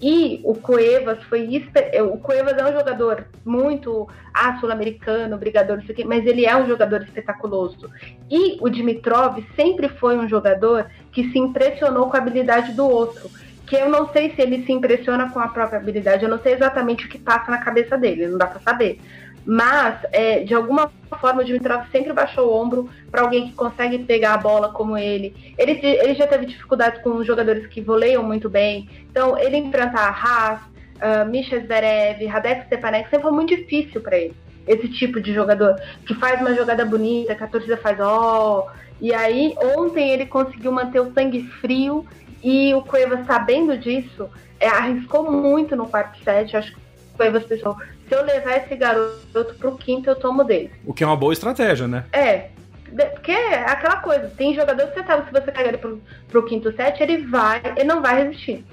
E 0.00 0.40
o 0.44 0.54
Cuevas 0.54 1.22
foi. 1.24 1.62
É, 1.92 2.02
o 2.02 2.16
Cuevas 2.16 2.56
é 2.56 2.64
um 2.64 2.72
jogador 2.72 3.26
muito 3.44 4.08
ah, 4.32 4.58
sul-americano, 4.58 5.36
brigador, 5.36 5.76
não 5.76 5.84
sei 5.84 5.92
o 5.92 5.96
quê, 5.96 6.04
mas 6.04 6.24
ele 6.24 6.46
é 6.46 6.56
um 6.56 6.66
jogador 6.66 7.02
espetaculoso. 7.02 7.90
E 8.30 8.56
o 8.60 8.68
Dimitrov 8.70 9.44
sempre 9.54 9.88
foi 9.88 10.16
um 10.16 10.26
jogador 10.26 10.86
que 11.12 11.30
se 11.30 11.38
impressionou 11.38 12.08
com 12.08 12.16
a 12.16 12.20
habilidade 12.20 12.72
do 12.72 12.88
outro. 12.88 13.30
Que 13.66 13.76
eu 13.76 13.88
não 13.88 14.08
sei 14.08 14.34
se 14.34 14.40
ele 14.40 14.64
se 14.64 14.72
impressiona 14.72 15.30
com 15.30 15.38
a 15.38 15.48
própria 15.48 15.78
habilidade, 15.78 16.24
eu 16.24 16.30
não 16.30 16.40
sei 16.40 16.54
exatamente 16.54 17.06
o 17.06 17.08
que 17.08 17.18
passa 17.18 17.50
na 17.50 17.58
cabeça 17.58 17.96
dele, 17.96 18.26
não 18.26 18.38
dá 18.38 18.46
para 18.46 18.60
saber. 18.60 18.98
Mas, 19.44 19.98
é, 20.12 20.40
de 20.40 20.54
alguma 20.54 20.90
forma, 21.18 21.42
o 21.42 21.44
Dimitrov 21.44 21.86
sempre 21.90 22.12
baixou 22.12 22.48
o 22.48 22.54
ombro 22.54 22.88
para 23.10 23.22
alguém 23.22 23.48
que 23.48 23.54
consegue 23.54 23.98
pegar 24.00 24.34
a 24.34 24.38
bola 24.38 24.68
como 24.70 24.96
ele. 24.96 25.34
ele. 25.58 25.80
Ele 25.82 26.14
já 26.14 26.26
teve 26.26 26.46
dificuldades 26.46 27.02
com 27.02 27.24
jogadores 27.24 27.66
que 27.66 27.80
voleiam 27.80 28.22
muito 28.22 28.48
bem. 28.48 28.88
Então, 29.10 29.38
ele 29.38 29.56
enfrentar 29.56 30.08
Haas, 30.08 30.60
uh, 31.00 31.28
Misha 31.28 31.58
Zverev, 31.60 32.24
Radek 32.26 32.66
Stepanek, 32.66 33.08
sempre 33.10 33.22
foi 33.22 33.32
muito 33.32 33.56
difícil 33.56 34.00
para 34.00 34.18
ele. 34.18 34.34
Esse 34.66 34.88
tipo 34.88 35.20
de 35.20 35.32
jogador 35.32 35.74
que 36.06 36.14
faz 36.14 36.40
uma 36.40 36.54
jogada 36.54 36.84
bonita, 36.84 37.34
que 37.34 37.42
a 37.42 37.48
torcida 37.48 37.76
faz 37.76 37.98
ó. 37.98 38.66
Oh. 38.68 38.80
E 39.00 39.14
aí, 39.14 39.54
ontem 39.76 40.10
ele 40.10 40.26
conseguiu 40.26 40.70
manter 40.70 41.00
o 41.00 41.12
sangue 41.12 41.42
frio 41.60 42.06
e 42.42 42.72
o 42.74 42.82
Cuevas, 42.82 43.26
sabendo 43.26 43.76
disso, 43.76 44.28
é, 44.58 44.68
arriscou 44.68 45.30
muito 45.30 45.74
no 45.74 45.88
quarto 45.88 46.22
set. 46.22 46.54
Acho 46.54 46.72
que 46.72 46.78
o 46.78 47.16
Cuevas 47.16 47.44
pensou, 47.44 47.76
se 48.10 48.16
eu 48.16 48.24
levar 48.24 48.56
esse 48.56 48.74
garoto 48.74 49.54
pro 49.56 49.76
quinto, 49.76 50.10
eu 50.10 50.16
tomo 50.16 50.42
dele. 50.42 50.72
O 50.84 50.92
que 50.92 51.04
é 51.04 51.06
uma 51.06 51.16
boa 51.16 51.32
estratégia, 51.32 51.86
né? 51.86 52.04
É. 52.12 52.48
Porque 53.12 53.30
é 53.30 53.60
aquela 53.60 53.98
coisa, 53.98 54.32
tem 54.36 54.52
jogador 54.52 54.88
que 54.88 54.94
você 54.94 55.06
sabe, 55.06 55.26
se 55.26 55.32
você 55.32 55.52
pegar 55.52 55.68
ele 55.68 55.78
pro, 55.78 56.02
pro 56.26 56.44
quinto 56.44 56.74
set, 56.74 57.00
ele 57.00 57.18
vai, 57.18 57.62
ele 57.76 57.84
não 57.84 58.02
vai 58.02 58.24
resistir. 58.24 58.64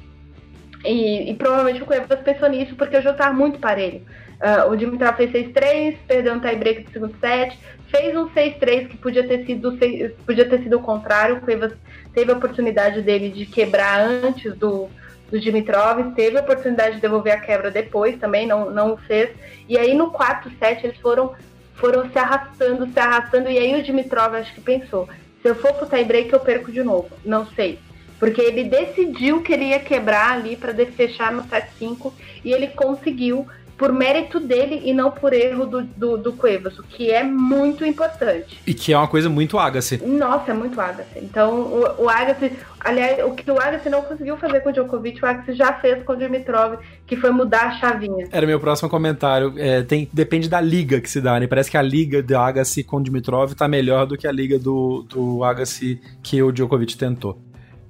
E, 0.84 1.30
e 1.30 1.36
provavelmente 1.36 1.84
o 1.84 1.86
Cuevas 1.86 2.20
pensou 2.22 2.50
nisso 2.50 2.76
porque 2.76 2.98
o 2.98 3.02
jogo 3.02 3.16
tava 3.16 3.32
muito 3.32 3.60
parelho. 3.60 4.02
Uh, 4.42 4.72
o 4.72 4.76
Dimitrov 4.76 5.16
fez 5.18 5.32
6-3, 5.32 5.98
perdeu 6.08 6.34
um 6.34 6.40
tie-break 6.40 6.84
do 6.84 6.92
segundo 6.92 7.16
set, 7.20 7.60
fez 7.92 8.16
um 8.18 8.28
6-3 8.30 8.88
que 8.88 8.98
podia 8.98 9.28
ter 9.28 9.46
sido 9.46 9.78
podia 10.26 10.50
ter 10.50 10.64
sido 10.64 10.78
o 10.78 10.82
contrário. 10.82 11.36
O 11.36 11.42
Cuevas 11.42 11.74
teve 12.12 12.32
a 12.32 12.36
oportunidade 12.36 13.04
dele 13.04 13.30
de 13.30 13.46
quebrar 13.46 14.02
antes 14.02 14.56
do, 14.56 14.90
do 15.30 15.40
Dimitrov, 15.40 16.14
teve 16.16 16.38
a 16.38 16.42
oportunidade 16.42 16.96
de 16.96 17.02
devolver 17.02 17.34
a 17.34 17.40
quebra 17.40 17.70
depois 17.70 18.18
também, 18.18 18.48
não, 18.48 18.70
não 18.70 18.94
o 18.94 18.98
fez. 18.98 19.30
E 19.68 19.78
aí 19.78 19.94
no 19.94 20.12
quarto 20.12 20.50
set 20.58 20.86
eles 20.86 20.98
foram, 20.98 21.34
foram 21.76 22.10
se 22.10 22.18
arrastando, 22.18 22.88
se 22.92 23.00
arrastando, 23.00 23.50
e 23.50 23.58
aí 23.58 23.80
o 23.80 23.84
Dimitrov 23.84 24.36
acho 24.36 24.54
que 24.54 24.62
pensou, 24.62 25.08
se 25.42 25.50
eu 25.50 25.56
for 25.56 25.74
pro 25.74 25.88
tie 25.88 26.04
break 26.04 26.32
eu 26.32 26.40
perco 26.40 26.72
de 26.72 26.84
novo, 26.84 27.10
não 27.26 27.46
sei. 27.46 27.80
Porque 28.20 28.42
ele 28.42 28.64
decidiu 28.64 29.44
que 29.44 29.54
ele 29.54 29.66
ia 29.66 29.80
quebrar 29.80 30.34
ali 30.34 30.56
para 30.56 30.74
fechar 30.86 31.32
no 31.32 31.48
set 31.48 31.70
5 31.78 32.14
e 32.44 32.52
ele 32.52 32.68
conseguiu 32.70 33.48
por 33.78 33.94
mérito 33.94 34.40
dele 34.40 34.82
e 34.84 34.94
não 34.94 35.12
por 35.12 35.32
erro 35.34 35.66
do, 35.66 35.84
do, 35.84 36.18
do 36.18 36.34
Cuevas, 36.34 36.80
o 36.80 36.84
que 36.84 37.12
é 37.12 37.24
muito 37.24 37.86
importante. 37.86 38.60
E 38.66 38.74
que 38.74 38.92
é 38.92 38.98
uma 38.98 39.08
coisa 39.08 39.30
muito 39.30 39.60
Agassi. 39.60 40.02
Nossa, 40.04 40.52
é 40.52 40.54
muito 40.54 40.80
Agassi. 40.82 41.18
Então, 41.18 41.62
o, 41.62 42.04
o 42.06 42.10
Agassi, 42.10 42.52
aliás, 42.80 43.24
o 43.24 43.32
que 43.32 43.50
o 43.50 43.60
Agassi 43.60 43.90
não 43.90 44.02
conseguiu 44.02 44.36
fazer 44.38 44.62
com 44.62 44.70
o 44.70 44.74
Djokovic, 44.74 45.24
o 45.24 45.28
Agassi 45.28 45.54
já 45.54 45.74
fez 45.74 46.04
com 46.04 46.14
o 46.14 46.16
Dimitrov, 46.16 46.80
que 47.06 47.16
foi 47.16 47.30
mudar 47.30 47.68
a 47.68 47.72
chavinha. 47.74 48.28
Era 48.32 48.48
meu 48.48 48.60
próximo 48.60 48.90
comentário. 48.90 49.54
É, 49.58 49.84
tem, 49.84 50.10
depende 50.12 50.50
da 50.50 50.60
liga 50.60 51.00
que 51.00 51.10
se 51.10 51.22
dá, 51.22 51.40
né? 51.40 51.46
Parece 51.46 51.70
que 51.70 51.78
a 51.78 51.82
liga 51.82 52.24
do 52.24 52.36
Agassi 52.36 52.84
com 52.84 52.98
o 52.98 53.04
Dimitrov 53.04 53.54
tá 53.54 53.68
melhor 53.68 54.08
do 54.08 54.18
que 54.18 54.28
a 54.28 54.32
liga 54.32 54.58
do, 54.58 55.06
do 55.08 55.44
Agassi 55.44 56.02
que 56.24 56.42
o 56.42 56.52
Djokovic 56.52 56.98
tentou. 56.98 57.40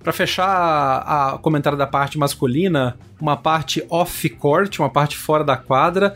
Para 0.08 0.14
fechar 0.14 1.36
o 1.36 1.40
comentário 1.40 1.78
da 1.78 1.86
parte 1.86 2.18
masculina, 2.18 2.98
uma 3.20 3.36
parte 3.36 3.86
off-court, 3.90 4.80
uma 4.80 4.90
parte 4.90 5.18
fora 5.18 5.44
da 5.44 5.58
quadra. 5.58 6.14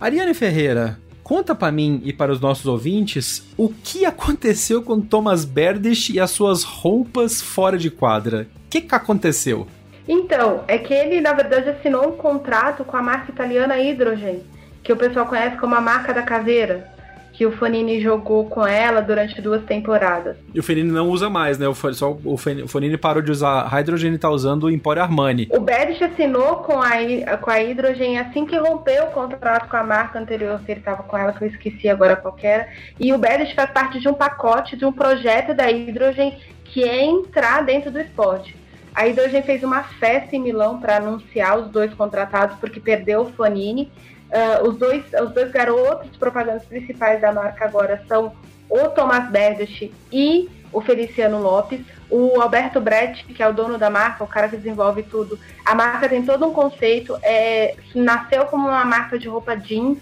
Ariane 0.00 0.32
Ferreira, 0.32 0.98
conta 1.22 1.54
para 1.54 1.70
mim 1.70 2.00
e 2.06 2.10
para 2.10 2.32
os 2.32 2.40
nossos 2.40 2.64
ouvintes 2.64 3.46
o 3.54 3.68
que 3.68 4.06
aconteceu 4.06 4.82
com 4.82 4.98
Thomas 4.98 5.44
Berdych 5.44 6.10
e 6.10 6.18
as 6.18 6.30
suas 6.30 6.62
roupas 6.62 7.42
fora 7.42 7.76
de 7.76 7.90
quadra. 7.90 8.48
O 8.64 8.70
que, 8.70 8.80
que 8.80 8.94
aconteceu? 8.94 9.68
Então, 10.08 10.64
é 10.66 10.78
que 10.78 10.94
ele, 10.94 11.20
na 11.20 11.34
verdade, 11.34 11.68
assinou 11.68 12.08
um 12.08 12.16
contrato 12.16 12.82
com 12.82 12.96
a 12.96 13.02
marca 13.02 13.30
italiana 13.30 13.74
Hydrogen, 13.74 14.42
que 14.82 14.90
o 14.90 14.96
pessoal 14.96 15.26
conhece 15.26 15.58
como 15.58 15.74
a 15.74 15.82
marca 15.82 16.14
da 16.14 16.22
caveira 16.22 16.96
que 17.38 17.46
o 17.46 17.52
Fonini 17.52 18.00
jogou 18.00 18.46
com 18.46 18.66
ela 18.66 19.00
durante 19.00 19.40
duas 19.40 19.62
temporadas. 19.62 20.36
E 20.52 20.58
o 20.58 20.62
Fonini 20.62 20.90
não 20.90 21.08
usa 21.08 21.30
mais, 21.30 21.56
né? 21.56 21.68
O, 21.68 21.74
só, 21.94 22.18
o 22.24 22.36
Fonini 22.36 22.98
parou 22.98 23.22
de 23.22 23.30
usar 23.30 23.64
Hydrogen 23.68 24.14
e 24.14 24.18
tá 24.18 24.28
usando 24.28 24.64
o 24.64 24.70
Emporio 24.72 25.04
Armani. 25.04 25.46
O 25.52 25.60
Berish 25.60 26.02
assinou 26.02 26.56
com 26.56 26.82
a, 26.82 27.36
com 27.36 27.48
a 27.48 27.54
Hydrogen 27.54 28.18
assim 28.18 28.44
que 28.44 28.56
rompeu 28.58 29.04
o 29.04 29.10
contrato 29.12 29.68
com 29.68 29.76
a 29.76 29.84
marca 29.84 30.18
anterior 30.18 30.60
que 30.66 30.72
ele 30.72 30.80
tava 30.80 31.04
com 31.04 31.16
ela, 31.16 31.32
que 31.32 31.44
eu 31.44 31.48
esqueci 31.48 31.88
agora 31.88 32.16
qualquer. 32.16 32.74
E 32.98 33.12
o 33.12 33.18
Berish 33.18 33.54
faz 33.54 33.70
parte 33.70 34.00
de 34.00 34.08
um 34.08 34.14
pacote, 34.14 34.76
de 34.76 34.84
um 34.84 34.90
projeto 34.90 35.54
da 35.54 35.66
Hydrogen 35.66 36.36
que 36.64 36.82
é 36.82 37.04
entrar 37.04 37.62
dentro 37.62 37.92
do 37.92 38.00
esporte. 38.00 38.56
A 38.92 39.02
Hydrogen 39.02 39.44
fez 39.44 39.62
uma 39.62 39.84
festa 39.84 40.34
em 40.34 40.40
Milão 40.40 40.80
para 40.80 40.96
anunciar 40.96 41.56
os 41.56 41.70
dois 41.70 41.94
contratados 41.94 42.56
porque 42.58 42.80
perdeu 42.80 43.20
o 43.20 43.30
Fonini. 43.30 43.92
Uh, 44.28 44.68
os, 44.68 44.76
dois, 44.76 45.04
os 45.22 45.30
dois 45.32 45.50
garotos 45.50 46.16
propagandas 46.16 46.64
principais 46.64 47.20
da 47.20 47.32
marca 47.32 47.64
agora 47.64 48.02
são 48.06 48.32
o 48.68 48.88
Thomas 48.88 49.30
Berdych 49.30 49.92
e 50.12 50.48
o 50.72 50.80
Feliciano 50.80 51.40
Lopes. 51.40 51.80
O 52.10 52.40
Alberto 52.40 52.80
Brett, 52.80 53.24
que 53.24 53.42
é 53.42 53.48
o 53.48 53.52
dono 53.52 53.78
da 53.78 53.90
marca, 53.90 54.24
o 54.24 54.26
cara 54.26 54.48
que 54.48 54.56
desenvolve 54.56 55.02
tudo. 55.02 55.38
A 55.64 55.74
marca 55.74 56.08
tem 56.08 56.22
todo 56.22 56.46
um 56.46 56.52
conceito. 56.52 57.18
É, 57.22 57.74
nasceu 57.94 58.44
como 58.46 58.68
uma 58.68 58.84
marca 58.84 59.18
de 59.18 59.28
roupa 59.28 59.56
jeans, 59.56 59.98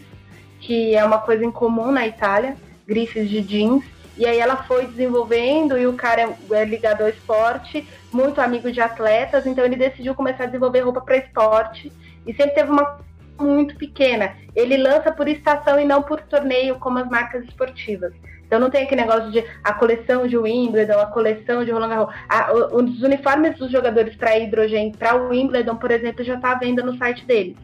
que 0.61 0.95
é 0.95 1.05
uma 1.05 1.19
coisa 1.19 1.45
incomum 1.45 1.93
na 1.93 2.07
Itália, 2.07 2.57
grifes 2.87 3.29
de 3.29 3.41
jeans. 3.41 3.85
E 4.17 4.25
aí 4.25 4.39
ela 4.39 4.57
foi 4.65 4.87
desenvolvendo 4.87 5.77
e 5.79 5.87
o 5.87 5.93
cara 5.93 6.23
é, 6.23 6.37
é 6.53 6.65
ligado 6.65 7.03
ao 7.03 7.09
esporte, 7.09 7.87
muito 8.11 8.41
amigo 8.41 8.73
de 8.73 8.81
atletas, 8.81 9.45
então 9.47 9.63
ele 9.63 9.77
decidiu 9.77 10.15
começar 10.15 10.45
a 10.45 10.47
desenvolver 10.47 10.81
roupa 10.81 11.03
para 11.03 11.19
esporte 11.19 11.93
e 12.27 12.33
sempre 12.33 12.55
teve 12.55 12.71
uma 12.71 12.99
muito 13.39 13.77
pequena. 13.77 14.35
Ele 14.55 14.77
lança 14.77 15.13
por 15.13 15.29
estação 15.29 15.79
e 15.79 15.85
não 15.85 16.03
por 16.03 16.21
torneio 16.23 16.77
como 16.77 16.99
as 16.99 17.09
marcas 17.09 17.45
esportivas. 17.45 18.13
Então 18.47 18.61
não 18.61 18.71
tem 18.71 18.85
aquele 18.85 19.01
negócio 19.01 19.31
de 19.31 19.45
a 19.63 19.73
coleção 19.73 20.27
de 20.27 20.37
Wimbledon, 20.37 21.01
a 21.01 21.07
coleção 21.07 21.65
de 21.65 21.71
Roland 21.73 21.89
Garros. 21.89 22.15
A, 22.29 22.53
os 22.53 23.03
uniformes 23.03 23.59
dos 23.59 23.71
jogadores 23.71 24.15
para 24.15 24.39
hidrogênio 24.39 24.97
para 24.97 25.17
o 25.17 25.31
Wimbledon, 25.31 25.77
por 25.77 25.91
exemplo, 25.91 26.25
já 26.25 26.35
está 26.35 26.53
à 26.53 26.55
venda 26.55 26.83
no 26.83 26.97
site 26.97 27.25
deles. 27.25 27.57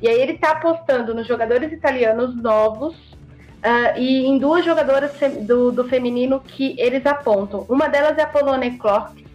E 0.00 0.08
aí 0.08 0.20
ele 0.20 0.32
está 0.32 0.52
apostando 0.52 1.14
nos 1.14 1.26
jogadores 1.26 1.72
italianos 1.72 2.34
novos 2.34 2.94
uh, 2.94 3.98
e 3.98 4.24
em 4.24 4.38
duas 4.38 4.64
jogadoras 4.64 5.12
do, 5.42 5.70
do, 5.72 5.84
feminino 5.84 6.40
que 6.40 6.74
eles 6.78 7.04
apontam. 7.04 7.66
Uma 7.68 7.88
delas 7.88 8.16
é 8.16 8.22
a 8.22 8.26
Polone 8.26 8.78
Clark, 8.78 9.26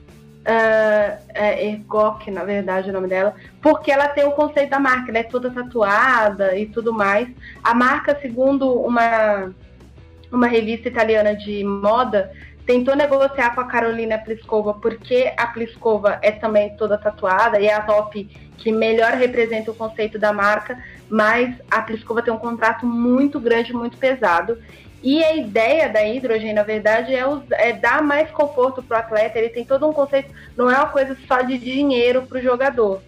uh, 0.46 1.20
é 1.34 1.68
Ergok, 1.68 2.30
na 2.30 2.44
verdade, 2.44 2.90
o 2.90 2.94
nome 2.94 3.08
dela, 3.08 3.34
porque 3.62 3.92
ela 3.92 4.08
tem 4.08 4.26
o 4.26 4.32
conceito 4.32 4.70
da 4.70 4.80
marca, 4.80 5.10
ela 5.10 5.20
é 5.20 5.24
toda 5.24 5.50
tatuada 5.50 6.58
e 6.58 6.68
tudo 6.68 6.94
mais. 6.94 7.28
A 7.64 7.74
marca, 7.74 8.18
segundo 8.22 8.72
uma, 8.72 9.52
uma 10.32 10.48
revista 10.48 10.88
italiana 10.88 11.36
de 11.36 11.64
moda, 11.64 12.32
tentou 12.66 12.96
negociar 12.96 13.54
com 13.54 13.62
a 13.62 13.66
Carolina 13.66 14.18
Pliskova, 14.18 14.74
porque 14.76 15.34
a 15.38 15.48
Pliskova 15.48 16.20
é 16.22 16.32
também 16.32 16.76
toda 16.76 16.98
tatuada 16.98 17.60
e 17.60 17.68
é 17.68 17.74
a 17.74 17.82
top 17.82 18.28
que 18.58 18.72
melhor 18.72 19.14
representa 19.14 19.72
o 19.72 19.76
conceito 19.76 20.18
da 20.18 20.34
marca, 20.34 20.82
mas 21.10 21.54
a 21.70 21.82
Pliskova 21.82 22.22
tem 22.22 22.34
um 22.34 22.38
contrato 22.38 22.86
muito 22.86 23.40
grande, 23.40 23.74
muito 23.74 23.98
pesado. 23.98 24.58
E 25.06 25.24
a 25.24 25.36
ideia 25.36 25.88
da 25.88 26.04
hidrogênio, 26.04 26.56
na 26.56 26.64
verdade, 26.64 27.14
é, 27.14 27.24
é 27.52 27.74
dar 27.74 28.02
mais 28.02 28.32
conforto 28.32 28.82
para 28.82 28.98
o 28.98 29.00
atleta. 29.00 29.38
Ele 29.38 29.50
tem 29.50 29.64
todo 29.64 29.88
um 29.88 29.94
conceito, 29.94 30.34
não 30.58 30.68
é 30.68 30.76
uma 30.76 30.88
coisa 30.88 31.16
só 31.28 31.42
de 31.42 31.60
dinheiro 31.60 32.24
para 32.24 32.40
o 32.40 32.42
jogador. 32.42 33.04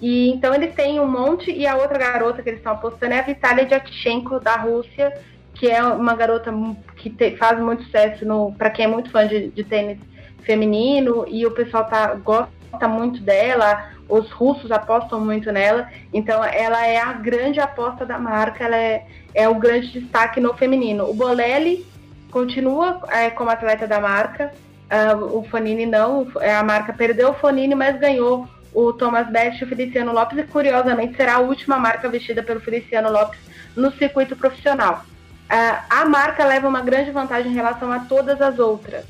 E 0.00 0.30
então 0.30 0.54
eles 0.54 0.72
têm 0.76 1.00
um 1.00 1.08
monte, 1.08 1.50
e 1.50 1.66
a 1.66 1.74
outra 1.74 1.98
garota 1.98 2.40
que 2.40 2.48
eles 2.48 2.60
estão 2.60 2.74
apostando 2.74 3.14
é 3.14 3.18
a 3.18 3.22
Vitalia 3.22 3.66
Dyaktchenko, 3.66 4.38
da 4.38 4.54
Rússia, 4.54 5.12
que 5.54 5.68
é 5.68 5.82
uma 5.82 6.14
garota 6.14 6.54
que 6.94 7.10
te, 7.10 7.36
faz 7.36 7.58
muito 7.58 7.82
sucesso 7.82 8.24
para 8.56 8.70
quem 8.70 8.84
é 8.84 8.88
muito 8.88 9.10
fã 9.10 9.26
de, 9.26 9.48
de, 9.48 9.64
tênis 9.64 9.98
feminino, 10.44 11.24
e 11.26 11.44
o 11.44 11.50
pessoal 11.50 11.84
tá, 11.86 12.14
gosta 12.14 12.86
muito 12.86 13.20
dela, 13.20 13.90
os 14.08 14.30
russos 14.30 14.70
apostam 14.70 15.20
muito 15.20 15.50
nela, 15.50 15.88
então 16.12 16.44
ela 16.44 16.86
é 16.86 16.98
a 16.98 17.12
grande 17.12 17.60
aposta 17.60 18.04
da 18.04 18.18
marca, 18.18 18.64
ela 18.64 18.76
é, 18.76 19.06
é 19.34 19.48
o 19.48 19.54
grande 19.54 19.98
destaque 19.98 20.40
no 20.40 20.54
feminino. 20.54 21.08
O 21.08 21.14
Bolelli 21.14 21.86
continua 22.30 23.00
é, 23.08 23.30
como 23.30 23.50
atleta 23.50 23.86
da 23.86 24.00
marca, 24.00 24.52
uh, 24.90 25.38
o 25.38 25.44
Fonini 25.44 25.86
não, 25.86 26.26
a 26.58 26.62
marca 26.62 26.92
perdeu 26.92 27.30
o 27.30 27.34
Fonini, 27.34 27.74
mas 27.74 27.98
ganhou 27.98 28.48
o 28.74 28.92
Thomas 28.92 29.28
Best 29.30 29.60
e 29.60 29.64
o 29.64 29.68
Feliciano 29.68 30.12
Lopes, 30.12 30.38
e 30.38 30.42
curiosamente 30.42 31.16
será 31.16 31.36
a 31.36 31.40
última 31.40 31.78
marca 31.78 32.08
vestida 32.08 32.42
pelo 32.42 32.60
Feliciano 32.60 33.10
Lopes 33.10 33.38
no 33.76 33.92
circuito 33.92 34.36
profissional. 34.36 35.04
Uh, 35.50 35.84
a 35.88 36.04
marca 36.04 36.44
leva 36.44 36.68
uma 36.68 36.80
grande 36.80 37.10
vantagem 37.10 37.52
em 37.52 37.54
relação 37.54 37.92
a 37.92 38.00
todas 38.00 38.40
as 38.40 38.58
outras. 38.58 39.04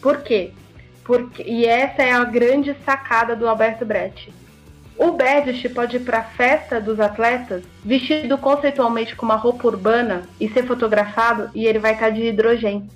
Por 0.00 0.18
quê? 0.22 0.52
Porque, 1.06 1.44
e 1.44 1.64
essa 1.64 2.02
é 2.02 2.12
a 2.12 2.24
grande 2.24 2.74
sacada 2.84 3.36
do 3.36 3.48
Alberto 3.48 3.86
Brecht. 3.86 4.32
O 4.98 5.12
Berdych 5.12 5.68
pode 5.68 5.96
ir 5.96 6.00
para 6.00 6.18
a 6.18 6.24
festa 6.24 6.80
dos 6.80 6.98
atletas 6.98 7.62
vestido 7.84 8.36
conceitualmente 8.38 9.14
com 9.14 9.24
uma 9.24 9.36
roupa 9.36 9.68
urbana 9.68 10.22
e 10.40 10.48
ser 10.48 10.64
fotografado 10.66 11.50
e 11.54 11.64
ele 11.66 11.78
vai 11.78 11.92
estar 11.92 12.06
tá 12.06 12.10
de 12.10 12.22
hidrogênio. 12.22 12.88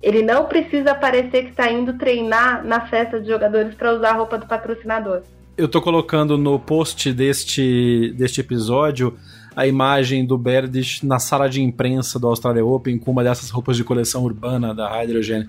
Ele 0.00 0.22
não 0.22 0.46
precisa 0.46 0.94
parecer 0.94 1.44
que 1.44 1.50
está 1.50 1.70
indo 1.70 1.98
treinar 1.98 2.64
na 2.64 2.86
festa 2.86 3.18
dos 3.18 3.28
jogadores 3.28 3.74
para 3.74 3.92
usar 3.94 4.10
a 4.10 4.14
roupa 4.14 4.38
do 4.38 4.46
patrocinador. 4.46 5.22
Eu 5.56 5.66
estou 5.66 5.82
colocando 5.82 6.38
no 6.38 6.58
post 6.58 7.12
deste, 7.12 8.14
deste 8.16 8.40
episódio 8.40 9.16
a 9.56 9.66
imagem 9.66 10.24
do 10.24 10.36
Berdych 10.36 11.04
na 11.06 11.18
sala 11.18 11.48
de 11.48 11.62
imprensa 11.62 12.18
do 12.18 12.26
Australia 12.26 12.64
Open 12.64 12.98
com 12.98 13.10
uma 13.10 13.22
dessas 13.22 13.50
roupas 13.50 13.76
de 13.76 13.84
coleção 13.84 14.24
urbana 14.24 14.74
da 14.74 14.88
Hydrogen. 14.88 15.46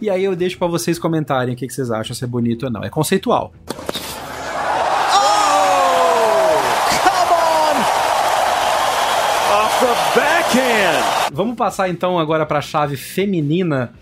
E 0.00 0.08
aí 0.08 0.22
eu 0.24 0.36
deixo 0.36 0.58
para 0.58 0.68
vocês 0.68 0.98
comentarem 0.98 1.54
o 1.54 1.56
que, 1.56 1.66
que 1.66 1.72
vocês 1.72 1.90
acham, 1.90 2.14
se 2.14 2.24
é 2.24 2.26
bonito 2.26 2.64
ou 2.64 2.70
não. 2.70 2.84
É 2.84 2.90
conceitual. 2.90 3.52
Vamos 11.32 11.56
passar 11.56 11.88
então 11.88 12.18
agora 12.18 12.44
para 12.44 12.58
a 12.58 12.62
chave 12.62 12.96
feminina, 12.96 13.92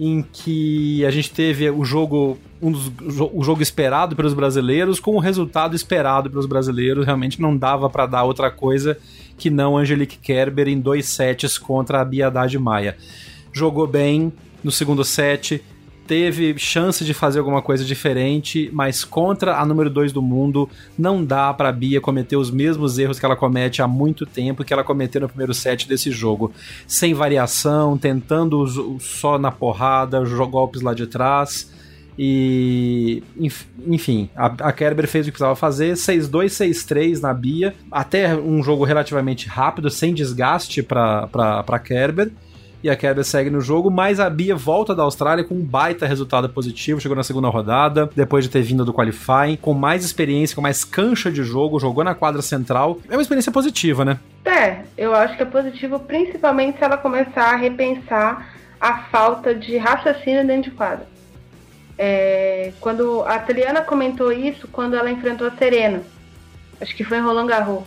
em 0.00 0.22
que 0.22 1.04
a 1.04 1.10
gente 1.10 1.30
teve 1.30 1.68
o 1.68 1.84
jogo 1.84 2.38
um 2.62 2.72
dos, 2.72 2.90
o 3.32 3.42
jogo 3.42 3.62
esperado 3.62 4.16
pelos 4.16 4.32
brasileiros 4.32 4.98
com 4.98 5.14
o 5.14 5.18
resultado 5.18 5.76
esperado 5.76 6.30
pelos 6.30 6.46
brasileiros. 6.46 7.04
Realmente 7.04 7.40
não 7.40 7.54
dava 7.54 7.90
para 7.90 8.06
dar 8.06 8.24
outra 8.24 8.50
coisa 8.50 8.96
que 9.36 9.50
não 9.50 9.76
Angelique 9.76 10.16
Kerber 10.16 10.68
em 10.68 10.80
dois 10.80 11.06
sets 11.06 11.58
contra 11.58 12.00
a 12.00 12.04
Bia 12.04 12.28
Haddad 12.28 12.58
Maia. 12.58 12.96
Jogou 13.52 13.86
bem, 13.86 14.32
no 14.64 14.70
segundo 14.70 15.04
set, 15.04 15.62
teve 16.10 16.58
chance 16.58 17.04
de 17.04 17.14
fazer 17.14 17.38
alguma 17.38 17.62
coisa 17.62 17.84
diferente, 17.84 18.68
mas 18.72 19.04
contra 19.04 19.60
a 19.60 19.64
número 19.64 19.88
2 19.88 20.12
do 20.12 20.20
mundo, 20.20 20.68
não 20.98 21.24
dá 21.24 21.54
para 21.54 21.70
Bia 21.70 22.00
cometer 22.00 22.34
os 22.34 22.50
mesmos 22.50 22.98
erros 22.98 23.20
que 23.20 23.24
ela 23.24 23.36
comete 23.36 23.80
há 23.80 23.86
muito 23.86 24.26
tempo 24.26 24.64
que 24.64 24.72
ela 24.72 24.82
cometeu 24.82 25.20
no 25.20 25.28
primeiro 25.28 25.54
set 25.54 25.86
desse 25.86 26.10
jogo. 26.10 26.52
Sem 26.84 27.14
variação, 27.14 27.96
tentando 27.96 28.66
só 28.98 29.38
na 29.38 29.52
porrada, 29.52 30.20
golpes 30.50 30.82
lá 30.82 30.94
de 30.94 31.06
trás. 31.06 31.70
E, 32.18 33.22
enfim, 33.86 34.28
a, 34.34 34.72
Kerber 34.72 35.06
fez 35.06 35.26
o 35.26 35.30
que 35.30 35.38
precisava 35.38 35.54
fazer: 35.54 35.92
6-2, 35.92 36.46
6-3 36.46 37.20
na 37.20 37.32
Bia. 37.32 37.72
Até 37.88 38.34
um 38.34 38.64
jogo 38.64 38.82
relativamente 38.82 39.46
rápido, 39.46 39.88
sem 39.88 40.12
desgaste 40.12 40.82
para 40.82 41.78
Kerber 41.84 42.32
e 42.82 42.88
a 42.88 42.96
Kerber 42.96 43.24
segue 43.24 43.50
no 43.50 43.60
jogo, 43.60 43.90
mas 43.90 44.18
a 44.18 44.30
Bia 44.30 44.56
volta 44.56 44.94
da 44.94 45.02
Austrália 45.02 45.44
com 45.44 45.54
um 45.54 45.62
baita 45.62 46.06
resultado 46.06 46.48
positivo, 46.48 47.00
chegou 47.00 47.16
na 47.16 47.22
segunda 47.22 47.48
rodada, 47.48 48.10
depois 48.14 48.44
de 48.44 48.50
ter 48.50 48.62
vindo 48.62 48.84
do 48.84 48.92
qualifying, 48.92 49.56
com 49.56 49.74
mais 49.74 50.04
experiência, 50.04 50.54
com 50.54 50.62
mais 50.62 50.84
cancha 50.84 51.30
de 51.30 51.42
jogo, 51.42 51.78
jogou 51.78 52.02
na 52.02 52.14
quadra 52.14 52.42
central. 52.42 52.98
É 53.08 53.16
uma 53.16 53.22
experiência 53.22 53.52
positiva, 53.52 54.04
né? 54.04 54.18
É, 54.44 54.82
eu 54.96 55.14
acho 55.14 55.36
que 55.36 55.42
é 55.42 55.46
positivo, 55.46 55.98
principalmente 56.00 56.78
se 56.78 56.84
ela 56.84 56.96
começar 56.96 57.52
a 57.52 57.56
repensar 57.56 58.54
a 58.80 58.98
falta 59.04 59.54
de 59.54 59.76
raciocínio 59.76 60.46
dentro 60.46 60.70
de 60.70 60.76
quadra. 60.76 61.06
É, 61.98 62.72
quando 62.80 63.22
a 63.24 63.38
Teliana 63.38 63.82
comentou 63.82 64.32
isso 64.32 64.66
quando 64.68 64.96
ela 64.96 65.10
enfrentou 65.10 65.46
a 65.46 65.50
Serena, 65.50 66.02
acho 66.80 66.96
que 66.96 67.04
foi 67.04 67.18
em 67.18 67.20
Roland 67.20 67.46
Garros 67.46 67.84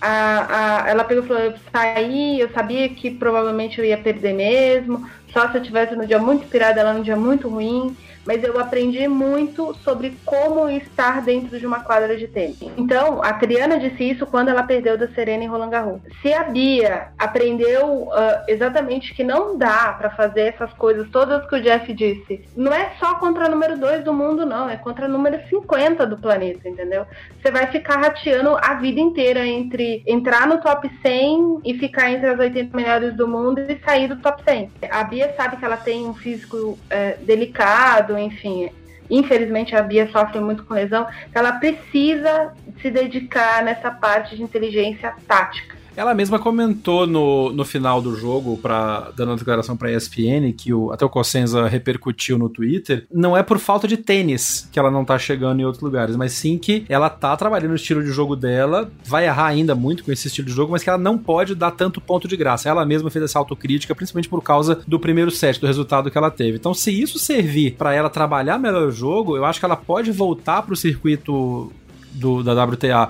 a, 0.00 0.84
a, 0.84 0.88
ela 0.88 1.04
pegou 1.04 1.24
e 1.24 1.26
falou, 1.26 1.42
eu 1.42 1.54
saí, 1.72 2.40
eu 2.40 2.50
sabia 2.50 2.88
que 2.88 3.10
provavelmente 3.10 3.78
eu 3.78 3.84
ia 3.84 3.98
perder 3.98 4.32
mesmo, 4.32 5.08
só 5.32 5.50
se 5.50 5.58
eu 5.58 5.62
tivesse 5.62 5.94
no 5.94 6.06
dia 6.06 6.18
muito 6.18 6.44
inspirada, 6.44 6.80
ela 6.80 6.92
no 6.92 7.02
dia 7.02 7.16
muito 7.16 7.48
ruim 7.48 7.96
mas 8.28 8.44
eu 8.44 8.60
aprendi 8.60 9.08
muito 9.08 9.74
sobre 9.82 10.14
como 10.26 10.68
estar 10.68 11.22
dentro 11.22 11.58
de 11.58 11.66
uma 11.66 11.80
quadra 11.80 12.14
de 12.14 12.28
tênis. 12.28 12.58
Então, 12.76 13.22
a 13.22 13.32
Triana 13.32 13.78
disse 13.78 14.04
isso 14.04 14.26
quando 14.26 14.48
ela 14.48 14.62
perdeu 14.62 14.98
da 14.98 15.08
Serena 15.08 15.44
em 15.44 15.46
Roland 15.46 15.70
Garros. 15.70 16.02
Se 16.20 16.30
a 16.34 16.44
Bia 16.44 17.08
aprendeu 17.18 18.02
uh, 18.02 18.12
exatamente 18.46 19.14
que 19.14 19.24
não 19.24 19.56
dá 19.56 19.94
para 19.94 20.10
fazer 20.10 20.42
essas 20.42 20.70
coisas 20.74 21.08
todas 21.08 21.48
que 21.48 21.56
o 21.56 21.62
Jeff 21.62 21.90
disse, 21.94 22.44
não 22.54 22.70
é 22.70 22.90
só 23.00 23.14
contra 23.14 23.46
a 23.46 23.48
número 23.48 23.78
2 23.78 24.04
do 24.04 24.12
mundo, 24.12 24.44
não, 24.44 24.68
é 24.68 24.76
contra 24.76 25.06
a 25.06 25.08
número 25.08 25.40
50 25.48 26.06
do 26.06 26.18
planeta, 26.18 26.68
entendeu? 26.68 27.06
Você 27.40 27.50
vai 27.50 27.68
ficar 27.68 27.96
rateando 27.96 28.58
a 28.60 28.74
vida 28.74 29.00
inteira 29.00 29.46
entre 29.46 30.02
entrar 30.06 30.46
no 30.46 30.60
top 30.60 30.90
100 31.00 31.62
e 31.64 31.78
ficar 31.78 32.10
entre 32.10 32.28
as 32.28 32.38
80 32.38 32.76
melhores 32.76 33.16
do 33.16 33.26
mundo 33.26 33.58
e 33.60 33.78
sair 33.82 34.06
do 34.06 34.16
top 34.16 34.42
100. 34.44 34.70
A 34.90 35.02
Bia 35.04 35.27
sabe 35.36 35.56
que 35.56 35.64
ela 35.64 35.76
tem 35.76 36.06
um 36.06 36.14
físico 36.14 36.78
é, 36.90 37.16
delicado, 37.20 38.18
enfim, 38.18 38.70
infelizmente 39.08 39.74
a 39.74 39.82
Bia 39.82 40.08
sofre 40.10 40.40
muito 40.40 40.64
com 40.64 40.74
lesão, 40.74 41.06
ela 41.34 41.52
precisa 41.52 42.52
se 42.80 42.90
dedicar 42.90 43.62
nessa 43.62 43.90
parte 43.90 44.36
de 44.36 44.42
inteligência 44.42 45.14
tática. 45.26 45.77
Ela 45.98 46.14
mesma 46.14 46.38
comentou 46.38 47.08
no, 47.08 47.50
no 47.50 47.64
final 47.64 48.00
do 48.00 48.14
jogo, 48.14 48.56
pra, 48.56 49.10
dando 49.16 49.30
uma 49.30 49.36
declaração 49.36 49.76
para 49.76 49.88
a 49.88 49.92
ESPN, 49.92 50.52
que 50.56 50.72
o, 50.72 50.92
até 50.92 51.04
o 51.04 51.08
Cossenza 51.08 51.66
repercutiu 51.66 52.38
no 52.38 52.48
Twitter, 52.48 53.04
não 53.12 53.36
é 53.36 53.42
por 53.42 53.58
falta 53.58 53.88
de 53.88 53.96
tênis 53.96 54.68
que 54.70 54.78
ela 54.78 54.92
não 54.92 55.04
tá 55.04 55.18
chegando 55.18 55.58
em 55.58 55.64
outros 55.64 55.82
lugares, 55.82 56.14
mas 56.14 56.34
sim 56.34 56.56
que 56.56 56.84
ela 56.88 57.10
tá 57.10 57.36
trabalhando 57.36 57.72
o 57.72 57.74
estilo 57.74 58.00
de 58.00 58.12
jogo 58.12 58.36
dela, 58.36 58.88
vai 59.04 59.26
errar 59.26 59.46
ainda 59.46 59.74
muito 59.74 60.04
com 60.04 60.12
esse 60.12 60.28
estilo 60.28 60.46
de 60.46 60.54
jogo, 60.54 60.70
mas 60.70 60.84
que 60.84 60.88
ela 60.88 60.96
não 60.96 61.18
pode 61.18 61.56
dar 61.56 61.72
tanto 61.72 62.00
ponto 62.00 62.28
de 62.28 62.36
graça. 62.36 62.68
Ela 62.68 62.86
mesma 62.86 63.10
fez 63.10 63.24
essa 63.24 63.40
autocrítica, 63.40 63.92
principalmente 63.92 64.28
por 64.28 64.40
causa 64.40 64.78
do 64.86 65.00
primeiro 65.00 65.32
set, 65.32 65.60
do 65.60 65.66
resultado 65.66 66.12
que 66.12 66.16
ela 66.16 66.30
teve. 66.30 66.58
Então, 66.58 66.74
se 66.74 66.92
isso 66.92 67.18
servir 67.18 67.72
para 67.72 67.92
ela 67.92 68.08
trabalhar 68.08 68.56
melhor 68.56 68.86
o 68.86 68.92
jogo, 68.92 69.36
eu 69.36 69.44
acho 69.44 69.58
que 69.58 69.64
ela 69.64 69.76
pode 69.76 70.12
voltar 70.12 70.62
pro 70.62 70.76
circuito 70.76 71.72
do, 72.12 72.44
da 72.44 72.64
WTA 72.64 73.08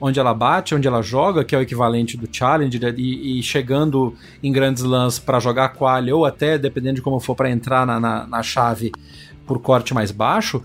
onde 0.00 0.18
ela 0.20 0.32
bate, 0.32 0.74
onde 0.74 0.86
ela 0.86 1.02
joga, 1.02 1.44
que 1.44 1.54
é 1.54 1.58
o 1.58 1.62
equivalente 1.62 2.16
do 2.16 2.28
Challenger, 2.30 2.94
e, 2.96 3.38
e 3.38 3.42
chegando 3.42 4.14
em 4.42 4.52
grandes 4.52 4.82
lãs 4.82 5.18
para 5.18 5.40
jogar 5.40 5.70
quali, 5.70 6.12
ou 6.12 6.24
até, 6.24 6.56
dependendo 6.58 6.96
de 6.96 7.02
como 7.02 7.20
for, 7.20 7.34
para 7.34 7.50
entrar 7.50 7.86
na, 7.86 7.98
na, 7.98 8.26
na 8.26 8.42
chave 8.42 8.92
por 9.46 9.58
corte 9.60 9.94
mais 9.94 10.10
baixo, 10.10 10.62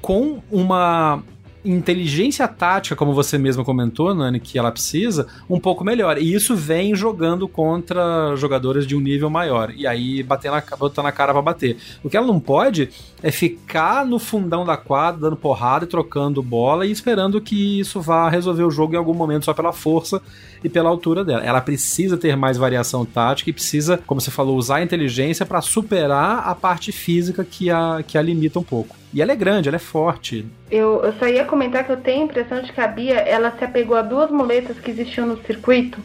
com 0.00 0.42
uma 0.50 1.22
inteligência 1.64 2.46
tática, 2.48 2.96
como 2.96 3.12
você 3.12 3.36
mesmo 3.36 3.64
comentou, 3.64 4.14
Nani, 4.14 4.40
que 4.40 4.58
ela 4.58 4.72
precisa, 4.72 5.26
um 5.48 5.60
pouco 5.60 5.84
melhor. 5.84 6.18
E 6.18 6.32
isso 6.32 6.56
vem 6.56 6.94
jogando 6.94 7.46
contra 7.46 8.34
jogadores 8.36 8.86
de 8.86 8.96
um 8.96 9.00
nível 9.00 9.28
maior. 9.28 9.72
E 9.74 9.86
aí 9.86 10.22
bater 10.22 10.50
na, 10.50 10.62
botando 10.78 11.06
a 11.06 11.12
cara 11.12 11.32
pra 11.32 11.42
bater. 11.42 11.76
O 12.02 12.08
que 12.08 12.16
ela 12.16 12.26
não 12.26 12.40
pode 12.40 12.88
é 13.22 13.30
ficar 13.30 14.06
no 14.06 14.18
fundão 14.18 14.64
da 14.64 14.76
quadra, 14.76 15.20
dando 15.20 15.36
porrada 15.36 15.84
e 15.84 15.88
trocando 15.88 16.42
bola 16.42 16.86
e 16.86 16.90
esperando 16.90 17.40
que 17.40 17.80
isso 17.80 18.00
vá 18.00 18.28
resolver 18.28 18.64
o 18.64 18.70
jogo 18.70 18.94
em 18.94 18.98
algum 18.98 19.14
momento 19.14 19.44
só 19.44 19.52
pela 19.52 19.72
força 19.72 20.20
e 20.64 20.68
pela 20.68 20.88
altura 20.88 21.24
dela. 21.24 21.44
Ela 21.44 21.60
precisa 21.60 22.16
ter 22.16 22.36
mais 22.36 22.56
variação 22.56 23.04
tática 23.04 23.50
e 23.50 23.52
precisa, 23.52 23.98
como 24.06 24.20
você 24.20 24.30
falou, 24.30 24.56
usar 24.56 24.76
a 24.76 24.82
inteligência 24.82 25.44
para 25.44 25.60
superar 25.60 26.46
a 26.46 26.54
parte 26.54 26.92
física 26.92 27.44
que 27.44 27.70
a, 27.70 28.02
que 28.06 28.16
a 28.16 28.22
limita 28.22 28.58
um 28.58 28.62
pouco. 28.62 28.99
E 29.12 29.20
ela 29.20 29.32
é 29.32 29.36
grande, 29.36 29.68
ela 29.68 29.76
é 29.76 29.80
forte. 29.80 30.46
Eu, 30.70 31.02
eu 31.02 31.12
só 31.14 31.26
ia 31.26 31.44
comentar 31.44 31.84
que 31.84 31.90
eu 31.90 31.96
tenho 31.96 32.22
a 32.22 32.24
impressão 32.26 32.62
de 32.62 32.72
que 32.72 32.80
a 32.80 32.86
Bia 32.86 33.16
ela 33.16 33.50
se 33.58 33.64
apegou 33.64 33.96
a 33.96 34.02
duas 34.02 34.30
muletas 34.30 34.78
que 34.78 34.90
existiam 34.90 35.26
no 35.26 35.42
circuito, 35.44 35.98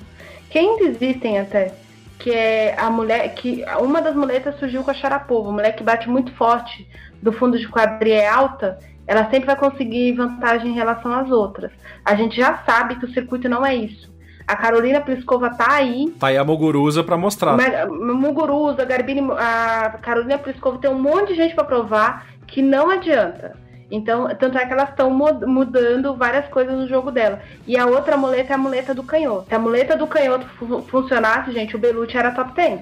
que 0.49 0.57
ainda 0.57 0.85
existem 0.85 1.39
até. 1.39 1.73
Que 2.17 2.31
é 2.31 2.75
a 2.79 2.89
mulher. 2.89 3.35
que 3.35 3.63
Uma 3.79 4.01
das 4.01 4.15
muletas 4.15 4.57
surgiu 4.57 4.83
com 4.83 4.89
a 4.89 4.93
Sharapova, 4.93 5.49
a 5.49 5.53
mulher 5.53 5.75
que 5.75 5.83
bate 5.83 6.09
muito 6.09 6.31
forte, 6.33 6.87
do 7.21 7.31
fundo 7.31 7.59
de 7.59 7.67
quadrilha 7.67 8.15
é 8.15 8.27
alta, 8.27 8.79
ela 9.05 9.29
sempre 9.29 9.45
vai 9.45 9.55
conseguir 9.55 10.13
vantagem 10.13 10.71
em 10.71 10.75
relação 10.75 11.13
às 11.13 11.29
outras. 11.29 11.71
A 12.03 12.15
gente 12.15 12.35
já 12.37 12.63
sabe 12.65 12.95
que 12.95 13.05
o 13.05 13.13
circuito 13.13 13.47
não 13.47 13.65
é 13.65 13.75
isso. 13.75 14.14
A 14.47 14.55
Carolina 14.55 15.01
Pliskova 15.01 15.49
tá 15.49 15.73
aí. 15.73 16.13
Tá 16.19 16.27
aí 16.27 16.37
a 16.37 16.43
Muguruza 16.43 17.03
para 17.03 17.17
mostrar. 17.17 17.57
Muguruza, 17.87 18.83
a 18.83 18.85
Garbini, 18.85 19.21
a 19.31 19.97
Carolina 20.01 20.37
Pliskova 20.37 20.77
tem 20.77 20.89
um 20.89 21.01
monte 21.01 21.29
de 21.29 21.35
gente 21.35 21.55
para 21.55 21.63
provar 21.63 22.27
que 22.45 22.61
não 22.61 22.89
adianta. 22.89 23.55
Então, 23.89 24.27
tanto 24.35 24.57
é 24.57 24.65
que 24.65 24.73
elas 24.73 24.89
estão 24.89 25.09
mudando 25.09 26.15
várias 26.15 26.47
coisas 26.47 26.75
no 26.75 26.87
jogo 26.87 27.11
dela. 27.11 27.39
E 27.67 27.77
a 27.77 27.85
outra 27.85 28.17
muleta 28.17 28.53
é 28.53 28.55
a 28.55 28.57
muleta 28.57 28.93
do 28.93 29.03
canhoto. 29.03 29.47
Se 29.47 29.55
a 29.55 29.59
muleta 29.59 29.95
do 29.95 30.07
canhoto 30.07 30.45
funcionasse, 30.87 31.51
gente, 31.51 31.75
o 31.75 31.79
Belucci 31.79 32.17
era 32.17 32.31
top 32.31 32.53
10. 32.53 32.81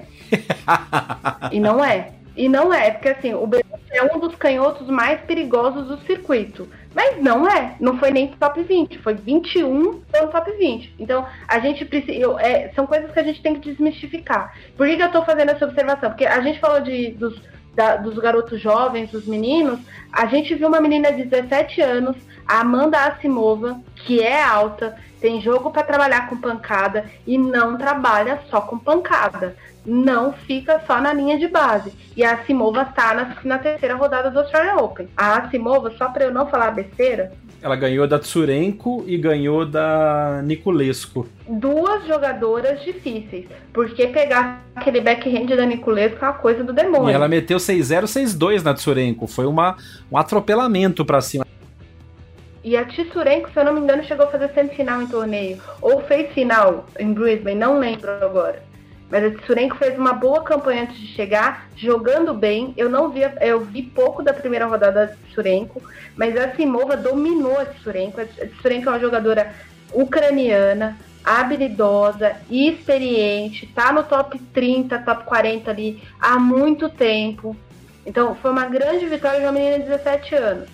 e 1.52 1.60
não 1.60 1.84
é. 1.84 2.12
E 2.36 2.48
não 2.48 2.72
é, 2.72 2.90
porque 2.90 3.08
assim, 3.08 3.32
o 3.34 3.46
Belucci 3.46 3.92
é 3.92 4.02
um 4.02 4.18
dos 4.18 4.34
canhotos 4.34 4.88
mais 4.88 5.20
perigosos 5.20 5.86
do 5.86 5.98
circuito. 6.04 6.68
Mas 6.94 7.20
não 7.20 7.48
é, 7.48 7.74
não 7.80 7.98
foi 7.98 8.10
nem 8.12 8.28
top 8.28 8.62
20, 8.62 8.98
foi 8.98 9.14
21 9.14 10.00
pelo 10.00 10.28
top 10.28 10.50
20. 10.52 10.94
Então, 10.98 11.26
a 11.48 11.58
gente 11.58 11.84
precisa. 11.84 12.40
É, 12.40 12.70
são 12.74 12.86
coisas 12.86 13.10
que 13.10 13.18
a 13.18 13.24
gente 13.24 13.42
tem 13.42 13.54
que 13.54 13.70
desmistificar. 13.70 14.54
Por 14.76 14.86
que, 14.86 14.96
que 14.96 15.02
eu 15.02 15.10
tô 15.10 15.22
fazendo 15.24 15.50
essa 15.50 15.64
observação? 15.64 16.10
Porque 16.10 16.24
a 16.24 16.40
gente 16.40 16.60
falou 16.60 16.80
de, 16.80 17.10
dos, 17.10 17.40
da, 17.74 17.96
dos 17.96 18.16
garotos 18.18 18.60
jovens, 18.60 19.10
dos 19.10 19.26
meninos. 19.26 19.80
A 20.12 20.26
gente 20.26 20.54
viu 20.54 20.68
uma 20.68 20.80
menina 20.80 21.12
de 21.12 21.24
17 21.24 21.80
anos, 21.80 22.16
a 22.46 22.60
Amanda 22.60 22.98
Asimova, 22.98 23.80
que 23.96 24.22
é 24.22 24.40
alta, 24.40 24.96
tem 25.20 25.40
jogo 25.40 25.70
para 25.70 25.82
trabalhar 25.82 26.28
com 26.28 26.36
pancada 26.36 27.06
e 27.26 27.36
não 27.36 27.76
trabalha 27.76 28.40
só 28.50 28.60
com 28.60 28.78
pancada 28.78 29.56
não 29.86 30.32
fica 30.32 30.80
só 30.86 31.00
na 31.00 31.12
linha 31.12 31.38
de 31.38 31.48
base. 31.48 31.92
E 32.16 32.24
a 32.24 32.44
Simova 32.44 32.82
está 32.82 33.14
na, 33.14 33.36
na, 33.44 33.58
terceira 33.58 33.94
rodada 33.94 34.30
do 34.30 34.38
Australian 34.40 34.76
Open. 34.76 35.08
A 35.16 35.48
Simova, 35.50 35.92
só 35.96 36.08
para 36.08 36.24
eu 36.24 36.32
não 36.32 36.46
falar 36.48 36.70
besteira. 36.70 37.32
Ela 37.60 37.76
ganhou 37.76 38.06
da 38.06 38.18
Tsurenko 38.18 39.04
e 39.06 39.16
ganhou 39.16 39.64
da 39.64 40.42
Niculesco. 40.44 41.26
Duas 41.48 42.06
jogadoras 42.06 42.82
difíceis. 42.82 43.46
Porque 43.72 44.06
pegar 44.08 44.62
aquele 44.76 45.00
backhand 45.00 45.46
da 45.46 45.64
Niculesco 45.64 46.22
é 46.24 46.28
uma 46.28 46.34
coisa 46.34 46.62
do 46.62 46.72
demônio. 46.72 47.10
E 47.10 47.14
ela 47.14 47.28
meteu 47.28 47.56
6-0, 47.56 48.04
6-2 48.04 48.62
na 48.62 48.74
Tsurenko. 48.74 49.26
Foi 49.26 49.46
uma, 49.46 49.76
um 50.12 50.18
atropelamento 50.18 51.04
para 51.04 51.20
cima. 51.20 51.44
E 52.62 52.76
a 52.76 52.84
Tsurenko, 52.84 53.50
se 53.50 53.58
eu 53.58 53.64
não 53.64 53.74
me 53.74 53.80
engano, 53.80 54.04
chegou 54.04 54.26
a 54.26 54.30
fazer 54.30 54.50
semifinal 54.54 55.02
em 55.02 55.06
torneio. 55.06 55.58
Ou 55.82 56.02
fez 56.02 56.32
final 56.32 56.86
em 56.98 57.12
Brisbane, 57.12 57.58
não 57.58 57.78
lembro 57.78 58.10
agora. 58.10 58.62
Mas 59.10 59.24
a 59.24 59.30
Tsurenko 59.30 59.76
fez 59.76 59.98
uma 59.98 60.12
boa 60.12 60.42
campanha 60.42 60.82
antes 60.82 60.96
de 60.96 61.06
chegar, 61.08 61.68
jogando 61.76 62.34
bem. 62.34 62.72
Eu 62.76 62.88
não 62.88 63.10
vi, 63.10 63.20
eu 63.40 63.60
vi 63.60 63.82
pouco 63.82 64.22
da 64.22 64.32
primeira 64.32 64.66
rodada 64.66 65.06
da 65.06 65.12
Tsurenko, 65.28 65.82
mas 66.16 66.36
a 66.36 66.54
Simova 66.54 66.96
dominou 66.96 67.58
a 67.58 67.66
Tsurenko. 67.66 68.20
A 68.20 68.24
Tsurenko 68.24 68.88
é 68.88 68.92
uma 68.92 69.00
jogadora 69.00 69.52
ucraniana, 69.92 70.96
habilidosa, 71.24 72.36
experiente, 72.50 73.66
tá 73.68 73.92
no 73.92 74.02
top 74.02 74.38
30, 74.52 74.98
top 74.98 75.24
40 75.24 75.70
ali 75.70 76.02
há 76.20 76.38
muito 76.38 76.88
tempo. 76.88 77.56
Então 78.04 78.34
foi 78.34 78.50
uma 78.50 78.66
grande 78.66 79.06
vitória 79.06 79.40
de 79.40 79.46
uma 79.46 79.52
menina 79.52 79.78
de 79.78 79.84
17 79.84 80.34
anos. 80.34 80.68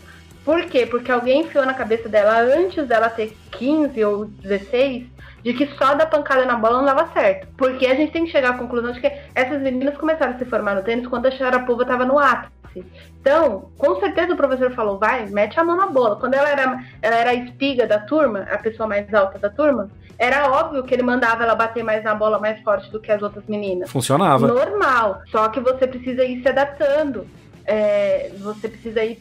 Por 0.45 0.65
quê? 0.65 0.87
Porque 0.87 1.13
alguém 1.13 1.43
enfiou 1.43 1.65
na 1.65 1.75
cabeça 1.75 2.09
dela 2.09 2.41
antes 2.41 2.87
dela 2.87 3.09
ter 3.09 3.37
15 3.53 4.05
ou 4.05 4.25
16 4.25 5.07
de 5.43 5.55
que 5.55 5.67
só 5.77 5.95
dar 5.95 6.07
pancada 6.07 6.45
na 6.45 6.57
bola 6.57 6.79
não 6.79 6.85
dava 6.85 7.13
certo. 7.13 7.49
Porque 7.57 7.87
a 7.87 7.95
gente 7.95 8.13
tem 8.13 8.25
que 8.25 8.31
chegar 8.31 8.51
à 8.51 8.59
conclusão 8.59 8.93
de 8.93 9.01
que 9.01 9.13
essas 9.35 9.61
meninas 9.61 9.97
começaram 9.97 10.35
a 10.35 10.39
se 10.39 10.45
formar 10.45 10.75
no 10.75 10.83
tênis 10.83 11.07
quando 11.07 11.27
a 11.27 11.31
Sharapova 11.31 11.83
estava 11.83 12.05
no 12.05 12.19
ápice. 12.19 12.85
Então, 13.21 13.71
com 13.77 13.99
certeza 13.99 14.33
o 14.33 14.37
professor 14.37 14.71
falou, 14.73 14.99
vai, 14.99 15.27
mete 15.27 15.59
a 15.59 15.65
mão 15.65 15.77
na 15.77 15.87
bola. 15.87 16.17
Quando 16.17 16.35
ela 16.35 16.49
era, 16.49 16.79
ela 17.03 17.17
era 17.17 17.31
a 17.31 17.35
espiga 17.35 17.87
da 17.87 17.99
turma, 17.99 18.47
a 18.51 18.59
pessoa 18.59 18.89
mais 18.89 19.13
alta 19.13 19.39
da 19.39 19.51
turma, 19.51 19.91
era 20.19 20.51
óbvio 20.51 20.85
que 20.85 20.95
ele 20.95 21.03
mandava 21.03 21.43
ela 21.43 21.55
bater 21.55 21.83
mais 21.83 22.05
na 22.05 22.15
bola 22.15 22.39
mais 22.39 22.61
forte 22.63 22.91
do 22.91 23.01
que 23.01 23.11
as 23.11 23.23
outras 23.23 23.45
meninas. 23.47 23.91
Funcionava. 23.91 24.47
Normal. 24.47 25.23
Só 25.31 25.49
que 25.49 25.61
você 25.61 25.87
precisa 25.87 26.25
ir 26.25 26.43
se 26.43 26.49
adaptando 26.49 27.27
é, 27.71 28.33
você 28.41 28.69
precisa 28.69 29.05
ir 29.05 29.17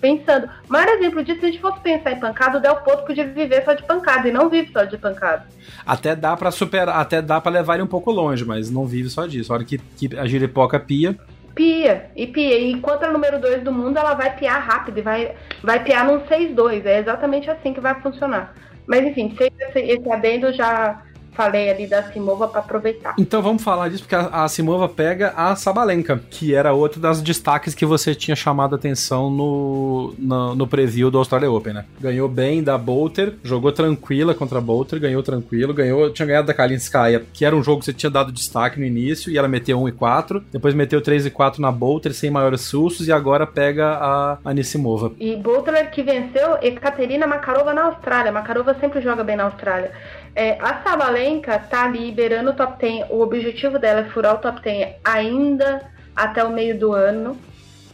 pensando. 0.00 0.48
O 0.68 0.72
maior 0.72 0.88
exemplo 0.90 1.24
disso, 1.24 1.40
se 1.40 1.46
a 1.46 1.50
gente 1.50 1.60
fosse 1.60 1.80
pensar 1.80 2.12
em 2.12 2.20
pancada, 2.20 2.58
o 2.58 2.60
Del 2.60 2.76
Potro 2.76 3.06
podia 3.06 3.26
viver 3.26 3.64
só 3.64 3.74
de 3.74 3.82
pancada 3.82 4.28
e 4.28 4.32
não 4.32 4.48
vive 4.48 4.70
só 4.72 4.84
de 4.84 4.96
pancada. 4.96 5.44
Até 5.84 6.14
dá 6.14 6.36
para 6.36 6.52
superar, 6.52 7.00
até 7.00 7.20
dá 7.20 7.40
para 7.40 7.50
levar 7.50 7.74
ele 7.74 7.82
um 7.82 7.88
pouco 7.88 8.12
longe, 8.12 8.44
mas 8.44 8.70
não 8.70 8.86
vive 8.86 9.10
só 9.10 9.26
disso. 9.26 9.52
A 9.52 9.56
hora 9.56 9.64
que, 9.64 9.78
que 9.78 10.16
a 10.16 10.24
giripoca 10.26 10.78
pia. 10.78 11.18
Pia, 11.56 12.06
e 12.14 12.24
pia. 12.28 12.56
E 12.56 12.70
enquanto 12.70 13.02
é 13.02 13.10
o 13.10 13.12
número 13.12 13.40
2 13.40 13.64
do 13.64 13.72
mundo, 13.72 13.98
ela 13.98 14.14
vai 14.14 14.36
piar 14.36 14.62
rápido 14.62 14.98
e 14.98 15.02
vai, 15.02 15.34
vai 15.60 15.82
piar 15.82 16.06
num 16.06 16.20
6-2. 16.20 16.86
É 16.86 17.00
exatamente 17.00 17.50
assim 17.50 17.74
que 17.74 17.80
vai 17.80 18.00
funcionar. 18.00 18.54
Mas 18.86 19.04
enfim, 19.04 19.36
esse, 19.40 19.78
esse 19.80 20.12
adendo 20.12 20.52
já 20.52 21.02
falei 21.32 21.70
ali 21.70 21.86
da 21.86 22.02
Simova 22.02 22.48
para 22.48 22.60
aproveitar. 22.60 23.14
Então 23.18 23.42
vamos 23.42 23.62
falar 23.62 23.88
disso, 23.88 24.02
porque 24.02 24.14
a, 24.14 24.44
a 24.44 24.48
Simova 24.48 24.88
pega 24.88 25.32
a 25.36 25.56
Sabalenka, 25.56 26.20
que 26.30 26.54
era 26.54 26.72
outro 26.72 27.00
das 27.00 27.20
destaques 27.20 27.74
que 27.74 27.86
você 27.86 28.14
tinha 28.14 28.36
chamado 28.36 28.74
a 28.74 28.78
atenção 28.78 29.30
no, 29.30 30.14
no, 30.18 30.54
no 30.54 30.66
preview 30.66 31.10
do 31.10 31.18
Australia 31.18 31.50
Open, 31.50 31.74
né? 31.74 31.84
Ganhou 32.00 32.28
bem 32.28 32.62
da 32.62 32.76
Bolter, 32.76 33.34
jogou 33.42 33.72
tranquila 33.72 34.34
contra 34.34 34.58
a 34.58 34.60
Bolter, 34.60 35.00
ganhou 35.00 35.22
tranquilo, 35.22 35.74
ganhou, 35.74 36.10
tinha 36.10 36.26
ganhado 36.26 36.46
da 36.46 36.54
Kalinskaya, 36.54 37.22
que 37.32 37.44
era 37.44 37.56
um 37.56 37.62
jogo 37.62 37.80
que 37.80 37.86
você 37.86 37.92
tinha 37.92 38.10
dado 38.10 38.32
destaque 38.32 38.78
no 38.78 38.86
início, 38.86 39.30
e 39.30 39.38
ela 39.38 39.48
meteu 39.48 39.80
1 39.80 39.88
e 39.88 39.92
4, 39.92 40.44
depois 40.52 40.74
meteu 40.74 41.00
3 41.00 41.26
e 41.26 41.30
4 41.30 41.60
na 41.60 41.72
Bolter, 41.72 42.12
sem 42.12 42.30
maiores 42.30 42.62
sustos, 42.62 43.08
e 43.08 43.12
agora 43.12 43.46
pega 43.46 43.86
a 43.88 44.38
Anisimova. 44.44 45.12
E 45.18 45.36
Bolter 45.36 45.90
que 45.90 46.02
venceu 46.02 46.58
Ekaterina 46.62 47.26
Makarova 47.26 47.72
na 47.72 47.84
Austrália. 47.84 48.32
Makarova 48.32 48.74
sempre 48.78 49.00
joga 49.00 49.24
bem 49.24 49.36
na 49.36 49.44
Austrália. 49.44 49.92
É, 50.34 50.56
a 50.60 50.82
Sabalenka 50.82 51.58
tá 51.58 51.86
liberando 51.86 52.50
o 52.50 52.54
top 52.54 52.78
10. 52.78 53.10
O 53.10 53.20
objetivo 53.20 53.78
dela 53.78 54.00
é 54.00 54.04
furar 54.04 54.34
o 54.34 54.38
top 54.38 54.62
10 54.62 54.96
ainda 55.04 55.82
até 56.16 56.42
o 56.42 56.50
meio 56.50 56.78
do 56.78 56.92
ano. 56.92 57.38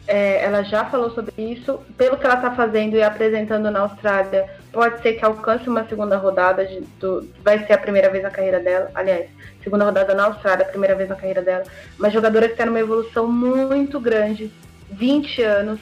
É, 0.07 0.43
ela 0.45 0.63
já 0.63 0.85
falou 0.85 1.11
sobre 1.11 1.33
isso. 1.37 1.81
Pelo 1.97 2.17
que 2.17 2.25
ela 2.25 2.37
tá 2.37 2.53
fazendo 2.53 2.97
e 2.97 3.03
apresentando 3.03 3.71
na 3.71 3.81
Austrália, 3.81 4.49
pode 4.73 5.03
ser 5.03 5.15
que 5.15 5.25
alcance 5.25 5.69
uma 5.69 5.87
segunda 5.87 6.17
rodada. 6.17 6.65
De, 6.65 6.81
do, 7.01 7.29
vai 7.43 7.67
ser 7.67 7.73
a 7.73 7.79
primeira 7.79 8.09
vez 8.09 8.23
na 8.23 8.31
carreira 8.31 8.61
dela. 8.61 8.91
Aliás, 8.95 9.29
segunda 9.63 9.85
rodada 9.85 10.15
na 10.15 10.27
Austrália, 10.27 10.65
primeira 10.65 10.95
vez 10.95 11.09
na 11.09 11.17
carreira 11.17 11.43
dela. 11.43 11.65
Uma 11.99 12.09
jogadora 12.09 12.49
que 12.49 12.57
tá 12.57 12.65
numa 12.65 12.81
evolução 12.81 13.27
muito 13.27 13.99
grande. 13.99 14.51
20 14.91 15.43
anos. 15.43 15.81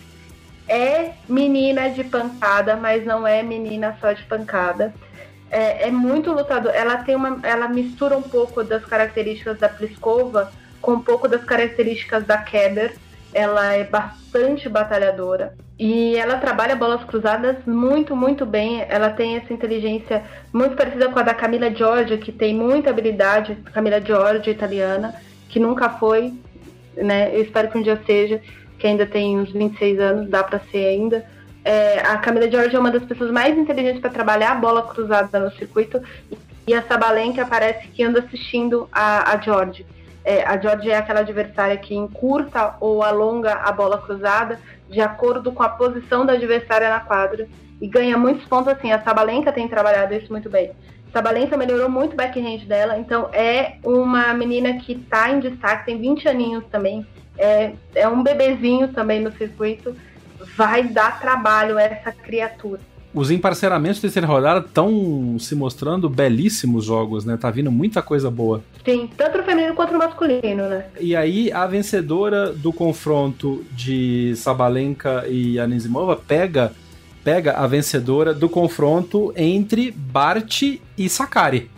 É 0.69 1.13
menina 1.29 1.91
de 1.91 2.03
pancada, 2.03 2.75
mas 2.75 3.05
não 3.05 3.25
é 3.25 3.41
menina 3.41 3.97
só 4.01 4.11
de 4.11 4.25
pancada 4.25 4.93
é, 5.51 5.89
é 5.89 5.91
muito 5.91 6.33
lutador. 6.33 6.73
Ela 6.75 6.99
tem 6.99 7.15
uma, 7.15 7.39
ela 7.43 7.69
mistura 7.69 8.17
um 8.17 8.23
pouco 8.23 8.63
das 8.63 8.85
características 8.85 9.59
da 9.59 9.69
Pliskova 9.69 10.53
com 10.81 10.93
um 10.93 11.01
pouco 11.01 11.29
das 11.29 11.45
características 11.45 12.25
da 12.25 12.39
Keber. 12.39 12.95
Ela 13.33 13.75
é 13.75 13.85
bastante 13.85 14.69
batalhadora 14.69 15.55
e 15.79 16.17
ela 16.17 16.39
trabalha 16.39 16.75
bolas 16.75 17.05
cruzadas 17.05 17.57
muito, 17.67 18.17
muito 18.17 18.47
bem. 18.47 18.85
Ela 18.89 19.11
tem 19.11 19.37
essa 19.37 19.53
inteligência 19.53 20.25
muito 20.53 20.75
parecida 20.75 21.11
com 21.11 21.19
a 21.19 21.23
da 21.23 21.35
Camila 21.35 21.71
Giorgio, 21.71 22.19
que 22.19 22.33
tem 22.33 22.55
muita 22.55 22.91
habilidade. 22.91 23.57
Camila 23.75 24.01
Giorgio, 24.01 24.51
italiana, 24.51 25.15
que 25.49 25.61
nunca 25.61 25.91
foi, 25.91 26.33
né? 26.97 27.35
Eu 27.35 27.43
espero 27.43 27.69
que 27.69 27.79
um 27.79 27.83
dia 27.83 28.01
seja, 28.07 28.41
que 28.79 28.87
ainda 28.87 29.05
tem 29.05 29.39
uns 29.39 29.53
26 29.53 30.01
anos, 30.01 30.31
dá 30.31 30.43
para 30.43 30.61
ser 30.71 30.87
ainda 30.87 31.27
É, 31.67 31.99
a 31.99 32.17
Camila 32.19 32.49
George 32.49 32.77
é 32.77 32.79
uma 32.79 32.93
das 32.93 33.03
pessoas 33.03 33.33
mais 33.33 33.59
inteligentes 33.59 34.01
para 34.01 34.09
trabalhar 34.09 34.53
a 34.53 34.55
bola 34.55 34.83
cruzada 34.83 35.41
no 35.41 35.51
circuito 35.51 36.01
e 36.65 36.73
a 36.73 36.81
Sabalenka 36.83 37.45
parece 37.45 37.89
que 37.89 38.05
anda 38.05 38.21
assistindo 38.21 38.89
a, 38.93 39.33
a 39.33 39.41
George. 39.41 39.85
É, 40.25 40.45
a 40.45 40.57
George 40.57 40.89
é 40.89 40.97
aquela 40.97 41.21
adversária 41.21 41.77
que 41.77 41.93
encurta 41.93 42.77
ou 42.79 43.03
alonga 43.03 43.55
a 43.55 43.73
bola 43.73 43.99
cruzada 43.99 44.61
de 44.89 45.01
acordo 45.01 45.51
com 45.51 45.65
a 45.65 45.69
posição 45.69 46.25
da 46.25 46.35
adversária 46.35 46.89
na 46.89 47.01
quadra 47.01 47.49
e 47.81 47.89
ganha 47.89 48.17
muitos 48.17 48.47
pontos 48.47 48.73
assim. 48.73 48.93
A 48.93 49.03
Sabalenka 49.03 49.51
tem 49.51 49.67
trabalhado 49.67 50.15
isso 50.15 50.31
muito 50.31 50.49
bem. 50.49 50.71
Sabalenka 51.13 51.57
melhorou 51.57 51.89
muito 51.89 52.13
o 52.13 52.17
backhand 52.17 52.65
dela, 52.69 52.97
então 52.97 53.29
é 53.33 53.79
uma 53.83 54.33
menina 54.35 54.75
que 54.75 54.93
está 54.93 55.31
em 55.31 55.41
destaque, 55.41 55.87
tem 55.87 56.01
20 56.01 56.29
aninhos 56.29 56.65
também, 56.71 57.05
é, 57.37 57.73
é 57.93 58.07
um 58.07 58.23
bebezinho 58.23 58.87
também 58.93 59.21
no 59.21 59.33
circuito 59.33 59.97
vai 60.57 60.85
dar 60.85 61.21
trabalho 61.21 61.79
essa 61.79 62.13
criatura. 62.13 62.81
Os 63.17 63.31
emparceramentos 63.31 63.99
da 63.99 64.03
terceira 64.03 64.27
rodada 64.27 64.61
estão 64.61 65.39
se 65.39 65.55
mostrando 65.55 66.07
belíssimos 66.07 66.85
jogos, 66.85 67.25
né? 67.25 67.39
Tá 67.39 67.51
vindo 67.51 67.73
muita 67.73 68.03
coisa 68.03 68.31
boa. 68.31 68.63
Sim, 68.85 69.09
tanto 69.17 69.39
no 69.39 69.45
feminino 69.45 69.75
quanto 69.75 69.95
no 69.95 69.99
masculino, 69.99 70.69
né? 70.69 70.85
E 71.01 71.17
aí, 71.17 71.51
a 71.51 71.67
vencedora 71.67 72.53
do 72.53 72.75
confronto 72.75 73.65
de 73.73 74.35
Sabalenka 74.37 75.25
e 75.27 75.59
Anisimova 75.59 76.15
pega, 76.15 76.73
pega 77.25 77.53
a 77.53 77.67
vencedora 77.67 78.35
do 78.35 78.51
confronto 78.51 79.33
entre 79.35 79.91
Bart 79.91 80.63
e 80.99 81.09
Sakari. 81.09 81.71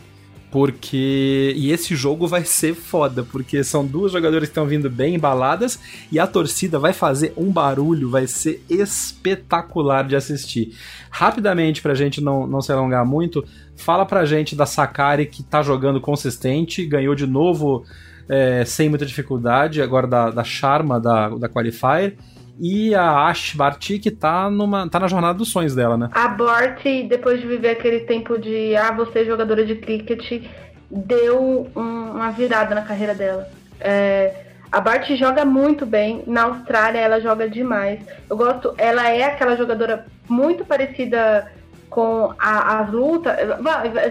Porque. 0.51 1.53
E 1.57 1.70
esse 1.70 1.94
jogo 1.94 2.26
vai 2.26 2.44
ser 2.44 2.74
foda, 2.74 3.22
porque 3.22 3.62
são 3.62 3.84
duas 3.84 4.12
jogadoras 4.12 4.49
que 4.49 4.51
estão 4.51 4.66
vindo 4.66 4.88
bem 4.88 5.14
embaladas 5.14 5.78
e 6.11 6.18
a 6.18 6.26
torcida 6.26 6.78
vai 6.78 6.92
fazer 6.92 7.32
um 7.36 7.53
barulho, 7.53 8.09
vai 8.09 8.26
ser 8.26 8.64
espetacular 8.68 10.07
de 10.07 10.16
assistir. 10.16 10.74
Rapidamente, 11.11 11.82
pra 11.82 11.94
gente 11.94 12.20
não, 12.20 12.46
não 12.46 12.62
se 12.62 12.72
alongar 12.72 13.05
muito, 13.05 13.44
fala 13.76 14.07
pra 14.07 14.24
gente 14.24 14.57
da 14.57 14.66
Sakari 14.66 15.26
que 15.26 15.42
tá 15.42 15.62
jogando 15.62 16.01
consistente, 16.01 16.84
ganhou 16.86 17.14
de 17.14 17.26
novo 17.26 17.84
é, 18.28 18.64
sem 18.64 18.88
muita 18.88 19.07
dificuldade, 19.07 19.80
agora 19.80 20.07
da, 20.07 20.30
da 20.30 20.44
Sharma, 20.44 21.01
da, 21.01 21.30
da 21.30 21.49
Qualifier 21.49 22.16
e 22.59 22.94
a 22.94 23.28
Ash 23.28 23.54
Barty 23.54 23.98
que 23.98 24.11
tá, 24.11 24.50
numa, 24.50 24.88
tá 24.88 24.98
na 24.98 25.09
jornada 25.09 25.38
dos 25.38 25.50
sonhos 25.50 25.74
dela, 25.74 25.96
né? 25.96 26.09
A 26.12 26.28
Barty, 26.28 27.04
depois 27.04 27.40
de 27.40 27.46
viver 27.46 27.70
aquele 27.70 28.00
tempo 28.00 28.38
de 28.38 28.74
ah, 28.76 28.92
você 28.92 29.20
é 29.20 29.24
jogadora 29.24 29.64
de 29.64 29.76
cricket, 29.76 30.42
deu 30.90 31.70
um, 31.74 32.11
uma 32.11 32.30
virada 32.30 32.74
na 32.74 32.82
carreira 32.82 33.14
dela. 33.14 33.48
É, 33.80 34.48
a 34.70 34.80
Bart 34.80 35.09
joga 35.16 35.44
muito 35.44 35.86
bem. 35.86 36.22
Na 36.26 36.44
Austrália 36.44 36.98
ela 36.98 37.20
joga 37.20 37.48
demais. 37.48 38.00
Eu 38.28 38.36
gosto. 38.36 38.74
Ela 38.76 39.09
é 39.11 39.24
aquela 39.24 39.56
jogadora 39.56 40.06
muito 40.28 40.64
parecida 40.64 41.50
com 41.88 42.34
a, 42.38 42.80
as 42.80 42.90
lutas. 42.90 43.34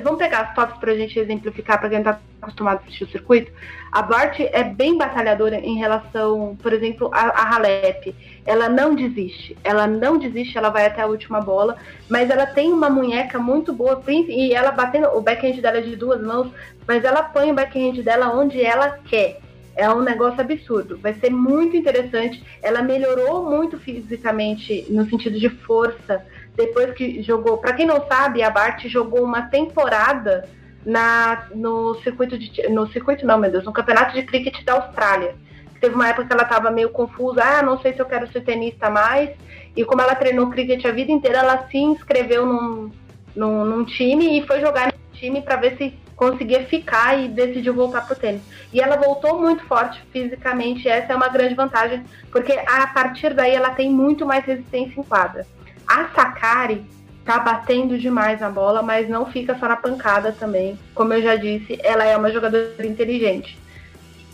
Vamos 0.03 0.17
pegar 0.17 0.41
as 0.41 0.55
tops 0.55 0.77
pra 0.79 0.95
gente 0.95 1.19
exemplificar 1.19 1.79
para 1.79 1.89
quem 1.89 2.01
tá 2.01 2.19
acostumado 2.41 2.77
a 2.77 2.81
assistir 2.81 3.03
o 3.03 3.09
circuito. 3.09 3.51
A 3.91 4.01
Bart 4.01 4.39
é 4.39 4.63
bem 4.63 4.97
batalhadora 4.97 5.57
em 5.57 5.77
relação, 5.77 6.57
por 6.61 6.73
exemplo, 6.73 7.09
a, 7.13 7.27
a 7.29 7.55
Halep. 7.55 8.13
Ela 8.45 8.69
não 8.69 8.93
desiste. 8.93 9.57
Ela 9.63 9.88
não 9.88 10.17
desiste, 10.17 10.57
ela 10.57 10.69
vai 10.69 10.85
até 10.85 11.01
a 11.01 11.07
última 11.07 11.39
bola. 11.41 11.77
Mas 12.09 12.29
ela 12.29 12.45
tem 12.45 12.71
uma 12.71 12.89
munheca 12.89 13.39
muito 13.39 13.71
boa. 13.73 14.01
E 14.07 14.53
ela 14.53 14.71
batendo. 14.71 15.07
O 15.09 15.21
backhand 15.21 15.61
dela 15.61 15.77
é 15.77 15.81
de 15.81 15.95
duas 15.95 16.21
mãos. 16.21 16.51
Mas 16.88 17.03
ela 17.03 17.23
põe 17.23 17.51
o 17.51 17.55
backhand 17.55 18.01
dela 18.03 18.33
onde 18.35 18.61
ela 18.61 18.99
quer. 19.05 19.39
É 19.75 19.89
um 19.89 20.01
negócio 20.01 20.41
absurdo. 20.41 20.97
Vai 20.97 21.13
ser 21.13 21.29
muito 21.29 21.77
interessante. 21.77 22.43
Ela 22.61 22.81
melhorou 22.81 23.49
muito 23.49 23.79
fisicamente 23.79 24.85
no 24.89 25.07
sentido 25.09 25.39
de 25.39 25.49
força 25.49 26.25
depois 26.55 26.91
que 26.93 27.21
jogou. 27.21 27.59
Para 27.59 27.73
quem 27.73 27.85
não 27.85 28.05
sabe, 28.07 28.41
a 28.41 28.49
Bart 28.49 28.85
jogou 28.88 29.23
uma 29.23 29.43
temporada 29.43 30.49
na, 30.88 31.47
no 31.53 31.95
circuito 32.01 32.38
de. 32.38 32.69
No 32.69 32.88
circuito 32.88 33.25
não, 33.25 33.38
meu 33.38 33.51
Deus, 33.51 33.65
no 33.65 33.73
campeonato 33.73 34.15
de 34.15 34.23
cricket 34.23 34.63
da 34.63 34.75
Austrália. 34.75 35.35
Teve 35.81 35.93
uma 35.93 36.07
época 36.07 36.25
que 36.25 36.33
ela 36.33 36.43
estava 36.43 36.71
meio 36.71 36.89
confusa, 36.89 37.43
ah, 37.43 37.61
não 37.61 37.77
sei 37.79 37.93
se 37.93 37.99
eu 37.99 38.05
quero 38.05 38.31
ser 38.31 38.41
tenista 38.41 38.89
mais. 38.89 39.29
E 39.75 39.83
como 39.83 40.01
ela 40.01 40.15
treinou 40.15 40.49
cricket 40.49 40.85
a 40.85 40.91
vida 40.91 41.11
inteira, 41.11 41.39
ela 41.39 41.67
se 41.67 41.77
inscreveu 41.77 42.45
num, 42.45 42.89
num, 43.35 43.65
num 43.65 43.83
time 43.83 44.39
e 44.39 44.47
foi 44.47 44.61
jogar 44.61 44.93
time 45.11 45.41
para 45.41 45.57
ver 45.57 45.75
se 45.77 45.93
conseguia 46.15 46.65
ficar 46.65 47.19
e 47.19 47.27
decidiu 47.27 47.73
voltar 47.75 48.07
pro 48.07 48.15
tênis. 48.15 48.41
E 48.71 48.79
ela 48.79 48.95
voltou 48.95 49.39
muito 49.39 49.65
forte 49.65 50.01
fisicamente, 50.11 50.88
essa 50.88 51.11
é 51.11 51.15
uma 51.15 51.27
grande 51.27 51.53
vantagem, 51.53 52.03
porque 52.31 52.53
a 52.53 52.88
partir 52.88 53.33
daí 53.33 53.53
ela 53.53 53.71
tem 53.71 53.91
muito 53.91 54.25
mais 54.25 54.45
resistência 54.45 54.99
em 54.99 55.03
quadra. 55.03 55.45
A 55.85 56.07
Sakari 56.15 56.83
tá 57.28 57.39
batendo 57.39 57.99
demais 57.99 58.39
na 58.39 58.49
bola, 58.49 58.82
mas 58.82 59.09
não 59.09 59.25
fica 59.25 59.59
só 59.59 59.67
na 59.67 59.75
pancada 59.75 60.32
também. 60.32 60.80
Como 60.95 61.13
eu 61.13 61.21
já 61.21 61.36
disse, 61.36 61.78
ela 61.84 62.05
é 62.05 62.15
uma 62.15 62.32
jogadora 62.32 62.88
inteligente. 62.88 63.59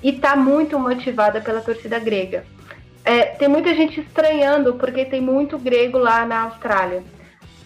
E 0.04 0.12
tá 0.12 0.36
muito 0.36 0.78
motivada 0.78 1.41
pela 1.41 1.60
torcida 1.60 1.98
grega. 1.98 2.46
É, 3.04 3.26
tem 3.26 3.48
muita 3.48 3.74
gente 3.74 4.00
estranhando 4.00 4.76
porque 4.76 5.06
tem 5.06 5.20
muito 5.20 5.58
grego 5.58 5.98
lá 5.98 6.24
na 6.24 6.44
Austrália. 6.44 7.04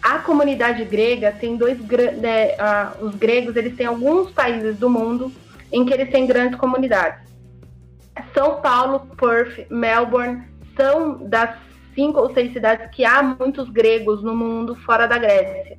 A 0.02 0.18
comunidade 0.18 0.82
grega 0.86 1.30
tem 1.30 1.56
dois 1.56 1.78
né, 1.78 2.56
os 2.98 3.14
gregos 3.14 3.54
eles 3.54 3.76
têm 3.76 3.84
alguns 3.84 4.30
países 4.30 4.78
do 4.78 4.88
mundo 4.88 5.30
em 5.70 5.84
que 5.84 5.92
eles 5.92 6.10
têm 6.10 6.26
grandes 6.26 6.58
comunidades. 6.58 7.20
São 8.32 8.62
Paulo, 8.62 9.00
Perth, 9.18 9.66
Melbourne 9.68 10.42
são 10.74 11.18
das 11.28 11.67
cinco 11.98 12.20
ou 12.20 12.32
seis 12.32 12.52
cidades 12.52 12.88
que 12.92 13.04
há 13.04 13.20
muitos 13.20 13.68
gregos 13.70 14.22
no 14.22 14.36
mundo 14.36 14.76
fora 14.76 15.08
da 15.08 15.18
Grécia. 15.18 15.76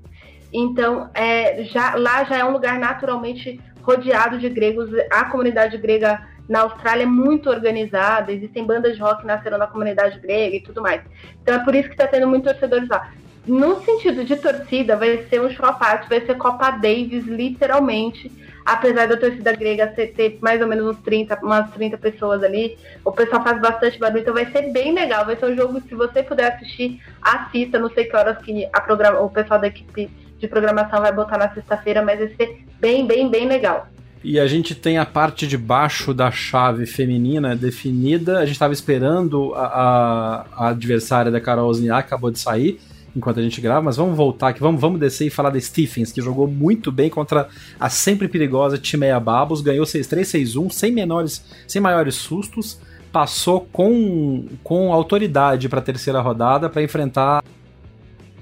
Então, 0.51 1.09
é, 1.13 1.63
já, 1.63 1.95
lá 1.95 2.25
já 2.25 2.39
é 2.39 2.43
um 2.43 2.51
lugar 2.51 2.77
naturalmente 2.77 3.61
rodeado 3.81 4.37
de 4.37 4.49
gregos. 4.49 4.89
A 5.09 5.23
comunidade 5.25 5.77
grega 5.77 6.21
na 6.49 6.61
Austrália 6.61 7.03
é 7.03 7.05
muito 7.05 7.49
organizada, 7.49 8.33
existem 8.33 8.65
bandas 8.65 8.95
de 8.95 9.01
rock 9.01 9.25
nasceram 9.25 9.57
na 9.57 9.67
comunidade 9.67 10.19
grega 10.19 10.57
e 10.57 10.61
tudo 10.61 10.81
mais. 10.81 11.01
Então 11.41 11.55
é 11.55 11.63
por 11.63 11.73
isso 11.73 11.87
que 11.87 11.93
está 11.93 12.07
tendo 12.07 12.27
muitos 12.27 12.51
torcedores 12.51 12.89
lá. 12.89 13.11
No 13.47 13.81
sentido 13.83 14.25
de 14.25 14.35
torcida, 14.35 14.97
vai 14.97 15.25
ser 15.29 15.41
um 15.41 15.49
show 15.49 15.65
à 15.65 15.73
parte, 15.73 16.09
vai 16.09 16.19
ser 16.25 16.35
Copa 16.35 16.71
Davis, 16.71 17.25
literalmente 17.25 18.29
apesar 18.65 19.07
da 19.07 19.17
torcida 19.17 19.53
grega 19.53 19.87
ter 19.87 20.37
mais 20.41 20.61
ou 20.61 20.67
menos 20.67 20.85
uns 20.85 21.01
30, 21.01 21.39
umas 21.43 21.69
30 21.71 21.97
pessoas 21.97 22.43
ali, 22.43 22.77
o 23.03 23.11
pessoal 23.11 23.43
faz 23.43 23.59
bastante 23.59 23.97
barulho, 23.99 24.21
então 24.21 24.33
vai 24.33 24.51
ser 24.51 24.71
bem 24.71 24.93
legal. 24.93 25.25
Vai 25.25 25.35
ser 25.35 25.45
um 25.45 25.55
jogo, 25.55 25.81
se 25.87 25.95
você 25.95 26.23
puder 26.23 26.53
assistir, 26.53 27.01
assista. 27.21 27.79
Não 27.79 27.89
sei 27.89 28.05
que 28.05 28.15
horas 28.15 28.37
que 28.39 28.67
a 28.71 28.81
programa, 28.81 29.19
o 29.21 29.29
pessoal 29.29 29.59
da 29.59 29.67
equipe 29.67 30.09
de 30.37 30.47
programação 30.47 31.01
vai 31.01 31.11
botar 31.11 31.37
na 31.37 31.53
sexta-feira, 31.53 32.01
mas 32.03 32.19
vai 32.19 32.29
ser 32.35 32.63
bem, 32.79 33.05
bem, 33.05 33.29
bem 33.29 33.47
legal. 33.47 33.87
E 34.23 34.39
a 34.39 34.47
gente 34.47 34.75
tem 34.75 34.97
a 34.97 35.05
parte 35.05 35.47
de 35.47 35.57
baixo 35.57 36.13
da 36.13 36.29
chave 36.29 36.85
feminina 36.85 37.55
definida. 37.55 38.39
A 38.39 38.45
gente 38.45 38.55
estava 38.55 38.73
esperando 38.73 39.53
a, 39.55 39.65
a, 39.65 40.45
a, 40.65 40.67
adversária 40.69 41.31
da 41.31 41.39
Carol 41.39 41.73
Zniak, 41.73 42.07
acabou 42.07 42.29
de 42.29 42.39
sair 42.39 42.79
enquanto 43.19 43.39
a 43.39 43.43
gente 43.43 43.61
grava, 43.61 43.81
mas 43.81 43.97
vamos 43.97 44.17
voltar 44.17 44.49
aqui, 44.49 44.59
vamos, 44.59 44.81
vamos 44.81 44.99
descer 44.99 45.27
e 45.27 45.29
falar 45.29 45.51
da 45.51 45.59
Stephens, 45.59 46.11
que 46.11 46.21
jogou 46.21 46.47
muito 46.47 46.91
bem 46.91 47.09
contra 47.09 47.47
a 47.79 47.89
sempre 47.89 48.27
perigosa 48.27 48.77
Timeia 48.77 49.19
Babos, 49.19 49.61
ganhou 49.61 49.85
6-3, 49.85 50.21
6-1, 50.21 50.71
sem 50.71 50.91
menores, 50.91 51.45
sem 51.67 51.81
maiores 51.81 52.15
sustos, 52.15 52.79
passou 53.11 53.67
com, 53.71 54.47
com 54.63 54.91
autoridade 54.91 55.69
para 55.69 55.79
a 55.79 55.83
terceira 55.83 56.19
rodada 56.19 56.69
para 56.69 56.81
enfrentar 56.81 57.43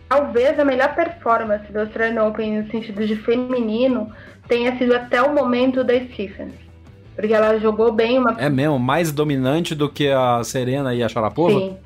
talvez 0.07 0.57
a 0.57 0.63
melhor 0.63 0.95
performance 0.95 1.69
do 1.71 1.80
Australian 1.80 2.23
Open 2.23 2.61
no 2.61 2.71
sentido 2.71 3.05
de 3.05 3.15
feminino 3.17 4.09
tenha 4.47 4.78
sido 4.78 4.95
até 4.95 5.21
o 5.21 5.34
momento 5.34 5.84
da 5.84 5.93
Stephens. 5.93 6.53
Porque 7.13 7.34
ela 7.34 7.57
jogou 7.59 7.91
bem 7.91 8.19
uma. 8.19 8.36
É 8.39 8.47
mesmo, 8.47 8.80
mais 8.80 9.11
dominante 9.11 9.75
do 9.75 9.89
que 9.89 10.07
a 10.07 10.41
Serena 10.43 10.93
e 10.93 11.03
a 11.03 11.09
Sharapova? 11.09 11.59
Sim 11.59 11.78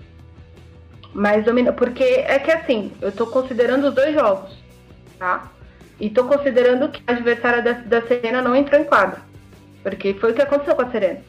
mais 1.13 1.43
dominante. 1.43 1.77
Porque 1.77 2.03
é 2.03 2.39
que 2.39 2.51
assim, 2.51 2.91
eu 3.01 3.11
tô 3.11 3.27
considerando 3.27 3.87
os 3.87 3.93
dois 3.93 4.13
jogos, 4.13 4.51
tá? 5.17 5.49
E 5.99 6.09
tô 6.09 6.25
considerando 6.25 6.89
que 6.89 7.01
a 7.05 7.11
adversária 7.11 7.61
da, 7.61 7.73
da 7.73 8.01
Serena 8.07 8.41
não 8.41 8.55
entrou 8.55 8.79
em 8.79 8.85
quadro. 8.85 9.21
Porque 9.83 10.13
foi 10.15 10.31
o 10.31 10.33
que 10.33 10.41
aconteceu 10.41 10.75
com 10.75 10.81
a 10.81 10.91
Serena. 10.91 11.19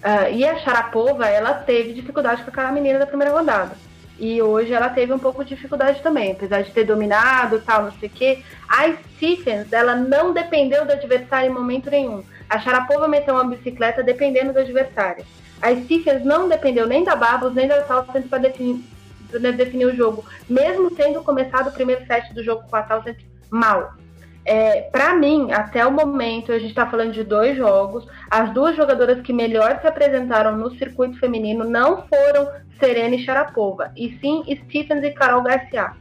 Uh, 0.00 0.34
e 0.34 0.44
a 0.46 0.56
Sharapova, 0.58 1.26
ela 1.26 1.54
teve 1.54 1.92
dificuldade 1.92 2.42
com 2.42 2.50
aquela 2.50 2.72
menina 2.72 2.98
da 2.98 3.06
primeira 3.06 3.32
rodada. 3.32 3.72
E 4.18 4.40
hoje 4.42 4.72
ela 4.72 4.90
teve 4.90 5.12
um 5.12 5.18
pouco 5.18 5.42
de 5.42 5.54
dificuldade 5.54 6.02
também, 6.02 6.32
apesar 6.32 6.62
de 6.62 6.70
ter 6.70 6.84
dominado 6.84 7.60
tal, 7.60 7.84
não 7.84 7.92
sei 7.92 8.08
o 8.08 8.12
quê. 8.12 8.42
A 8.68 8.92
Stephens, 9.16 9.72
ela 9.72 9.96
não 9.96 10.34
dependeu 10.34 10.84
do 10.84 10.92
adversário 10.92 11.50
em 11.50 11.54
momento 11.54 11.90
nenhum. 11.90 12.22
A 12.48 12.58
Sharapova 12.58 13.08
meteu 13.08 13.34
uma 13.34 13.44
bicicleta 13.44 14.02
dependendo 14.02 14.52
do 14.52 14.58
adversário. 14.58 15.24
A 15.62 15.74
Stephens 15.74 16.22
não 16.22 16.48
dependeu 16.48 16.86
nem 16.86 17.02
da 17.02 17.16
Babos, 17.16 17.54
nem 17.54 17.66
da 17.66 17.84
Salsa 17.84 18.22
para 18.28 18.38
definir, 18.38 18.84
né, 19.38 19.52
definir 19.52 19.86
o 19.86 19.94
jogo, 19.94 20.24
mesmo 20.48 20.90
tendo 20.90 21.22
começado 21.22 21.68
o 21.68 21.72
primeiro 21.72 22.04
set 22.06 22.32
do 22.34 22.42
jogo 22.42 22.64
com 22.68 22.76
a 22.76 22.82
Townsend 22.82 23.18
mal. 23.50 23.94
É, 24.44 24.82
para 24.82 25.14
mim, 25.14 25.52
até 25.52 25.86
o 25.86 25.92
momento, 25.92 26.50
a 26.50 26.58
gente 26.58 26.70
está 26.70 26.86
falando 26.86 27.12
de 27.12 27.22
dois 27.22 27.56
jogos. 27.56 28.06
As 28.30 28.52
duas 28.52 28.74
jogadoras 28.74 29.20
que 29.20 29.32
melhor 29.32 29.78
se 29.80 29.86
apresentaram 29.86 30.56
no 30.56 30.70
circuito 30.76 31.18
feminino 31.18 31.64
não 31.64 32.04
foram 32.08 32.48
Serena 32.78 33.14
e 33.14 33.24
Sharapova, 33.24 33.92
e 33.94 34.18
sim 34.20 34.42
Stephens 34.64 35.04
e 35.04 35.10
Carol 35.10 35.42
Garcia. 35.42 35.92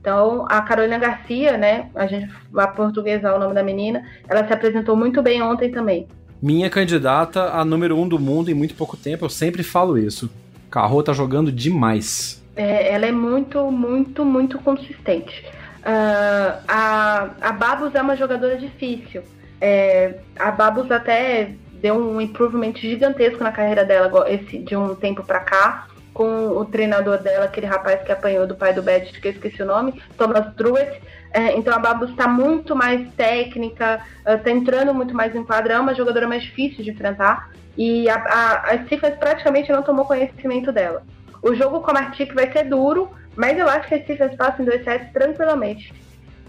Então, 0.00 0.46
a 0.48 0.62
Carolina 0.62 0.96
Garcia, 0.96 1.58
né, 1.58 1.90
a 1.94 2.06
gente 2.06 2.32
vai 2.50 2.72
portuguesar 2.72 3.36
o 3.36 3.38
nome 3.38 3.54
da 3.54 3.62
menina, 3.62 4.02
ela 4.26 4.46
se 4.46 4.52
apresentou 4.52 4.96
muito 4.96 5.20
bem 5.20 5.42
ontem 5.42 5.70
também. 5.70 6.08
Minha 6.40 6.70
candidata 6.70 7.50
a 7.50 7.64
número 7.64 7.98
um 7.98 8.08
do 8.08 8.18
mundo 8.18 8.50
em 8.50 8.54
muito 8.54 8.74
pouco 8.74 8.96
tempo, 8.96 9.24
eu 9.24 9.28
sempre 9.28 9.62
falo 9.62 9.98
isso. 9.98 10.30
Carro 10.70 11.02
tá 11.02 11.12
jogando 11.12 11.50
demais. 11.50 12.37
É, 12.58 12.92
ela 12.92 13.06
é 13.06 13.12
muito, 13.12 13.70
muito, 13.70 14.24
muito 14.24 14.58
consistente. 14.58 15.46
Uh, 15.78 16.58
a, 16.66 17.30
a 17.40 17.52
Babos 17.52 17.94
é 17.94 18.02
uma 18.02 18.16
jogadora 18.16 18.56
difícil. 18.56 19.22
É, 19.60 20.18
a 20.36 20.50
Babos 20.50 20.90
até 20.90 21.52
deu 21.80 21.94
um 21.94 22.20
improvement 22.20 22.74
gigantesco 22.74 23.44
na 23.44 23.52
carreira 23.52 23.84
dela 23.84 24.28
esse, 24.28 24.58
de 24.58 24.74
um 24.74 24.92
tempo 24.96 25.22
para 25.22 25.38
cá, 25.38 25.86
com 26.12 26.48
o 26.48 26.64
treinador 26.64 27.18
dela, 27.18 27.44
aquele 27.44 27.66
rapaz 27.66 28.02
que 28.02 28.10
apanhou 28.10 28.44
do 28.44 28.56
pai 28.56 28.74
do 28.74 28.82
Beth, 28.82 29.12
que 29.22 29.28
eu 29.28 29.32
esqueci 29.32 29.62
o 29.62 29.66
nome, 29.66 30.02
Thomas 30.16 30.52
Druitt. 30.56 31.00
É, 31.32 31.56
então 31.56 31.72
a 31.72 31.78
Babos 31.78 32.10
está 32.10 32.26
muito 32.26 32.74
mais 32.74 33.08
técnica, 33.14 34.00
está 34.26 34.50
entrando 34.50 34.92
muito 34.92 35.14
mais 35.14 35.32
em 35.32 35.44
quadra, 35.44 35.74
é 35.74 35.78
uma 35.78 35.94
jogadora 35.94 36.26
mais 36.26 36.42
difícil 36.42 36.82
de 36.82 36.90
enfrentar. 36.90 37.50
E 37.76 38.08
a, 38.08 38.16
a, 38.16 38.70
a 38.72 38.84
Stephens 38.84 39.14
praticamente 39.14 39.70
não 39.70 39.84
tomou 39.84 40.04
conhecimento 40.04 40.72
dela. 40.72 41.04
O 41.42 41.54
jogo 41.54 41.80
com 41.80 41.90
a 41.90 41.94
Martic 41.94 42.32
vai 42.34 42.50
ser 42.52 42.64
duro, 42.64 43.10
mas 43.36 43.58
eu 43.58 43.68
acho 43.68 43.88
que 43.88 43.94
a 43.94 44.02
Stephens 44.02 44.34
passa 44.36 44.62
em 44.62 44.64
dois 44.64 44.82
sets 44.84 45.12
tranquilamente. 45.12 45.92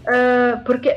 Uh, 0.00 0.64
porque, 0.64 0.94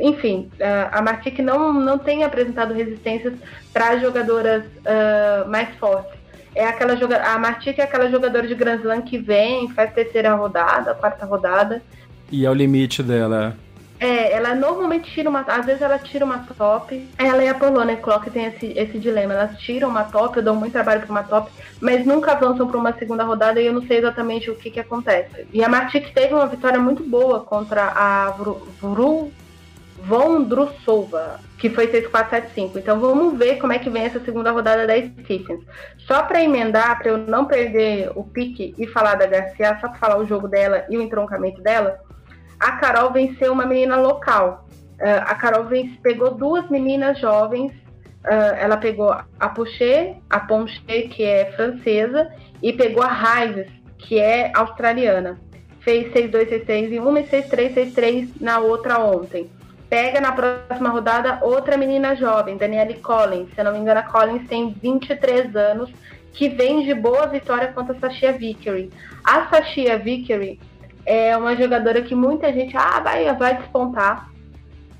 enfim, 0.00 0.50
uh, 0.54 0.88
a 0.92 1.02
Martic 1.02 1.38
não, 1.40 1.72
não 1.72 1.98
tem 1.98 2.24
apresentado 2.24 2.72
resistências 2.72 3.34
para 3.72 3.98
jogadoras 3.98 4.64
uh, 4.64 5.48
mais 5.48 5.74
fortes. 5.76 6.12
É 6.54 6.66
aquela 6.66 6.96
joga 6.96 7.20
a 7.20 7.36
Martic 7.36 7.78
é 7.78 7.82
aquela 7.82 8.08
jogadora 8.08 8.46
de 8.46 8.54
Grand 8.54 8.78
Slam 8.78 9.02
que 9.02 9.18
vem, 9.18 9.68
faz 9.70 9.92
terceira 9.92 10.34
rodada, 10.34 10.94
quarta 10.94 11.26
rodada. 11.26 11.82
E 12.30 12.46
é 12.46 12.50
o 12.50 12.54
limite 12.54 13.02
dela. 13.02 13.56
É, 14.00 14.32
ela 14.32 14.54
normalmente 14.54 15.10
tira 15.10 15.30
uma. 15.30 15.40
Às 15.40 15.64
vezes 15.64 15.80
ela 15.80 15.98
tira 15.98 16.24
uma 16.24 16.38
top. 16.56 17.08
Ela 17.16 17.44
e 17.44 17.48
a 17.48 17.54
Polônia 17.54 17.96
Clock 17.96 18.30
tem 18.30 18.46
esse, 18.46 18.66
esse 18.76 18.98
dilema. 18.98 19.34
Elas 19.34 19.58
tiram 19.58 19.88
uma 19.88 20.04
top, 20.04 20.36
eu 20.36 20.42
dou 20.42 20.54
muito 20.54 20.72
trabalho 20.72 21.00
pra 21.00 21.10
uma 21.10 21.22
top, 21.22 21.50
mas 21.80 22.04
nunca 22.04 22.32
avançam 22.32 22.66
para 22.66 22.78
uma 22.78 22.92
segunda 22.92 23.24
rodada 23.24 23.60
e 23.60 23.66
eu 23.66 23.72
não 23.72 23.86
sei 23.86 23.98
exatamente 23.98 24.50
o 24.50 24.56
que, 24.56 24.70
que 24.70 24.80
acontece. 24.80 25.46
E 25.52 25.62
a 25.62 25.68
Martic 25.68 26.12
teve 26.12 26.34
uma 26.34 26.46
vitória 26.46 26.78
muito 26.78 27.02
boa 27.04 27.40
contra 27.40 27.84
a 27.84 28.30
Vru, 28.30 29.32
Vondrusova, 30.04 31.40
que 31.58 31.70
foi 31.70 31.86
6-4-7-5. 31.88 32.76
Então 32.76 33.00
vamos 33.00 33.38
ver 33.38 33.58
como 33.58 33.72
é 33.72 33.78
que 33.78 33.88
vem 33.88 34.04
essa 34.04 34.20
segunda 34.20 34.50
rodada 34.50 34.86
da 34.86 34.96
Stephens. 34.96 35.60
Só 35.98 36.22
para 36.22 36.42
emendar, 36.42 36.98
para 36.98 37.08
eu 37.08 37.18
não 37.18 37.46
perder 37.46 38.10
o 38.14 38.22
pique 38.22 38.74
e 38.76 38.86
falar 38.86 39.14
da 39.14 39.26
Garcia, 39.26 39.78
só 39.80 39.88
para 39.88 39.98
falar 39.98 40.18
o 40.18 40.26
jogo 40.26 40.46
dela 40.46 40.84
e 40.90 40.98
o 40.98 41.02
entroncamento 41.02 41.62
dela, 41.62 42.00
a 42.58 42.72
Carol 42.72 43.12
venceu 43.12 43.52
uma 43.52 43.66
menina 43.66 43.96
local. 43.96 44.66
Uh, 45.00 45.22
a 45.26 45.34
Carol 45.34 45.64
vence, 45.64 45.98
pegou 46.02 46.34
duas 46.34 46.68
meninas 46.70 47.18
jovens. 47.18 47.72
Uh, 48.24 48.56
ela 48.58 48.76
pegou 48.76 49.10
a 49.10 49.48
Pouchet, 49.48 50.16
a 50.30 50.40
Ponche, 50.40 50.80
que 51.10 51.22
é 51.22 51.52
francesa, 51.52 52.30
e 52.62 52.72
pegou 52.72 53.02
a 53.02 53.08
Rises, 53.08 53.70
que 53.98 54.18
é 54.18 54.50
australiana. 54.54 55.38
Fez 55.80 56.12
6-2, 56.14 56.64
6-3 56.66 56.92
em 56.92 56.98
uma 56.98 57.20
e 57.20 57.24
6-3, 57.24 57.74
6-3 57.74 58.28
na 58.40 58.58
outra 58.58 58.98
ontem. 58.98 59.50
Pega 59.90 60.20
na 60.20 60.32
próxima 60.32 60.88
rodada 60.88 61.38
outra 61.42 61.76
menina 61.76 62.16
jovem, 62.16 62.56
Danielle 62.56 62.94
Collins. 62.94 63.50
Se 63.54 63.60
eu 63.60 63.64
não 63.64 63.72
me 63.72 63.78
engano, 63.78 64.00
a 64.00 64.02
Collins 64.02 64.48
tem 64.48 64.70
23 64.70 65.54
anos, 65.54 65.90
que 66.32 66.48
vem 66.48 66.84
de 66.84 66.94
boa 66.94 67.26
vitória 67.26 67.68
contra 67.72 67.94
a 67.94 68.00
Sashia 68.00 68.32
Vickery. 68.32 68.90
A 69.22 69.46
Sashia 69.48 69.98
Vickery 69.98 70.58
é 71.06 71.36
uma 71.36 71.56
jogadora 71.56 72.02
que 72.02 72.14
muita 72.14 72.52
gente 72.52 72.76
ah, 72.76 73.00
vai, 73.00 73.32
vai 73.34 73.56
despontar. 73.56 74.30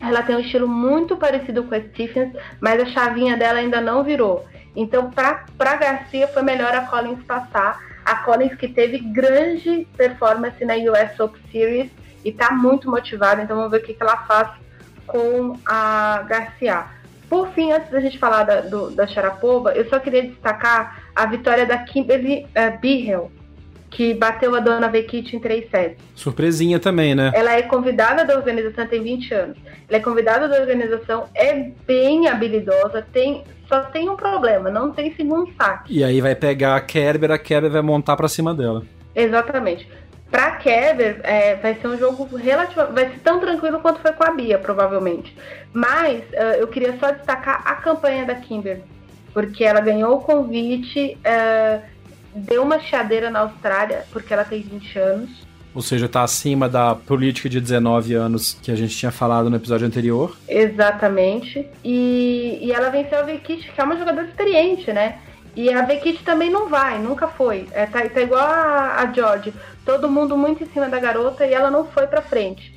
Ela 0.00 0.22
tem 0.22 0.36
um 0.36 0.40
estilo 0.40 0.68
muito 0.68 1.16
parecido 1.16 1.64
com 1.64 1.74
a 1.74 1.80
Stephens, 1.80 2.32
mas 2.60 2.82
a 2.82 2.86
chavinha 2.86 3.36
dela 3.36 3.58
ainda 3.58 3.80
não 3.80 4.04
virou. 4.04 4.44
Então, 4.76 5.10
para 5.10 5.76
Garcia, 5.76 6.28
foi 6.28 6.42
melhor 6.42 6.74
a 6.74 6.82
Collins 6.82 7.22
passar. 7.24 7.80
A 8.04 8.16
Collins 8.16 8.54
que 8.54 8.68
teve 8.68 8.98
grande 8.98 9.86
performance 9.96 10.62
na 10.64 10.74
US 10.74 11.18
Open 11.18 11.40
Series 11.50 11.90
e 12.24 12.30
está 12.30 12.50
muito 12.50 12.90
motivada. 12.90 13.42
Então, 13.42 13.56
vamos 13.56 13.70
ver 13.70 13.78
o 13.78 13.82
que, 13.82 13.94
que 13.94 14.02
ela 14.02 14.16
faz 14.18 14.50
com 15.06 15.58
a 15.64 16.24
Garcia. 16.28 16.84
Por 17.28 17.48
fim, 17.52 17.72
antes 17.72 17.90
da 17.90 18.00
gente 18.00 18.18
falar 18.18 18.44
da, 18.44 18.60
do, 18.60 18.90
da 18.90 19.06
Sharapova, 19.06 19.72
eu 19.72 19.88
só 19.88 19.98
queria 19.98 20.22
destacar 20.22 21.02
a 21.14 21.24
vitória 21.26 21.64
da 21.64 21.78
Kimberly 21.78 22.44
uh, 22.44 22.78
Bihel, 22.80 23.30
que 23.94 24.12
bateu 24.12 24.54
a 24.56 24.60
dona 24.60 24.88
Vekit 24.88 25.36
em 25.36 25.38
3 25.38 25.70
sets. 25.70 25.96
Surpresinha 26.16 26.80
também, 26.80 27.14
né? 27.14 27.30
Ela 27.32 27.52
é 27.52 27.62
convidada 27.62 28.24
da 28.24 28.36
organização, 28.36 28.86
tem 28.88 29.00
20 29.00 29.32
anos. 29.32 29.56
Ela 29.88 29.98
é 29.98 30.00
convidada 30.00 30.48
da 30.48 30.60
organização, 30.60 31.28
é 31.32 31.70
bem 31.86 32.26
habilidosa, 32.28 33.06
tem 33.12 33.44
só 33.68 33.80
tem 33.84 34.10
um 34.10 34.16
problema, 34.16 34.68
não 34.68 34.90
tem 34.90 35.14
segundo 35.14 35.50
saque. 35.56 35.96
E 35.96 36.04
aí 36.04 36.20
vai 36.20 36.34
pegar 36.34 36.76
a 36.76 36.80
Kerber, 36.80 37.30
a 37.30 37.38
Kerber 37.38 37.70
vai 37.70 37.80
montar 37.82 38.16
para 38.16 38.28
cima 38.28 38.52
dela. 38.52 38.82
Exatamente. 39.14 39.88
Pra 40.30 40.50
Kerber, 40.56 41.20
é, 41.22 41.54
vai 41.54 41.76
ser 41.76 41.86
um 41.86 41.96
jogo 41.96 42.24
relativo, 42.36 42.92
vai 42.92 43.08
ser 43.08 43.20
tão 43.20 43.38
tranquilo 43.38 43.78
quanto 43.78 44.00
foi 44.00 44.12
com 44.12 44.24
a 44.24 44.32
Bia, 44.32 44.58
provavelmente. 44.58 45.34
Mas 45.72 46.24
uh, 46.32 46.58
eu 46.58 46.66
queria 46.66 46.98
só 46.98 47.12
destacar 47.12 47.62
a 47.64 47.76
campanha 47.76 48.26
da 48.26 48.34
Kimber, 48.34 48.80
porque 49.32 49.64
ela 49.64 49.80
ganhou 49.80 50.16
o 50.16 50.20
convite. 50.20 51.16
Uh, 51.24 51.93
deu 52.34 52.62
uma 52.62 52.80
chiadeira 52.80 53.30
na 53.30 53.40
Austrália, 53.40 54.04
porque 54.12 54.32
ela 54.32 54.44
tem 54.44 54.60
20 54.60 54.98
anos. 54.98 55.30
Ou 55.74 55.82
seja, 55.82 56.06
está 56.06 56.22
acima 56.22 56.68
da 56.68 56.94
política 56.94 57.48
de 57.48 57.60
19 57.60 58.14
anos 58.14 58.56
que 58.62 58.70
a 58.70 58.76
gente 58.76 58.96
tinha 58.96 59.10
falado 59.10 59.50
no 59.50 59.56
episódio 59.56 59.86
anterior. 59.86 60.36
Exatamente. 60.48 61.68
E, 61.82 62.60
e 62.62 62.72
ela 62.72 62.90
venceu 62.90 63.18
a 63.18 63.22
Vekit, 63.22 63.72
que 63.72 63.80
é 63.80 63.84
uma 63.84 63.96
jogadora 63.96 64.26
experiente, 64.26 64.92
né? 64.92 65.18
E 65.56 65.72
a 65.72 65.82
Vekit 65.82 66.22
também 66.22 66.48
não 66.48 66.68
vai, 66.68 66.98
nunca 66.98 67.26
foi. 67.26 67.66
É, 67.72 67.86
tá, 67.86 68.08
tá 68.08 68.20
igual 68.20 68.42
a, 68.42 69.02
a 69.02 69.12
George. 69.12 69.52
Todo 69.84 70.10
mundo 70.10 70.36
muito 70.36 70.62
em 70.62 70.66
cima 70.66 70.88
da 70.88 71.00
garota 71.00 71.44
e 71.44 71.52
ela 71.52 71.70
não 71.70 71.84
foi 71.86 72.06
pra 72.06 72.22
frente. 72.22 72.72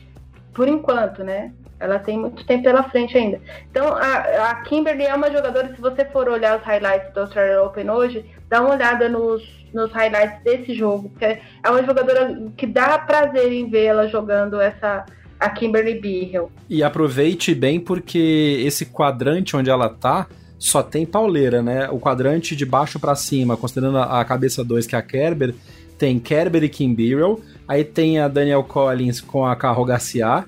Por 0.54 0.68
enquanto, 0.68 1.24
né? 1.24 1.52
Ela 1.80 2.00
tem 2.00 2.18
muito 2.18 2.44
tempo 2.46 2.64
pela 2.64 2.84
frente 2.84 3.16
ainda. 3.16 3.40
Então, 3.70 3.96
a, 3.96 4.50
a 4.50 4.56
Kimberly 4.64 5.06
é 5.06 5.14
uma 5.14 5.32
jogadora, 5.32 5.74
se 5.76 5.80
você 5.80 6.04
for 6.06 6.28
olhar 6.28 6.58
os 6.58 6.66
highlights 6.66 7.14
do 7.14 7.20
Australian 7.20 7.62
Open 7.62 7.90
hoje, 7.92 8.26
dá 8.50 8.62
uma 8.62 8.76
olhada 8.76 9.10
nos, 9.10 9.44
nos 9.74 9.92
highlights 9.92 10.44
desse 10.44 10.74
jogo, 10.74 11.10
porque 11.10 11.26
é 11.26 11.70
uma 11.70 11.84
jogadora 11.84 12.52
que 12.56 12.66
dá 12.66 12.98
prazer 12.98 13.52
em 13.52 13.70
ver 13.70 13.86
ela 13.86 14.08
jogando 14.08 14.60
essa 14.60 15.06
a 15.40 15.50
Kimberly 15.50 16.00
Beagle. 16.00 16.52
E 16.70 16.84
aproveite 16.84 17.54
bem 17.54 17.80
porque 17.80 18.62
esse 18.66 18.88
quadrante 18.88 19.56
onde 19.56 19.70
ela 19.70 19.90
tá 19.90 20.28
só 20.58 20.82
tem 20.82 21.06
pauleira, 21.06 21.62
né? 21.62 21.88
O 21.90 22.00
quadrante 22.00 22.56
de 22.56 22.66
baixo 22.66 23.00
para 23.00 23.16
cima, 23.16 23.56
considerando 23.56 24.00
a, 24.00 24.26
cabeça 24.26 24.64
2 24.64 24.88
que 24.88 24.96
é 24.96 24.98
a 24.98 25.02
Kerber, 25.04 25.54
tem 25.98 26.20
Kerber 26.20 26.64
e 26.64 26.70
Kim 26.70 26.94
Birrell, 26.94 27.42
aí 27.68 27.84
tem 27.84 28.20
a 28.20 28.28
Daniel 28.28 28.64
Collins 28.64 29.22
com 29.22 29.46
a 29.46 29.56
Carro 29.56 29.86
Garcia, 29.86 30.46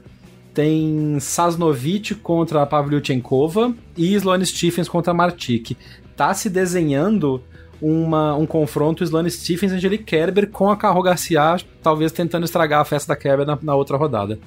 tem 0.53 1.19
Sasnovic 1.19 2.15
contra 2.15 2.63
a 2.63 2.65
Pavlyuchenkova 2.65 3.73
e 3.95 4.15
Sloane 4.15 4.45
Stephens 4.45 4.89
contra 4.89 5.11
a 5.11 5.13
Martic. 5.13 5.77
Tá 6.15 6.33
se 6.33 6.49
desenhando 6.49 7.41
uma, 7.81 8.35
um 8.35 8.45
confronto 8.45 9.03
Sloane 9.03 9.31
Stephens 9.31 9.71
e 9.71 9.75
Angelique 9.75 10.03
Kerber 10.03 10.49
com 10.49 10.69
a 10.69 10.77
Carro 10.77 11.01
Garcia, 11.01 11.57
talvez 11.81 12.11
tentando 12.11 12.45
estragar 12.45 12.81
a 12.81 12.85
festa 12.85 13.13
da 13.13 13.19
Kerber 13.19 13.45
na, 13.45 13.57
na 13.61 13.75
outra 13.75 13.97
rodada. 13.97 14.39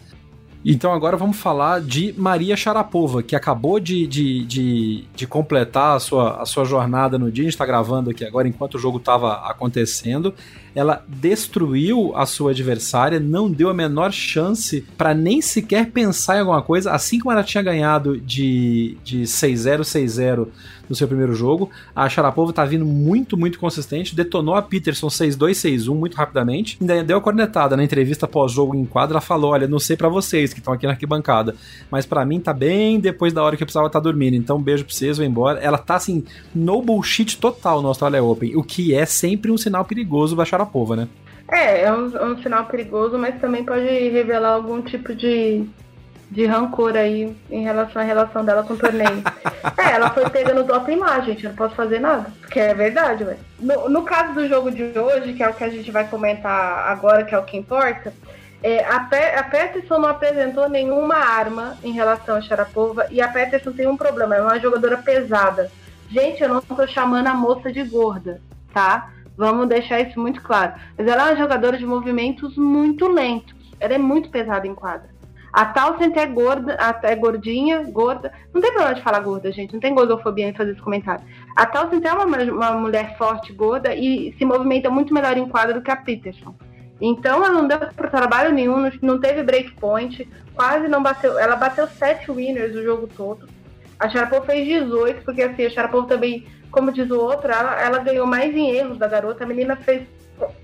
Então 0.64 0.92
agora 0.92 1.16
vamos 1.16 1.38
falar 1.38 1.80
de 1.80 2.14
Maria 2.16 2.56
Sharapova, 2.56 3.20
que 3.22 3.34
acabou 3.34 3.80
de, 3.80 4.06
de, 4.06 4.44
de, 4.44 5.04
de, 5.14 5.26
completar 5.26 5.96
a 5.96 5.98
sua, 5.98 6.40
a 6.40 6.46
sua 6.46 6.64
jornada 6.64 7.18
no 7.18 7.32
dia. 7.32 7.42
A 7.42 7.46
gente 7.46 7.54
está 7.54 7.66
gravando 7.66 8.10
aqui 8.10 8.24
agora 8.24 8.46
enquanto 8.46 8.76
o 8.76 8.78
jogo 8.78 8.98
estava 8.98 9.34
acontecendo. 9.48 10.32
Ela 10.74 11.04
destruiu 11.08 12.12
a 12.16 12.26
sua 12.26 12.52
adversária, 12.52 13.20
não 13.20 13.50
deu 13.50 13.68
a 13.68 13.74
menor 13.74 14.12
chance 14.12 14.84
para 14.96 15.14
nem 15.14 15.40
sequer 15.40 15.90
pensar 15.90 16.36
em 16.36 16.40
alguma 16.40 16.62
coisa. 16.62 16.92
Assim 16.92 17.18
como 17.18 17.32
ela 17.32 17.42
tinha 17.42 17.62
ganhado 17.62 18.18
de, 18.18 18.96
de 19.04 19.22
6-0, 19.22 19.80
6-0 19.80 20.48
no 20.88 20.96
seu 20.96 21.08
primeiro 21.08 21.34
jogo. 21.34 21.70
A 21.96 22.08
Sharapova 22.08 22.52
tá 22.52 22.64
vindo 22.64 22.84
muito, 22.84 23.36
muito 23.36 23.58
consistente, 23.58 24.14
detonou 24.14 24.54
a 24.54 24.62
Peterson 24.62 25.08
6-2, 25.08 25.52
6-1 25.52 25.94
muito 25.94 26.14
rapidamente. 26.14 26.76
Ainda 26.80 27.02
deu 27.02 27.16
a 27.16 27.20
cornetada 27.20 27.76
na 27.76 27.82
entrevista 27.82 28.28
pós-jogo 28.28 28.74
em 28.76 28.84
quadra, 28.84 29.14
ela 29.14 29.20
falou: 29.20 29.52
"Olha, 29.52 29.66
não 29.66 29.78
sei 29.78 29.96
para 29.96 30.08
vocês 30.08 30.52
que 30.52 30.60
estão 30.60 30.74
aqui 30.74 30.86
na 30.86 30.92
arquibancada, 30.92 31.54
mas 31.90 32.04
para 32.04 32.24
mim 32.24 32.40
tá 32.40 32.52
bem 32.52 33.00
depois 33.00 33.32
da 33.32 33.42
hora 33.42 33.56
que 33.56 33.62
eu 33.62 33.66
precisava 33.66 33.86
estar 33.86 34.00
tá 34.00 34.04
dormindo. 34.04 34.34
Então, 34.34 34.60
beijo 34.60 34.84
pra 34.84 34.94
vocês, 34.94 35.16
vou 35.16 35.26
embora". 35.26 35.58
Ela 35.60 35.78
tá 35.78 35.96
assim, 35.96 36.24
no 36.54 36.82
bullshit 36.82 37.38
total 37.38 37.80
no 37.80 37.88
Australia 37.88 38.22
Open, 38.22 38.56
o 38.56 38.62
que 38.62 38.94
é 38.94 39.06
sempre 39.06 39.50
um 39.50 39.56
sinal 39.56 39.84
perigoso 39.84 40.36
da 40.36 40.44
Sharapova, 40.44 40.61
né? 40.96 41.08
É, 41.50 41.82
é 41.82 41.92
um, 41.92 42.16
é 42.16 42.24
um 42.24 42.42
sinal 42.42 42.64
perigoso, 42.66 43.18
mas 43.18 43.40
também 43.40 43.64
pode 43.64 43.84
revelar 43.84 44.54
algum 44.54 44.80
tipo 44.80 45.14
de 45.14 45.68
de 46.32 46.46
rancor 46.46 46.96
aí 46.96 47.36
em 47.50 47.62
relação 47.62 48.00
à 48.00 48.04
relação 48.04 48.42
dela 48.42 48.62
com 48.62 48.72
o 48.72 48.78
torneio. 48.78 49.22
é, 49.76 49.92
ela 49.92 50.08
foi 50.08 50.28
pegando 50.30 50.64
doping 50.64 50.96
lá, 50.96 51.20
gente. 51.20 51.44
Eu 51.44 51.50
não 51.50 51.56
posso 51.56 51.74
fazer 51.74 52.00
nada. 52.00 52.32
Porque 52.40 52.58
é 52.58 52.72
verdade, 52.72 53.22
velho. 53.22 53.38
No, 53.60 53.90
no 53.90 54.02
caso 54.02 54.32
do 54.32 54.48
jogo 54.48 54.70
de 54.70 54.98
hoje, 54.98 55.34
que 55.34 55.42
é 55.42 55.48
o 55.50 55.52
que 55.52 55.62
a 55.62 55.68
gente 55.68 55.90
vai 55.90 56.08
comentar 56.08 56.88
agora, 56.88 57.22
que 57.22 57.34
é 57.34 57.38
o 57.38 57.44
que 57.44 57.58
importa, 57.58 58.14
é, 58.62 58.82
a, 58.82 59.00
Pe 59.00 59.16
a 59.16 59.42
Peterson 59.42 59.98
não 59.98 60.08
apresentou 60.08 60.70
nenhuma 60.70 61.16
arma 61.16 61.76
em 61.84 61.92
relação 61.92 62.36
a 62.36 62.40
Sharapova 62.40 63.06
e 63.10 63.20
a 63.20 63.28
Peterson 63.28 63.72
tem 63.72 63.86
um 63.86 63.96
problema, 63.96 64.36
é 64.36 64.40
uma 64.40 64.58
jogadora 64.58 64.96
pesada. 64.96 65.70
Gente, 66.08 66.42
eu 66.42 66.48
não 66.48 66.60
estou 66.60 66.86
chamando 66.88 67.26
a 67.26 67.34
moça 67.34 67.70
de 67.70 67.82
gorda, 67.82 68.40
tá? 68.72 69.10
Vamos 69.36 69.68
deixar 69.68 70.00
isso 70.00 70.20
muito 70.20 70.42
claro. 70.42 70.74
Mas 70.96 71.06
ela 71.06 71.28
é 71.28 71.32
uma 71.32 71.40
jogadora 71.40 71.78
de 71.78 71.86
movimentos 71.86 72.56
muito 72.56 73.08
lentos. 73.08 73.54
Ela 73.80 73.94
é 73.94 73.98
muito 73.98 74.30
pesada 74.30 74.66
em 74.66 74.74
quadra. 74.74 75.10
A 75.52 75.66
Townsend 75.66 76.18
é 76.18 76.26
gorda, 76.26 76.78
é 77.02 77.14
gordinha, 77.14 77.82
gorda. 77.82 78.32
Não 78.54 78.60
tem 78.60 78.72
problema 78.72 78.94
de 78.94 79.02
falar 79.02 79.20
gorda, 79.20 79.52
gente. 79.52 79.74
Não 79.74 79.80
tem 79.80 79.94
gordofobia 79.94 80.48
em 80.48 80.54
fazer 80.54 80.72
esse 80.72 80.80
comentário. 80.80 81.22
A 81.54 81.66
Townsend 81.66 82.06
é 82.06 82.12
uma, 82.12 82.24
uma 82.24 82.70
mulher 82.72 83.18
forte, 83.18 83.52
gorda, 83.52 83.94
e 83.94 84.34
se 84.38 84.44
movimenta 84.46 84.88
muito 84.88 85.12
melhor 85.12 85.36
em 85.36 85.46
quadra 85.46 85.74
do 85.74 85.82
que 85.82 85.90
a 85.90 85.96
Peterson. 85.96 86.54
Então 86.98 87.44
ela 87.44 87.50
não 87.50 87.68
deu 87.68 87.78
para 87.78 88.08
trabalho 88.08 88.52
nenhum, 88.52 88.90
não 89.02 89.20
teve 89.20 89.42
breakpoint, 89.42 90.26
quase 90.54 90.88
não 90.88 91.02
bateu. 91.02 91.38
Ela 91.38 91.56
bateu 91.56 91.86
sete 91.86 92.30
winners 92.30 92.74
o 92.74 92.82
jogo 92.82 93.08
todo. 93.14 93.46
A 93.98 94.08
Sharapova 94.08 94.46
fez 94.46 94.66
18, 94.66 95.24
porque 95.24 95.42
assim, 95.42 95.66
a 95.66 95.70
Sharapova 95.70 96.06
também, 96.06 96.46
como 96.72 96.90
diz 96.90 97.08
o 97.10 97.20
outro, 97.20 97.52
ela, 97.52 97.80
ela 97.80 97.98
ganhou 97.98 98.26
mais 98.26 98.52
em 98.54 98.70
erros 98.70 98.98
da 98.98 99.06
garota. 99.06 99.44
A 99.44 99.46
menina 99.46 99.76
fez, 99.76 100.02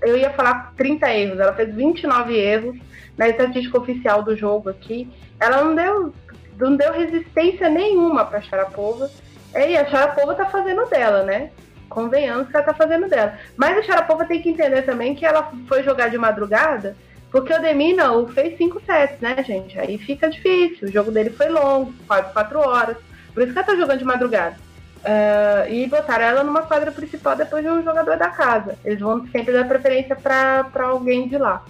eu 0.01 0.17
ia 0.17 0.31
falar 0.31 0.73
30 0.75 1.13
erros, 1.13 1.39
ela 1.39 1.53
fez 1.53 1.73
29 1.73 2.35
erros 2.35 2.75
na 3.17 3.29
estatística 3.29 3.77
oficial 3.77 4.21
do 4.21 4.35
jogo 4.35 4.69
aqui. 4.69 5.09
Ela 5.39 5.63
não 5.63 5.75
deu, 5.75 6.13
não 6.57 6.75
deu 6.75 6.91
resistência 6.91 7.69
nenhuma 7.69 8.25
para 8.25 8.41
Sharapova. 8.41 9.09
E 9.55 9.77
a 9.77 9.85
Sharapova 9.85 10.35
tá 10.35 10.45
fazendo 10.45 10.85
dela, 10.89 11.23
né? 11.23 11.51
convenhamos 11.89 12.49
que 12.49 12.55
ela 12.55 12.65
tá 12.65 12.73
fazendo 12.73 13.09
dela. 13.09 13.33
Mas 13.57 13.75
a 13.77 13.81
Sharapova 13.81 14.23
tem 14.23 14.39
que 14.41 14.49
entender 14.49 14.83
também 14.83 15.15
que 15.15 15.25
ela 15.25 15.51
foi 15.67 15.81
jogar 15.81 16.09
de 16.09 16.19
madrugada 16.19 16.95
porque 17.31 17.53
o 17.53 17.61
Demina 17.61 18.11
o 18.11 18.27
fez 18.27 18.57
5 18.57 18.81
sets, 18.85 19.19
né, 19.19 19.43
gente? 19.43 19.77
Aí 19.79 19.97
fica 19.97 20.29
difícil. 20.29 20.87
O 20.87 20.91
jogo 20.91 21.11
dele 21.11 21.29
foi 21.29 21.47
longo, 21.49 21.93
quase 22.07 22.33
4 22.33 22.59
horas. 22.59 22.97
Por 23.33 23.43
isso 23.43 23.53
que 23.53 23.59
ela 23.59 23.67
tá 23.67 23.75
jogando 23.75 23.99
de 23.99 24.05
madrugada. 24.05 24.57
Uh, 24.99 25.71
e 25.71 25.87
botaram 25.87 26.25
ela 26.25 26.43
numa 26.43 26.63
quadra 26.63 26.91
principal 26.91 27.35
depois 27.35 27.63
de 27.63 27.69
um 27.69 27.83
jogador 27.83 28.17
da 28.17 28.29
casa. 28.29 28.77
Eles 28.83 28.99
vão 28.99 29.25
sempre 29.27 29.53
dar 29.53 29.67
preferência 29.67 30.15
para 30.15 30.69
alguém 30.83 31.27
de 31.27 31.37
lá. 31.37 31.63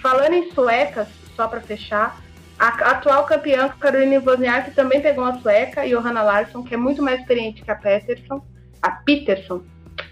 Falando 0.00 0.34
em 0.34 0.50
suecas, 0.52 1.06
só 1.36 1.46
para 1.46 1.60
fechar, 1.60 2.20
a 2.58 2.68
atual 2.68 3.24
campeã 3.24 3.68
Caroline 3.68 4.18
Wozniak 4.18 4.70
também 4.72 5.00
pegou 5.00 5.24
uma 5.24 5.40
sueca, 5.40 5.86
Johanna 5.86 6.22
Larsson, 6.22 6.62
que 6.62 6.74
é 6.74 6.76
muito 6.76 7.02
mais 7.02 7.20
experiente 7.20 7.62
que 7.62 7.70
a 7.70 7.74
Peterson 7.74 8.42
a 8.82 8.90
Peterson, 8.90 9.62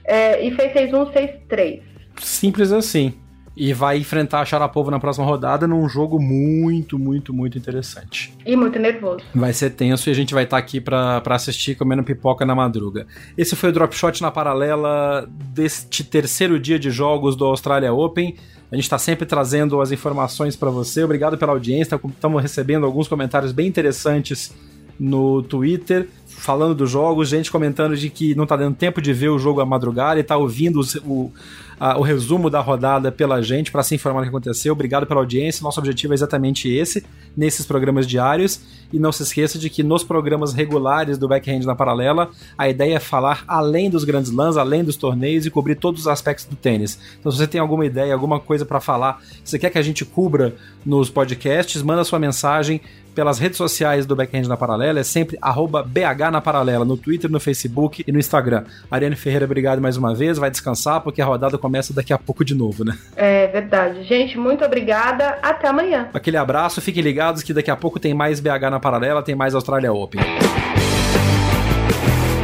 é, 0.04 0.46
e 0.46 0.54
fez 0.54 0.72
6-1, 0.72 1.12
6-3. 1.48 1.82
Simples 2.20 2.70
assim. 2.70 3.14
E 3.56 3.72
vai 3.74 3.98
enfrentar 3.98 4.40
a 4.40 4.44
Sharapova 4.44 4.90
na 4.90 5.00
próxima 5.00 5.26
rodada 5.26 5.66
num 5.66 5.88
jogo 5.88 6.20
muito, 6.20 6.98
muito, 6.98 7.34
muito 7.34 7.58
interessante. 7.58 8.32
E 8.46 8.56
muito 8.56 8.78
nervoso. 8.78 9.24
Vai 9.34 9.52
ser 9.52 9.70
tenso 9.70 10.08
e 10.08 10.12
a 10.12 10.14
gente 10.14 10.32
vai 10.32 10.44
estar 10.44 10.56
tá 10.56 10.62
aqui 10.62 10.80
para 10.80 11.22
assistir 11.26 11.74
comendo 11.74 12.02
pipoca 12.02 12.46
na 12.46 12.54
madruga. 12.54 13.06
Esse 13.36 13.56
foi 13.56 13.70
o 13.70 13.72
Drop 13.72 13.94
Shot 13.94 14.22
na 14.22 14.30
paralela 14.30 15.28
deste 15.52 16.04
terceiro 16.04 16.58
dia 16.58 16.78
de 16.78 16.90
jogos 16.90 17.36
do 17.36 17.44
Australia 17.44 17.92
Open. 17.92 18.36
A 18.70 18.76
gente 18.76 18.84
está 18.84 18.98
sempre 18.98 19.26
trazendo 19.26 19.80
as 19.80 19.90
informações 19.90 20.54
para 20.54 20.70
você. 20.70 21.02
Obrigado 21.02 21.36
pela 21.36 21.52
audiência. 21.52 22.00
Estamos 22.08 22.40
recebendo 22.40 22.86
alguns 22.86 23.08
comentários 23.08 23.50
bem 23.50 23.66
interessantes 23.66 24.54
no 24.98 25.42
Twitter 25.42 26.08
falando 26.40 26.74
dos 26.74 26.90
jogos, 26.90 27.28
gente 27.28 27.50
comentando 27.50 27.94
de 27.94 28.08
que 28.08 28.34
não 28.34 28.46
tá 28.46 28.56
dando 28.56 28.74
tempo 28.74 29.00
de 29.00 29.12
ver 29.12 29.28
o 29.28 29.38
jogo 29.38 29.60
à 29.60 29.66
madrugada 29.66 30.18
e 30.18 30.22
tá 30.22 30.38
ouvindo 30.38 30.80
o, 31.04 31.30
a, 31.78 31.98
o 31.98 32.02
resumo 32.02 32.48
da 32.48 32.60
rodada 32.60 33.12
pela 33.12 33.42
gente 33.42 33.70
para 33.70 33.82
se 33.82 33.94
informar 33.94 34.20
do 34.20 34.24
que 34.24 34.28
aconteceu. 34.30 34.72
Obrigado 34.72 35.06
pela 35.06 35.20
audiência. 35.20 35.62
Nosso 35.62 35.78
objetivo 35.78 36.12
é 36.12 36.14
exatamente 36.14 36.66
esse, 36.68 37.04
nesses 37.36 37.66
programas 37.66 38.06
diários. 38.06 38.60
E 38.90 38.98
não 38.98 39.12
se 39.12 39.22
esqueça 39.22 39.58
de 39.58 39.68
que 39.68 39.82
nos 39.82 40.02
programas 40.02 40.54
regulares 40.54 41.18
do 41.18 41.28
Backhand 41.28 41.60
na 41.60 41.74
Paralela, 41.74 42.30
a 42.56 42.68
ideia 42.68 42.96
é 42.96 43.00
falar 43.00 43.44
além 43.46 43.90
dos 43.90 44.02
grandes 44.02 44.32
lãs, 44.32 44.56
além 44.56 44.82
dos 44.82 44.96
torneios 44.96 45.44
e 45.44 45.50
cobrir 45.50 45.74
todos 45.74 46.00
os 46.00 46.08
aspectos 46.08 46.46
do 46.46 46.56
tênis. 46.56 46.98
Então, 47.20 47.30
se 47.30 47.38
você 47.38 47.46
tem 47.46 47.60
alguma 47.60 47.84
ideia, 47.84 48.14
alguma 48.14 48.40
coisa 48.40 48.64
para 48.64 48.80
falar, 48.80 49.22
se 49.44 49.50
você 49.50 49.58
quer 49.58 49.70
que 49.70 49.78
a 49.78 49.82
gente 49.82 50.04
cubra 50.04 50.56
nos 50.84 51.10
podcasts, 51.10 51.82
manda 51.82 52.02
sua 52.02 52.18
mensagem 52.18 52.80
pelas 53.14 53.38
redes 53.38 53.56
sociais 53.56 54.06
do 54.06 54.16
Backhand 54.16 54.42
na 54.42 54.56
Paralela, 54.56 55.00
é 55.00 55.02
sempre 55.02 55.38
BH 55.38 56.30
na 56.32 56.40
Paralela, 56.40 56.84
no 56.84 56.96
Twitter, 56.96 57.30
no 57.30 57.40
Facebook 57.40 58.04
e 58.06 58.12
no 58.12 58.18
Instagram. 58.18 58.64
Ariane 58.90 59.16
Ferreira, 59.16 59.44
obrigado 59.44 59.80
mais 59.80 59.96
uma 59.96 60.14
vez, 60.14 60.38
vai 60.38 60.50
descansar 60.50 61.00
porque 61.00 61.20
a 61.20 61.24
rodada 61.24 61.58
começa 61.58 61.92
daqui 61.92 62.12
a 62.12 62.18
pouco 62.18 62.44
de 62.44 62.54
novo, 62.54 62.84
né? 62.84 62.96
É 63.16 63.46
verdade. 63.48 64.04
Gente, 64.04 64.38
muito 64.38 64.64
obrigada, 64.64 65.38
até 65.42 65.68
amanhã. 65.68 66.08
Aquele 66.14 66.36
abraço, 66.36 66.80
fiquem 66.80 67.02
ligados 67.02 67.42
que 67.42 67.52
daqui 67.52 67.70
a 67.70 67.76
pouco 67.76 67.98
tem 67.98 68.14
mais 68.14 68.40
BH 68.40 68.70
na 68.70 68.80
Paralela, 68.80 69.22
tem 69.22 69.34
mais 69.34 69.54
Australia 69.54 69.92
Open. 69.92 70.20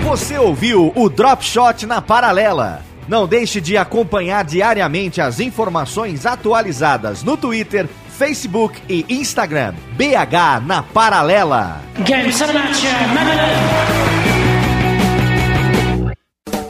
Você 0.04 0.38
ouviu 0.38 0.92
o 0.94 1.08
Drop 1.08 1.44
Shot 1.44 1.84
na 1.84 2.00
Paralela. 2.00 2.82
Não 3.08 3.26
deixe 3.26 3.60
de 3.60 3.76
acompanhar 3.76 4.44
diariamente 4.44 5.20
as 5.20 5.38
informações 5.38 6.26
atualizadas 6.26 7.22
no 7.22 7.36
Twitter, 7.36 7.88
Facebook 8.16 8.80
e 8.88 9.04
Instagram. 9.10 9.74
BH 9.92 10.64
na 10.64 10.82
Paralela. 10.82 11.82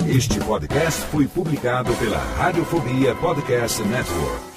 Este 0.09 0.41
podcast 0.41 1.03
foi 1.07 1.29
publicado 1.29 1.93
pela 1.95 2.19
Radiofobia 2.39 3.15
Podcast 3.15 3.81
Network. 3.83 4.57